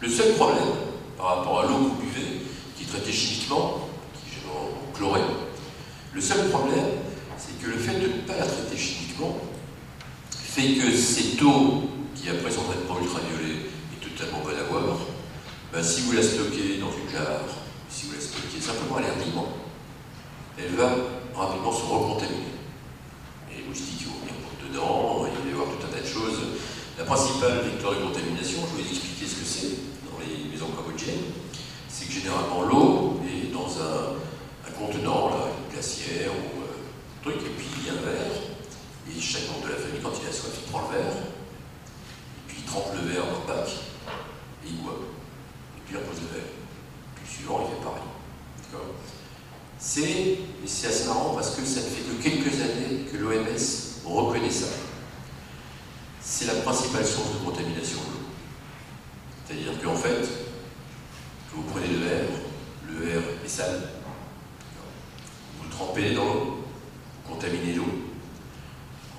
Le 0.00 0.08
seul 0.08 0.34
problème 0.34 0.92
par 1.16 1.36
rapport 1.36 1.60
à 1.60 1.62
l'eau 1.66 1.78
que 1.78 1.82
vous 1.82 2.02
buvez, 2.02 2.42
qui 2.76 2.84
est 2.84 2.86
traitée 2.86 3.12
chimiquement, 3.12 3.88
qui 4.14 4.38
est 4.38 4.96
chlorée, 4.96 5.20
le 6.14 6.20
seul 6.20 6.48
problème, 6.48 6.86
c'est 7.38 7.60
que 7.62 7.70
le 7.70 7.78
fait 7.78 7.98
de 7.98 8.06
ne 8.06 8.20
pas 8.26 8.36
la 8.36 8.46
traiter 8.46 8.76
chimiquement 8.76 9.38
fait 10.52 10.74
que 10.74 10.94
cette 10.94 11.40
eau, 11.40 11.88
qui 12.14 12.28
après 12.28 12.50
son 12.50 12.60
traitement 12.64 13.00
ultraviolet 13.00 13.72
est 13.88 14.04
totalement 14.04 14.44
bonne 14.44 14.60
à 14.60 14.64
boire, 14.64 14.98
ben, 15.72 15.82
si 15.82 16.02
vous 16.02 16.12
la 16.12 16.22
stockez 16.22 16.76
dans 16.76 16.92
une 16.92 17.08
jarre, 17.08 17.48
si 17.88 18.04
vous 18.04 18.12
la 18.12 18.20
stockez 18.20 18.60
simplement 18.60 18.98
à 18.98 19.00
l'air 19.00 19.16
libre, 19.24 19.48
elle 20.58 20.76
va 20.76 20.92
rapidement 21.34 21.72
se 21.72 21.80
recontaminer. 21.88 22.52
Et 23.50 23.62
les 23.62 23.64
moustiques 23.64 24.04
vont 24.04 24.20
venir 24.20 24.36
dedans, 24.60 25.24
il 25.24 25.32
va 25.32 25.48
y 25.48 25.52
avoir 25.54 25.72
tout 25.72 25.86
un 25.88 25.96
tas 25.96 26.04
de 26.04 26.06
choses. 26.06 26.36
La 26.98 27.04
principale 27.04 27.64
vecteur 27.64 27.96
de 27.96 28.04
contamination, 28.04 28.60
je 28.68 28.76
vais 28.76 28.82
vous 28.84 28.92
expliquer 28.92 29.24
ce 29.24 29.36
que 29.40 29.48
c'est 29.48 29.72
dans 30.04 30.20
les 30.20 30.52
maisons 30.52 30.68
cambodgiennes, 30.76 31.32
c'est 31.88 32.08
que 32.08 32.12
généralement 32.12 32.60
l'eau 32.68 33.20
est 33.24 33.50
dans 33.50 33.72
un, 33.80 34.20
contenant, 34.76 35.30
là, 35.30 35.48
une 35.48 35.72
glacière 35.72 36.28
ou 36.28 36.61
et 37.30 37.38
puis 37.38 37.66
il 37.78 37.86
y 37.86 37.90
a 37.90 37.92
un 37.92 38.02
verre, 38.02 38.32
et 39.08 39.20
chaque 39.20 39.48
membre 39.48 39.66
de 39.66 39.72
la 39.72 39.78
famille, 39.78 40.00
quand 40.02 40.12
il 40.22 40.28
a 40.28 40.32
soif, 40.32 40.52
il 40.56 40.70
prend 40.70 40.88
le 40.88 40.96
verre, 40.98 41.12
et 41.12 42.48
puis 42.48 42.56
il 42.58 42.64
trempe 42.64 42.92
le 42.94 43.08
verre 43.08 43.24
dans 43.24 43.40
le 43.40 43.46
bac, 43.46 43.68
et 44.64 44.68
il 44.68 44.76
boit. 44.82 44.98
Et 45.76 45.80
puis 45.86 45.94
il 45.94 45.98
repose 45.98 46.20
le 46.20 46.38
verre. 46.38 46.50
Puis 47.14 47.24
le 47.24 47.30
suivant, 47.30 47.60
il 47.62 47.74
fait 47.74 47.82
pareil. 47.82 48.02
C'est 50.64 50.86
assez 50.86 51.06
marrant 51.06 51.34
parce 51.34 51.56
que 51.56 51.64
ça 51.64 51.80
ne 51.80 51.86
fait 51.86 52.02
que 52.02 52.22
quelques 52.22 52.60
années 52.60 53.04
que 53.10 53.16
l'OMS 53.16 54.04
reconnaît 54.04 54.50
ça 54.50 54.66
c'est 56.22 56.46
la 56.46 56.54
principale 56.62 57.04
source 57.04 57.32
de 57.32 57.44
contamination 57.44 57.98
de 57.98 58.04
l'eau. 58.04 58.26
C'est-à-dire 59.44 59.82
qu'en 59.82 59.96
fait, 59.96 60.26
vous 61.52 61.62
prenez 61.62 61.88
le 61.88 61.98
verre, 61.98 62.28
le 62.88 63.04
verre 63.04 63.22
est 63.44 63.48
sale, 63.48 63.82
vous 65.58 65.64
le 65.64 65.70
trempez 65.70 66.14
dans 66.14 66.24
l'eau, 66.24 66.61
vous 67.24 67.34
contaminez 67.34 67.74
l'eau 67.74 67.88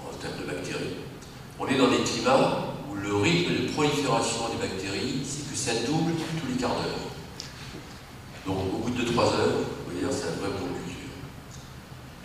en 0.04 0.14
termes 0.18 0.40
de 0.42 0.46
bactéries. 0.52 0.96
On 1.60 1.68
est 1.68 1.78
dans 1.78 1.90
des 1.90 2.04
climats 2.04 2.74
où 2.90 2.96
le 2.96 3.16
rythme 3.16 3.54
de 3.54 3.72
prolifération 3.72 4.50
des 4.50 4.68
bactéries, 4.68 5.22
c'est 5.26 5.50
que 5.50 5.56
ça 5.56 5.88
double 5.88 6.14
tous 6.40 6.48
les 6.48 6.56
quarts 6.56 6.76
d'heure. 6.76 7.12
Donc 8.46 8.58
au 8.74 8.78
bout 8.78 8.90
de 8.90 9.04
3 9.04 9.24
heures, 9.26 9.54
vous 9.86 9.92
voyez, 9.92 10.06
c'est 10.12 10.28
un 10.28 10.36
vrai 10.42 10.50
culture. 10.58 10.74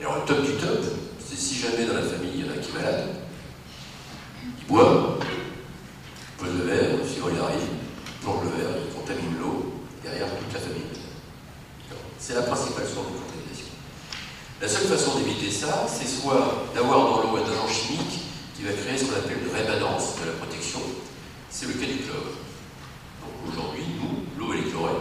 Et 0.01 0.03
alors 0.03 0.17
le 0.17 0.25
top 0.25 0.45
du 0.45 0.53
top, 0.53 0.85
c'est 1.25 1.37
si 1.37 1.55
jamais 1.57 1.87
dans 1.87 1.95
la 1.95 2.03
famille 2.03 2.33
il 2.35 2.47
y 2.47 2.49
en 2.49 2.53
a 2.53 2.57
qui 2.57 2.71
est 2.71 2.75
malade, 2.75 3.09
il 4.61 4.67
boit, 4.67 5.19
pose 6.39 6.49
le 6.59 6.65
verre, 6.65 7.07
suivant 7.07 7.29
il 7.33 7.39
arrive, 7.39 7.69
plonge 8.23 8.45
le 8.45 8.51
verre, 8.51 8.77
il 8.87 8.95
contamine 8.95 9.39
l'eau, 9.41 9.75
derrière 10.03 10.27
toute 10.27 10.53
la 10.53 10.61
famille. 10.61 10.83
C'est 12.19 12.35
la 12.35 12.43
principale 12.43 12.87
source 12.87 13.07
de. 13.07 13.38
La 14.61 14.67
seule 14.67 14.89
façon 14.89 15.21
d'éviter 15.21 15.53
ça, 15.53 15.87
c'est 15.87 16.09
soit 16.09 16.67
d'avoir 16.75 16.99
dans 16.99 17.23
l'eau 17.23 17.37
un 17.37 17.43
agent 17.43 17.69
chimique 17.69 18.25
qui 18.57 18.65
va 18.65 18.73
créer 18.73 18.99
ce 18.99 19.05
qu'on 19.05 19.15
appelle 19.15 19.39
une 19.39 19.55
rémanence 19.55 20.17
de 20.21 20.27
la 20.27 20.33
protection. 20.33 20.81
C'est 21.49 21.67
le 21.67 21.75
cas 21.75 21.87
du 21.87 21.99
chlore. 21.99 22.35
Donc 23.23 23.55
aujourd'hui, 23.55 23.85
nous, 24.03 24.27
l'eau 24.37 24.53
elle 24.53 24.67
est 24.67 24.71
chlorée. 24.73 24.99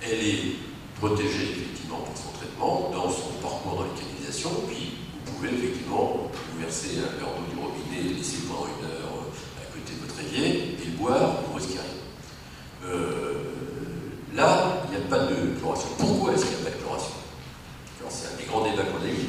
Elle 0.00 0.24
est 0.24 0.54
protégée 1.00 1.50
effectivement 1.50 1.98
par 1.98 2.14
son 2.14 2.30
traitement 2.38 2.90
dans 2.94 3.10
son 3.10 3.42
parcours 3.42 3.74
dans 3.74 3.90
les 3.90 3.98
canalisations, 3.98 4.54
puis 4.68 4.94
vous 5.26 5.32
pouvez 5.32 5.48
effectivement 5.58 6.30
vous 6.30 6.60
verser 6.62 7.02
un 7.02 7.18
verre 7.18 7.34
d'eau 7.34 7.50
du 7.50 7.58
robinet, 7.58 8.14
laisser 8.14 8.46
pendant 8.46 8.70
une 8.70 8.86
heure 8.86 9.18
euh, 9.18 9.58
à 9.58 9.66
côté 9.74 9.98
de 9.98 10.06
votre 10.06 10.20
évier 10.22 10.78
et 10.78 10.84
le 10.86 10.96
boire, 10.96 11.42
vous 11.42 11.58
risquez 11.58 11.82
rien. 11.82 12.86
Euh, 12.86 13.34
là, 14.36 14.86
il 14.86 14.90
n'y 14.96 15.04
a 15.04 15.08
pas 15.10 15.26
de 15.26 15.58
chloration. 15.58 15.88
Pourquoi 15.98 16.34
est-ce 16.34 16.46
qu'il 16.46 16.54
n'y 16.54 16.62
a 16.62 16.70
pas 16.70 16.76
de 16.76 16.82
chloration? 16.82 17.17
C'est 18.08 18.32
un 18.32 18.36
des 18.36 18.44
grands 18.44 18.62
débats 18.62 18.84
qu'on 18.84 19.04
a 19.04 19.08
eu. 19.08 19.28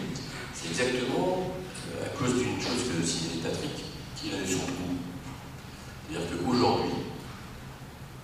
C'est 0.54 0.70
exactement 0.70 1.52
euh, 1.90 2.06
à 2.06 2.10
cause 2.18 2.36
d'une 2.36 2.62
chose 2.62 2.86
que 2.86 3.06
signalait 3.06 3.42
Patrick, 3.50 3.86
qui 4.16 4.30
est 4.30 4.32
de 4.32 4.56
goût. 4.56 4.96
C'est-à-dire 6.10 6.30
qu'aujourd'hui, 6.30 6.92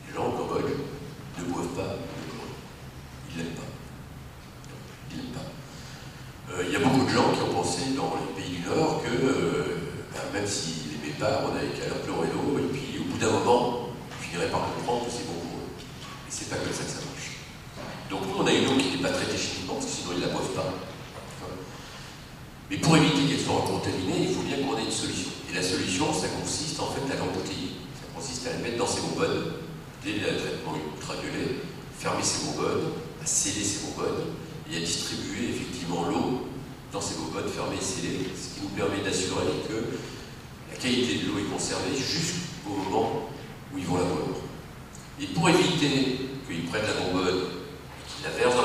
les 0.08 0.14
gens 0.14 0.28
au 0.28 0.32
Cambodge 0.32 0.72
ne 1.40 1.44
boivent 1.46 1.76
pas 1.76 1.98
chlorine. 2.30 2.56
Ils 3.30 3.38
l'aiment 3.38 3.54
pas. 3.54 3.72
Ils 5.12 5.18
l'aiment 5.18 5.34
pas. 5.34 6.54
Euh, 6.54 6.64
il 6.68 6.74
y 6.74 6.76
a 6.76 6.80
beaucoup 6.80 7.06
de 7.06 7.10
gens 7.10 7.32
qui 7.34 7.42
ont 7.42 7.54
pensé 7.54 7.82
dans 7.96 8.16
les 8.16 8.42
pays 8.42 8.58
du 8.58 8.70
Nord 8.70 9.02
que 9.04 9.10
euh, 9.10 9.78
ben, 10.14 10.40
même 10.40 10.48
s'ils 10.48 10.94
n'aimaient 10.94 11.20
pas, 11.20 11.44
on 11.50 11.54
n'avait 11.54 11.74
qu'à 11.74 11.88
leur 11.88 12.00
pleurer 12.02 12.28
l'eau, 12.34 12.60
et 12.60 12.72
puis 12.72 13.00
au 13.00 13.12
bout 13.12 13.18
d'un 13.18 13.32
moment, 13.32 13.90
on 13.90 14.24
finirait 14.24 14.50
par 14.50 14.62
comprendre 14.76 15.06
que 15.06 15.12
c'est 15.12 15.26
bon 15.26 15.34
pour 15.34 15.60
eux. 15.60 15.74
Et 15.82 16.30
c'est 16.30 16.50
pas 16.50 16.58
comme 16.58 16.72
ça 16.72 16.84
que 16.84 16.90
ça 16.90 17.02
marche. 17.02 17.35
Donc 18.10 18.22
nous, 18.28 18.44
on 18.44 18.46
a 18.46 18.54
une 18.54 18.68
eau 18.68 18.78
qui 18.78 18.96
n'est 18.96 19.02
pas 19.02 19.10
traitée 19.10 19.38
chimiquement, 19.38 19.76
parce 19.76 19.86
que 19.86 19.92
sinon 19.92 20.12
ils 20.14 20.22
ne 20.22 20.28
la 20.28 20.32
boivent 20.32 20.54
pas. 20.54 20.74
Mais 22.70 22.78
pour 22.78 22.98
éviter 22.98 23.28
qu'elle 23.28 23.46
soit 23.46 23.66
contaminée, 23.68 24.30
il 24.30 24.36
faut 24.36 24.42
bien 24.42 24.58
qu'on 24.58 24.78
ait 24.78 24.86
une 24.86 24.92
solution. 24.92 25.30
Et 25.52 25.56
la 25.56 25.62
solution, 25.62 26.14
ça 26.14 26.28
consiste 26.30 26.80
en 26.80 26.88
fait 26.88 27.06
à 27.14 27.18
l'embouteiller. 27.18 27.78
Ça 27.94 28.06
consiste 28.16 28.48
à 28.48 28.54
la 28.54 28.58
mettre 28.60 28.78
dans 28.78 28.88
ses 28.88 29.02
bonbonnes, 29.02 29.54
dès 30.04 30.14
le 30.14 30.38
traitement 30.38 30.74
ultraviolet, 30.74 31.62
fermer 31.98 32.24
ses 32.24 32.46
bonbonnes, 32.46 32.92
à 33.22 33.26
sceller 33.26 33.64
ses 33.64 33.86
bonbonnes, 33.86 34.34
et 34.72 34.78
à 34.78 34.80
distribuer 34.80 35.50
effectivement 35.50 36.10
l'eau 36.10 36.48
dans 36.92 37.02
ces 37.02 37.16
bonbonnes 37.16 37.50
fermées 37.50 37.78
et 37.80 37.84
scellées, 37.84 38.30
ce 38.34 38.56
qui 38.56 38.62
nous 38.64 38.74
permet 38.74 39.04
d'assurer 39.04 39.46
que 39.70 39.78
la 40.72 40.78
qualité 40.78 41.22
de 41.22 41.28
l'eau 41.28 41.40
est 41.40 41.52
conservée 41.52 41.96
jusqu'au 41.96 42.74
moment 42.90 43.30
où 43.74 43.78
ils 43.78 43.86
vont 43.86 43.98
la 43.98 44.04
boire. 44.04 44.42
Et 45.22 45.28
pour 45.28 45.50
éviter 45.50 46.30
qu'ils 46.48 46.66
prennent 46.66 46.86
la 46.86 47.06
bonbonne 47.06 47.55
et 48.26 48.65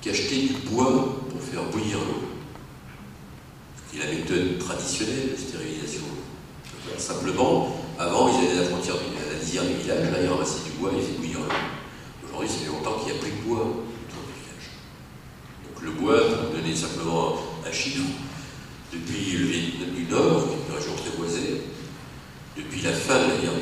qu'acheter 0.00 0.42
du 0.42 0.54
bois 0.70 1.20
pour 1.30 1.40
faire 1.40 1.64
bouillir 1.64 1.98
l'eau. 1.98 2.28
C'est 3.90 3.98
la 3.98 4.12
méthode 4.12 4.58
traditionnelle 4.58 5.30
de 5.32 5.36
stérilisation. 5.36 6.02
Simplement, 6.96 7.76
avant, 7.98 8.28
ils 8.28 8.46
allaient 8.46 8.58
à 8.58 8.62
la 8.62 8.68
frontière 8.68 8.94
à 8.94 9.32
la 9.32 9.38
lisière 9.38 9.64
du 9.64 9.74
village, 9.74 10.10
là, 10.10 10.18
ils 10.22 10.28
ramassaient 10.28 10.64
du 10.64 10.78
bois 10.78 10.90
et 10.92 10.96
ils 10.96 11.02
faisaient 11.02 11.18
bouillir 11.18 11.38
l'eau. 11.40 11.54
Aujourd'hui, 12.24 12.48
ça 12.48 12.54
fait 12.64 12.70
longtemps 12.70 12.98
qu'il 12.98 13.12
n'y 13.12 13.18
a 13.18 13.22
plus 13.22 13.30
de 13.30 13.42
bois 13.46 13.60
autour 13.60 14.22
du 14.26 14.34
village. 14.38 14.68
Donc 15.64 15.82
le 15.82 15.90
bois, 15.92 16.38
pour 16.38 16.50
donner 16.50 16.74
simplement 16.74 17.36
un 17.66 17.72
chiffre, 17.72 18.04
depuis 18.92 19.36
le 19.36 19.46
Vietnam 19.46 19.90
du 19.94 20.04
Nord, 20.04 20.48
qui 20.48 20.54
est 20.54 20.68
une 20.68 20.74
région 20.74 20.94
très 20.96 21.16
boisée, 21.16 21.62
depuis 22.56 22.80
la 22.82 22.92
fin 22.92 23.14
de 23.14 23.28
la 23.28 23.36
guerre 23.36 23.57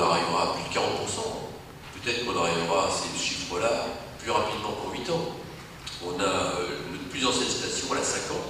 qu'on 0.00 0.10
arrivera 0.10 0.42
à 0.42 0.46
plus 0.54 0.62
de 0.64 0.74
40%, 0.74 0.80
Peut-être 2.00 2.24
qu'on 2.24 2.40
arrivera 2.40 2.86
à 2.86 2.90
ces 2.90 3.12
chiffres-là 3.18 3.86
plus 4.18 4.30
rapidement 4.30 4.72
qu'en 4.72 4.90
8 4.90 5.10
ans. 5.10 5.36
On 6.06 6.18
a 6.18 6.24
euh, 6.24 6.68
notre 6.92 7.08
plus 7.10 7.26
ancienne 7.26 7.48
station, 7.48 7.88
elle 7.92 7.98
a 7.98 8.02
5 8.02 8.32
ans. 8.32 8.46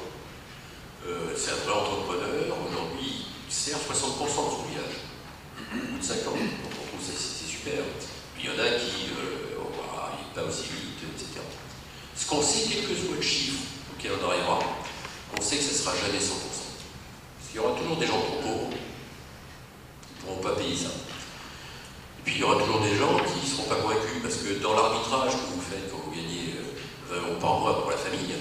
Euh, 1.07 1.35
c'est 1.35 1.51
un 1.51 1.55
vrai 1.67 1.75
entrepreneur. 1.75 2.55
Aujourd'hui, 2.71 3.27
il 3.49 3.53
sert 3.53 3.77
60% 3.79 3.83
de 3.83 4.31
son 4.31 4.63
village. 4.71 5.03
Au 5.75 5.93
bout 5.93 5.99
de 5.99 6.05
5 6.05 6.15
ans. 6.29 6.39
Donc 6.39 6.71
on 6.79 6.87
trouve 6.87 7.03
ça 7.03 7.13
c'est 7.19 7.51
super. 7.51 7.83
Puis 8.35 8.45
il 8.45 8.51
y 8.51 8.55
en 8.55 8.63
a 8.63 8.71
qui 8.79 9.11
euh, 9.19 9.59
voilà, 9.59 10.13
il 10.15 10.33
pas 10.33 10.47
aussi 10.47 10.71
vite, 10.71 11.03
etc. 11.11 11.41
Ce 12.15 12.29
qu'on 12.29 12.41
sait, 12.43 12.71
quel 12.71 12.87
que 12.87 12.95
soit 12.95 13.17
le 13.17 13.23
chiffre 13.23 13.67
auquel 13.93 14.13
on 14.15 14.31
arrivera, 14.31 14.61
on 15.37 15.43
sait 15.43 15.57
que 15.57 15.65
ce 15.65 15.73
ne 15.73 15.79
sera 15.79 15.93
jamais 15.97 16.19
100%. 16.19 16.31
Parce 16.31 17.51
qu'il 17.51 17.57
y 17.57 17.59
aura 17.59 17.77
toujours 17.77 17.97
des 17.97 18.07
gens 18.07 18.21
trop 18.21 18.39
pauvres 18.43 18.71
qui 18.71 20.15
ne 20.15 20.29
pourront 20.29 20.41
pas 20.41 20.55
payer 20.55 20.77
ça. 20.77 20.91
Et 22.21 22.23
puis 22.23 22.35
il 22.37 22.41
y 22.43 22.45
aura 22.45 22.61
toujours 22.61 22.81
des 22.81 22.95
gens 22.97 23.17
qui 23.25 23.41
ne 23.41 23.49
seront 23.49 23.65
pas 23.65 23.81
convaincus, 23.81 24.21
parce 24.21 24.37
que 24.45 24.61
dans 24.61 24.77
l'arbitrage 24.77 25.33
que 25.33 25.57
vous 25.57 25.65
faites 25.65 25.89
quand 25.91 26.05
vous 26.05 26.13
gagnez 26.13 26.53
20 27.09 27.17
euros 27.17 27.41
par 27.41 27.61
mois 27.61 27.81
pour 27.81 27.91
la 27.91 27.97
famille, 27.97 28.37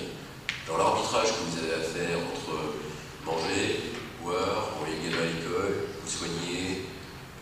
dans 0.68 0.76
l'arbitrage 0.76 1.32
que 1.32 1.48
vous 1.48 1.64
avez 1.64 1.80
à 1.80 1.84
faire 1.88 2.20
entre 2.20 2.76
manger, 3.24 3.96
boire, 4.20 4.76
envoyer 4.76 5.00
le 5.08 5.16
à 5.16 5.26
l'école, 5.32 5.96
vous 5.96 6.12
soigner, 6.12 6.92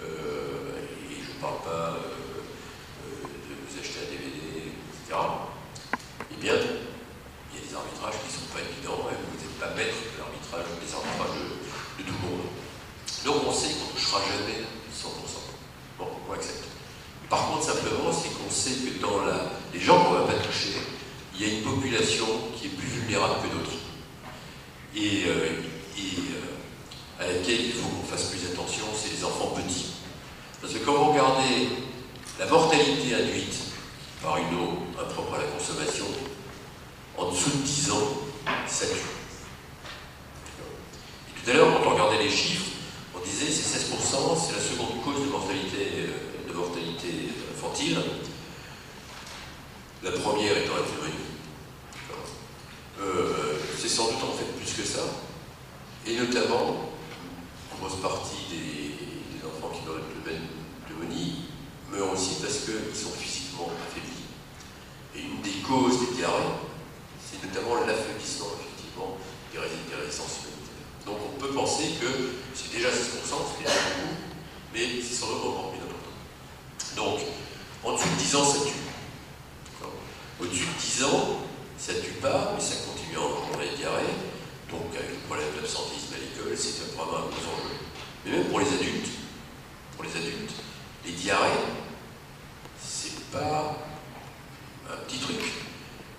euh, 0.06 0.78
et 1.10 1.26
je 1.26 1.34
ne 1.34 1.42
parle 1.42 1.58
pas 1.66 2.06
euh, 2.06 3.26
de 3.26 3.54
vous 3.58 3.74
acheter 3.74 4.06
un 4.06 4.10
DVD, 4.14 4.78
etc., 4.78 5.18
eh 5.18 6.38
bien, 6.38 6.54
il 6.54 7.54
y 7.58 7.58
a 7.58 7.66
des 7.66 7.74
arbitrages 7.74 8.22
qui 8.22 8.30
ne 8.30 8.38
sont 8.46 8.54
pas 8.54 8.62
évidents, 8.62 9.10
et 9.10 9.18
vous 9.26 9.42
n'êtes 9.42 9.58
pas 9.58 9.74
maître 9.74 10.06
de 10.06 10.22
l'arbitrage, 10.22 10.70
des 10.70 10.94
arbitrages 10.94 11.34
de, 11.34 11.50
de 11.98 12.02
tout 12.06 12.14
le 12.14 12.30
monde. 12.30 12.46
Donc 13.26 13.42
on 13.42 13.52
sait 13.52 13.74
qu'on 13.74 13.90
ne 13.90 13.98
touchera 13.98 14.22
jamais 14.22 14.62
100%. 14.62 14.62
Bon, 14.62 14.77
accepte. 16.34 16.66
Par 17.30 17.50
contre, 17.50 17.64
simplement, 17.64 18.12
c'est 18.12 18.30
qu'on 18.30 18.50
sait 18.50 18.90
que 18.90 19.02
dans 19.02 19.20
les 19.74 19.80
gens 19.80 20.04
qu'on 20.04 20.14
ne 20.14 20.20
va 20.20 20.26
pas 20.26 20.40
toucher, 20.40 20.78
il 21.36 21.42
y 21.42 21.50
a 21.50 21.54
une 21.54 21.64
population 21.64 22.26
qui 22.56 22.68
est 22.68 22.70
plus 22.70 22.88
vulnérable 22.88 23.36
que 23.44 23.56
d'autres. 23.56 23.78
Et, 24.96 25.26
euh, 25.28 25.50
euh, 26.00 27.20
à 27.20 27.28
laquelle 27.28 27.66
il 27.66 27.74
faut 27.74 27.88
qu'on 27.88 28.06
fasse 28.06 28.26
plus 28.26 28.46
attention, 28.46 28.86
c'est 28.96 29.12
les 29.12 29.24
enfants 29.26 29.56
petits. 29.56 29.94
Parce 30.62 30.74
que 30.74 30.80
quand 30.80 30.94
vous 30.94 31.12
regardez 31.12 31.70
la 32.40 32.46
mortalité 32.46 33.14
induite 33.16 33.58
par 34.22 34.38
une 34.38 34.58
eau 34.58 34.78
impropre 35.00 35.36
à 35.36 35.40
la 35.40 35.46
consommation, 35.46 36.06
en 37.18 37.32
dessous 37.32 37.50
de 37.50 37.64
10 37.64 37.92
ans, 37.92 38.10
ça 38.68 38.86
tue. 38.86 38.94
Et 41.30 41.44
tout 41.44 41.52
à 41.52 41.54
l'heure, 41.54 41.68
quand 41.74 41.90
on 41.90 41.94
regardait 41.94 42.24
les 42.24 42.30
chiffres, 42.30 42.77
c'est 43.30 43.52
16%, 43.52 44.38
c'est 44.38 44.56
la 44.56 44.62
seconde 44.62 45.04
cause 45.04 45.26
de 45.26 45.32
mortalité, 45.32 46.10
de 46.48 46.54
mortalité 46.54 47.30
infantile. 47.56 47.98
La 50.04 50.12
première 50.12 50.58
étant 50.58 50.76
la 50.76 50.84
pneumonie. 50.84 51.28
Euh, 53.00 53.58
c'est 53.78 53.90
sans 53.90 54.06
doute 54.06 54.24
en 54.24 54.34
fait 54.34 54.46
plus 54.58 54.82
que 54.82 54.88
ça. 54.88 55.02
Et 56.06 56.16
notamment, 56.16 56.92
une 57.72 57.80
grosse 57.80 58.02
partie 58.02 58.48
des, 58.50 59.46
enfants 59.46 59.74
qui 59.74 59.86
meurent 59.86 59.98
de 59.98 60.88
pneumonie 60.88 61.46
meurent 61.92 62.14
aussi 62.14 62.36
parce 62.42 62.60
qu'ils 62.60 62.96
sont 62.96 63.12
physiquement 63.12 63.70
affaiblis. 63.88 64.26
Et 65.16 65.22
une 65.22 65.42
des 65.42 65.62
causes 65.62 66.00
des 66.00 66.16
diarrhées, 66.16 66.58
c'est 67.22 67.46
notamment 67.46 67.86
l'affaiblissement 67.86 68.48
effectivement 68.60 69.18
des, 69.52 69.60
des 69.60 70.02
résistances 70.02 70.40
donc 71.08 71.18
on 71.26 71.40
peut 71.40 71.54
penser 71.54 71.96
que 72.02 72.08
c'est 72.54 72.76
déjà 72.76 72.90
6%, 72.90 72.94
c'est 72.94 73.64
déjà 73.64 73.74
beaucoup, 73.74 74.14
mais 74.74 75.02
c'est 75.02 75.16
sans 75.16 75.28
doute 75.28 75.46
encore 75.46 75.72
plus 75.72 75.80
important. 75.80 76.12
Donc, 76.98 77.20
en 77.84 77.94
dessous 77.94 78.10
de 78.10 78.20
10 78.20 78.36
ans, 78.36 78.44
ça 78.44 78.60
tue. 78.66 78.74
Au-dessus 80.42 80.66
de 80.66 80.80
10 80.80 81.04
ans, 81.06 81.40
ça 81.78 81.94
ne 81.94 82.00
tue 82.00 82.20
pas, 82.22 82.52
mais 82.54 82.62
ça 82.62 82.76
continue 82.86 83.16
à 83.16 83.22
engendrer 83.22 83.70
des 83.70 83.78
diarrhées. 83.78 84.18
Donc, 84.70 84.94
avec 84.94 85.12
le 85.12 85.18
problème 85.28 85.48
d'absentéisme 85.56 86.14
à 86.14 86.20
l'école, 86.20 86.58
c'est 86.58 86.94
vraiment 86.94 87.18
un 87.18 87.32
gros 87.32 87.56
enjeu. 87.56 87.78
Mais 88.26 88.32
même 88.32 88.48
pour 88.50 88.60
les 88.60 88.68
adultes, 88.68 89.08
pour 89.96 90.04
les 90.04 90.12
adultes, 90.12 90.52
les 91.06 91.14
diarrhées, 91.14 91.64
c'est 92.84 93.32
pas 93.32 93.78
un 94.92 94.98
petit 95.08 95.20
truc. 95.20 95.40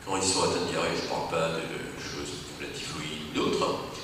Quand 0.07 0.17
ils 0.17 0.23
sont 0.23 0.45
atteints 0.45 0.65
de 0.65 0.71
diarrhée, 0.71 0.97
je 0.97 1.05
ne 1.05 1.09
parle 1.09 1.29
pas 1.29 1.49
de 1.61 2.01
choses 2.01 2.49
comme 2.49 2.67
la 2.67 2.73
typhoïde 2.75 3.29
ou 3.31 3.35
d'autres. 3.35 3.98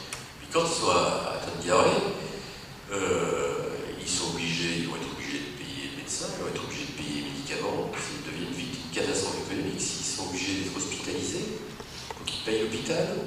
Quand 0.55 0.62
ils 0.62 0.82
sont 0.82 0.90
à 0.90 1.40
Tangaré, 1.42 1.90
euh, 2.92 3.74
ils 4.00 4.09
sont 4.09 4.30
obligés, 4.34 4.78
ils 4.78 4.86
vont 4.86 4.94
être 4.94 5.11
obligés 5.11 5.38
de 5.50 5.59
payer 5.59 5.90
les 5.90 5.96
médecins, 5.96 6.26
ils 6.30 6.44
vont 6.44 6.48
être 6.48 6.62
obligés 6.62 6.86
de 6.86 6.92
payer 6.92 7.26
les 7.26 7.30
médicaments, 7.34 7.90
ils 7.90 8.30
deviennent 8.30 8.55
vite 8.55 8.78
une 8.86 8.94
catastrophe 8.94 9.50
économique. 9.50 9.80
S'ils 9.80 10.07
sont 10.07 10.30
obligés 10.30 10.62
d'être 10.62 10.76
hospitalisés, 10.76 11.59
il 11.59 12.14
faut 12.14 12.24
qu'ils 12.24 12.44
payent 12.46 12.62
l'hôpital, 12.62 13.18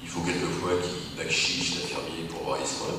il 0.00 0.06
faut 0.06 0.20
quelquefois 0.20 0.78
qu'ils 0.78 1.18
bachichent 1.18 1.82
l'infirmier 1.82 2.30
pour 2.30 2.42
avoir 2.42 2.60
les 2.60 2.70
soins, 2.70 2.94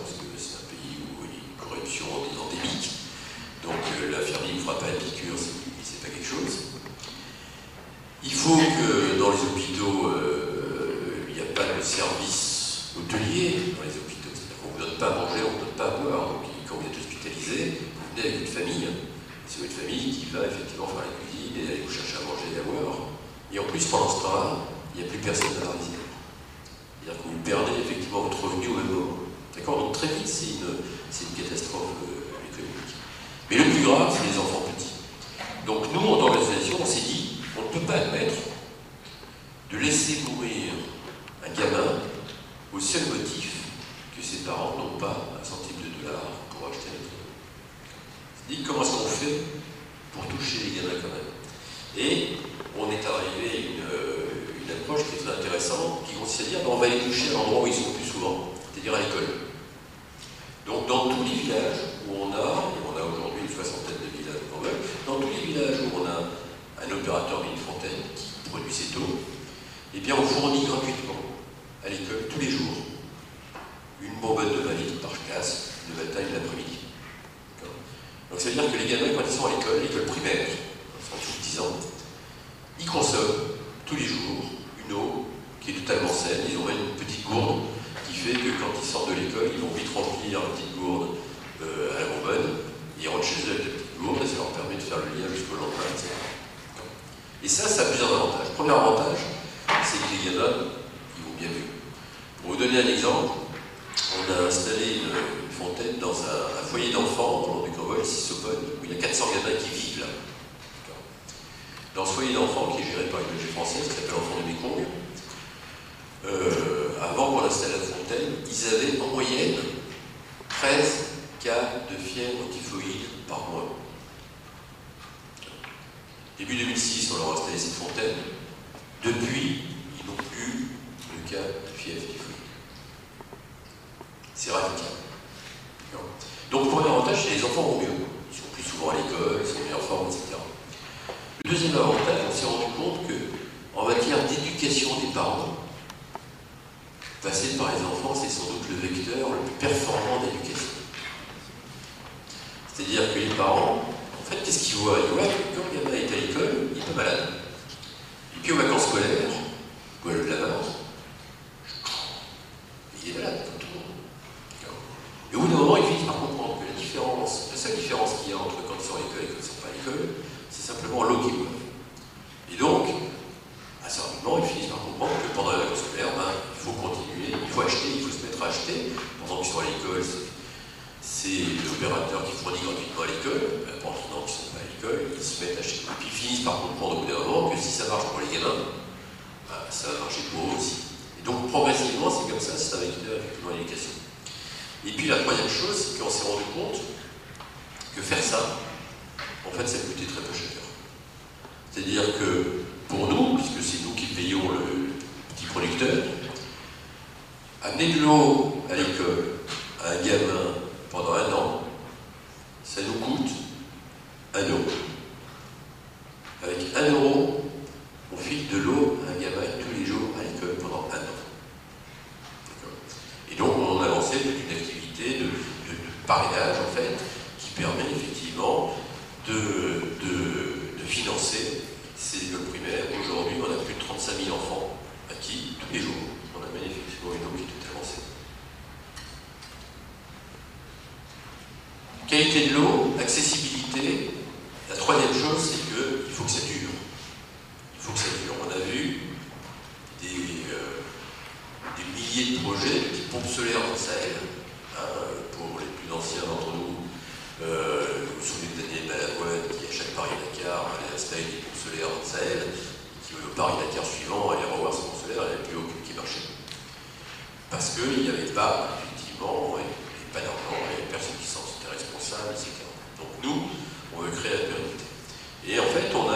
depuis 129.05 129.64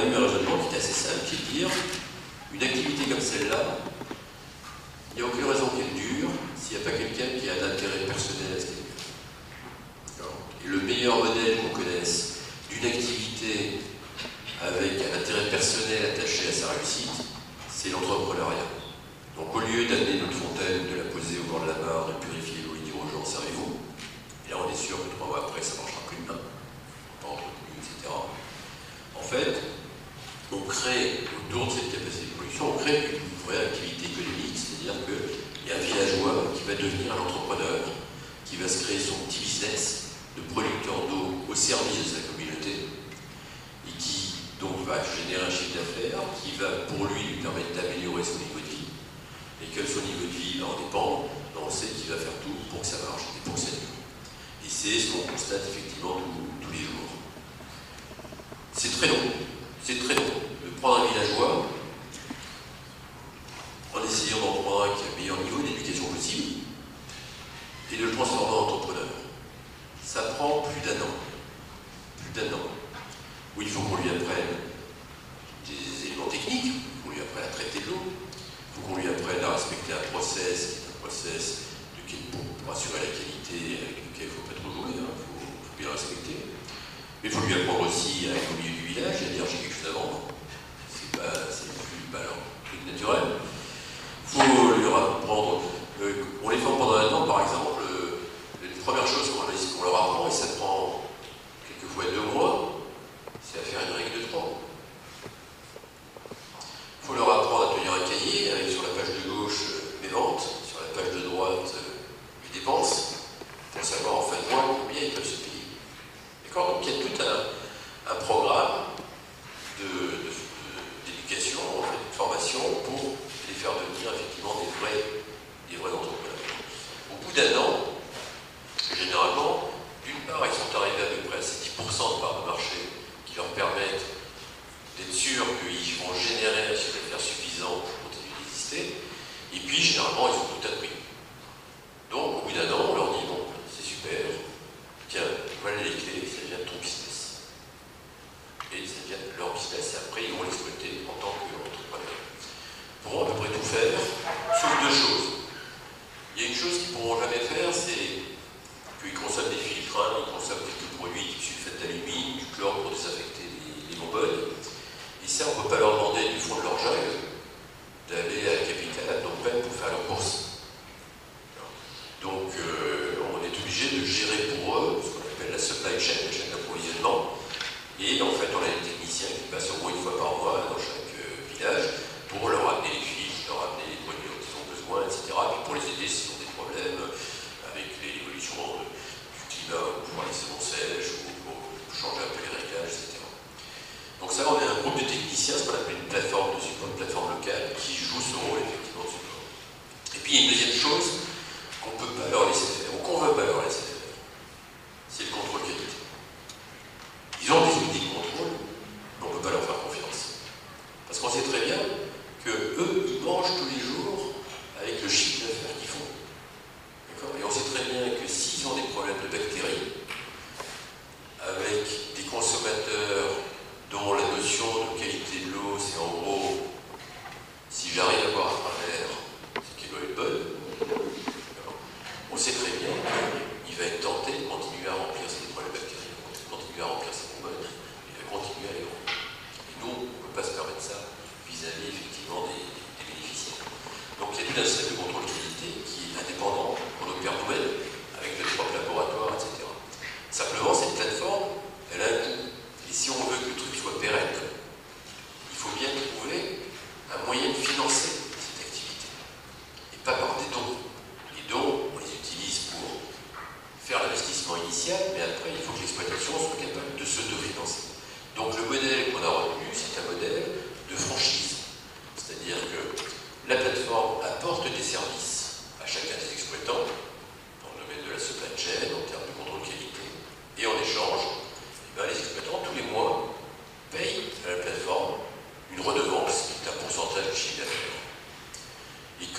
un 0.07 0.27
raisonnement 0.27 0.63
qui 0.63 0.75
est 0.75 0.77
assez 0.77 0.93
simple, 0.93 1.25
qui 1.27 1.35
est 1.35 1.39
de 1.39 1.59
dire 1.59 1.69
une 2.53 2.63
activité 2.63 3.09
comme 3.09 3.19
celle-là, 3.19 3.77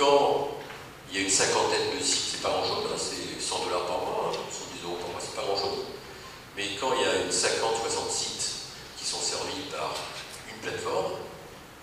Quand 0.01 0.57
il 1.13 1.19
y 1.19 1.21
a 1.21 1.25
une 1.29 1.29
cinquantaine 1.29 1.93
de 1.93 2.03
sites, 2.03 2.33
c'est 2.33 2.41
pas 2.41 2.49
grand-chose, 2.49 2.89
hein, 2.89 2.97
c'est 2.97 3.37
100 3.37 3.69
dollars 3.69 3.85
par 3.85 4.01
mois, 4.01 4.33
hein, 4.33 4.41
70 4.49 4.81
euros 4.89 4.97
par 4.97 5.13
mois, 5.13 5.21
c'est 5.21 5.37
pas 5.37 5.45
grand-chose. 5.45 5.93
Mais 6.57 6.73
quand 6.81 6.97
il 6.97 7.05
y 7.05 7.05
a 7.05 7.21
une 7.21 7.29
50-60 7.29 8.09
sites 8.09 8.49
qui 8.97 9.05
sont 9.05 9.21
servis 9.21 9.69
par 9.69 9.93
une 10.49 10.57
plateforme, 10.65 11.21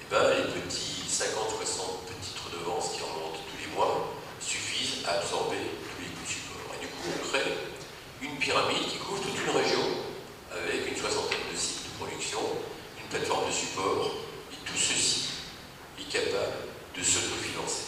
eh 0.01 0.05
ben 0.09 0.33
les 0.33 0.49
petits 0.49 1.05
50-60 1.05 2.09
petites 2.09 2.41
redevances 2.41 2.97
qui 2.97 3.05
remontent 3.05 3.37
tous 3.37 3.59
les 3.61 3.69
mois 3.77 4.09
suffisent 4.41 5.05
à 5.05 5.21
absorber 5.21 5.61
tous 5.85 6.01
les 6.01 6.09
coûts 6.09 6.25
de 6.25 6.33
support. 6.33 6.73
Et 6.73 6.81
du 6.81 6.89
coup, 6.89 7.13
on 7.13 7.21
crée 7.21 7.53
une 8.25 8.41
pyramide 8.41 8.89
qui 8.89 8.97
couvre 8.97 9.21
toute 9.21 9.37
une 9.37 9.53
région 9.53 9.85
avec 10.49 10.89
une 10.89 10.97
soixantaine 10.97 11.45
de 11.53 11.55
sites 11.55 11.85
de 11.85 11.93
production, 12.01 12.41
une 12.97 13.09
plateforme 13.13 13.45
de 13.45 13.53
support, 13.53 14.09
et 14.49 14.57
tout 14.65 14.73
ceci 14.73 15.37
est 16.01 16.09
capable 16.09 16.65
de 16.97 17.03
s'autofinancer. 17.05 17.86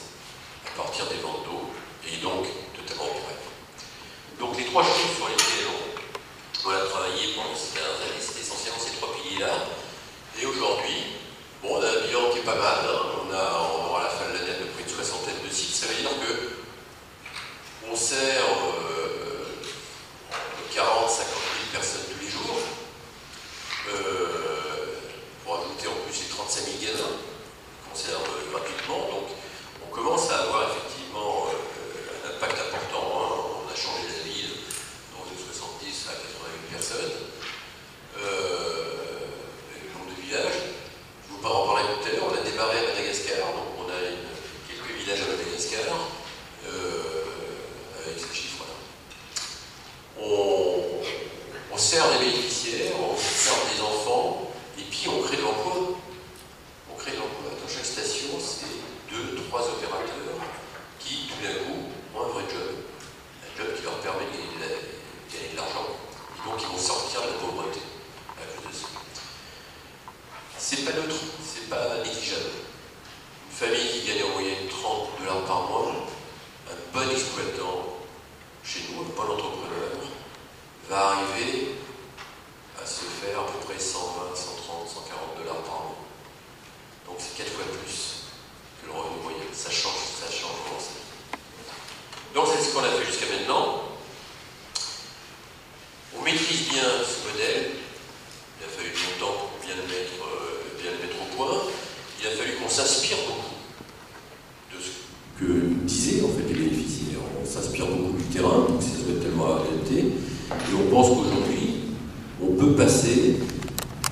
peut 112.60 112.74
passer 112.74 113.38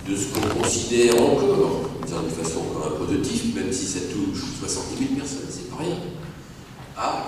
de 0.07 0.15
ce 0.15 0.33
qu'on 0.33 0.61
considère 0.61 1.21
encore, 1.21 1.81
de 2.01 2.43
façon 2.43 2.59
encore 2.59 2.93
un 2.93 2.95
prototype, 2.95 3.55
même 3.55 3.73
si 3.73 3.85
ça 3.85 3.99
touche 4.11 4.39
70 4.61 4.97
000 4.97 5.19
personnes, 5.19 5.49
c'est 5.49 5.69
pas 5.69 5.83
rien, 5.83 5.97
à 6.95 7.26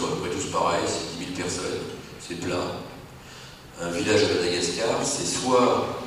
sont 0.00 0.06
à 0.06 0.10
peu 0.10 0.28
près 0.28 0.30
tous 0.30 0.50
pareils, 0.50 0.84
c'est 0.86 1.18
10 1.18 1.34
000 1.34 1.36
personnes, 1.36 1.80
c'est 2.20 2.40
plat. 2.40 2.80
Un 3.80 3.90
village 3.90 4.24
à 4.24 4.34
Madagascar, 4.34 5.04
c'est 5.04 5.26
soit 5.26 5.98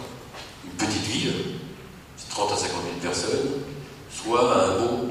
une 0.65 0.71
petite 0.71 1.03
ville, 1.03 1.33
c'est 2.15 2.29
30 2.29 2.51
à 2.51 2.55
50 2.55 2.71
000 2.71 2.95
personnes, 3.01 3.49
soit 4.11 4.55
un 4.55 4.59
hameau 4.71 5.09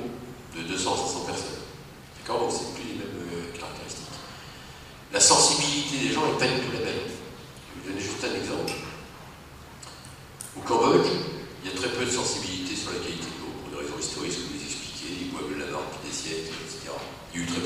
de 0.57 0.62
200 0.62 0.94
à 0.94 0.97
500 0.97 1.20
personnes. 1.27 1.62
D'accord 2.19 2.40
Donc 2.40 2.53
c'est 2.53 2.74
plus 2.74 2.89
les 2.89 2.98
mêmes 2.98 3.28
euh, 3.28 3.59
caractéristiques. 3.59 4.16
La 5.12 5.20
sensibilité 5.20 6.09
des 6.09 6.12
gens 6.12 6.27
n'est 6.27 6.39
pas 6.39 6.48
du 6.48 6.61
tout 6.61 6.73
la 6.73 6.81
même. 6.81 7.05
Je 7.07 7.12
vais 7.12 7.77
vous 7.77 7.89
donner 7.89 8.01
juste 8.01 8.24
un 8.24 8.35
exemple. 8.35 8.73
Au 10.57 10.61
Cambodge, 10.61 11.12
il 11.62 11.70
y 11.70 11.73
a 11.73 11.77
très 11.77 11.90
peu 11.90 12.05
de 12.05 12.11
sensibilité 12.11 12.74
sur 12.74 12.90
la 12.93 12.98
qualité 12.98 13.28
de 13.28 13.44
l'eau, 13.44 13.53
pour 13.61 13.70
des 13.70 13.85
raisons 13.85 14.01
historiques 14.01 14.32
que 14.32 14.57
vous 14.57 14.65
expliquez, 14.65 15.12
les 15.20 15.27
bois 15.28 15.44
de 15.44 15.61
la 15.61 15.69
barbe 15.70 15.93
des 16.01 16.12
siècles, 16.12 16.57
etc. 16.65 16.90
Il 17.35 17.40
y 17.40 17.43
a 17.43 17.44
eu 17.44 17.47
très 17.47 17.61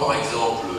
par 0.00 0.14
exemple 0.14 0.69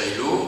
Shiloh, 0.00 0.39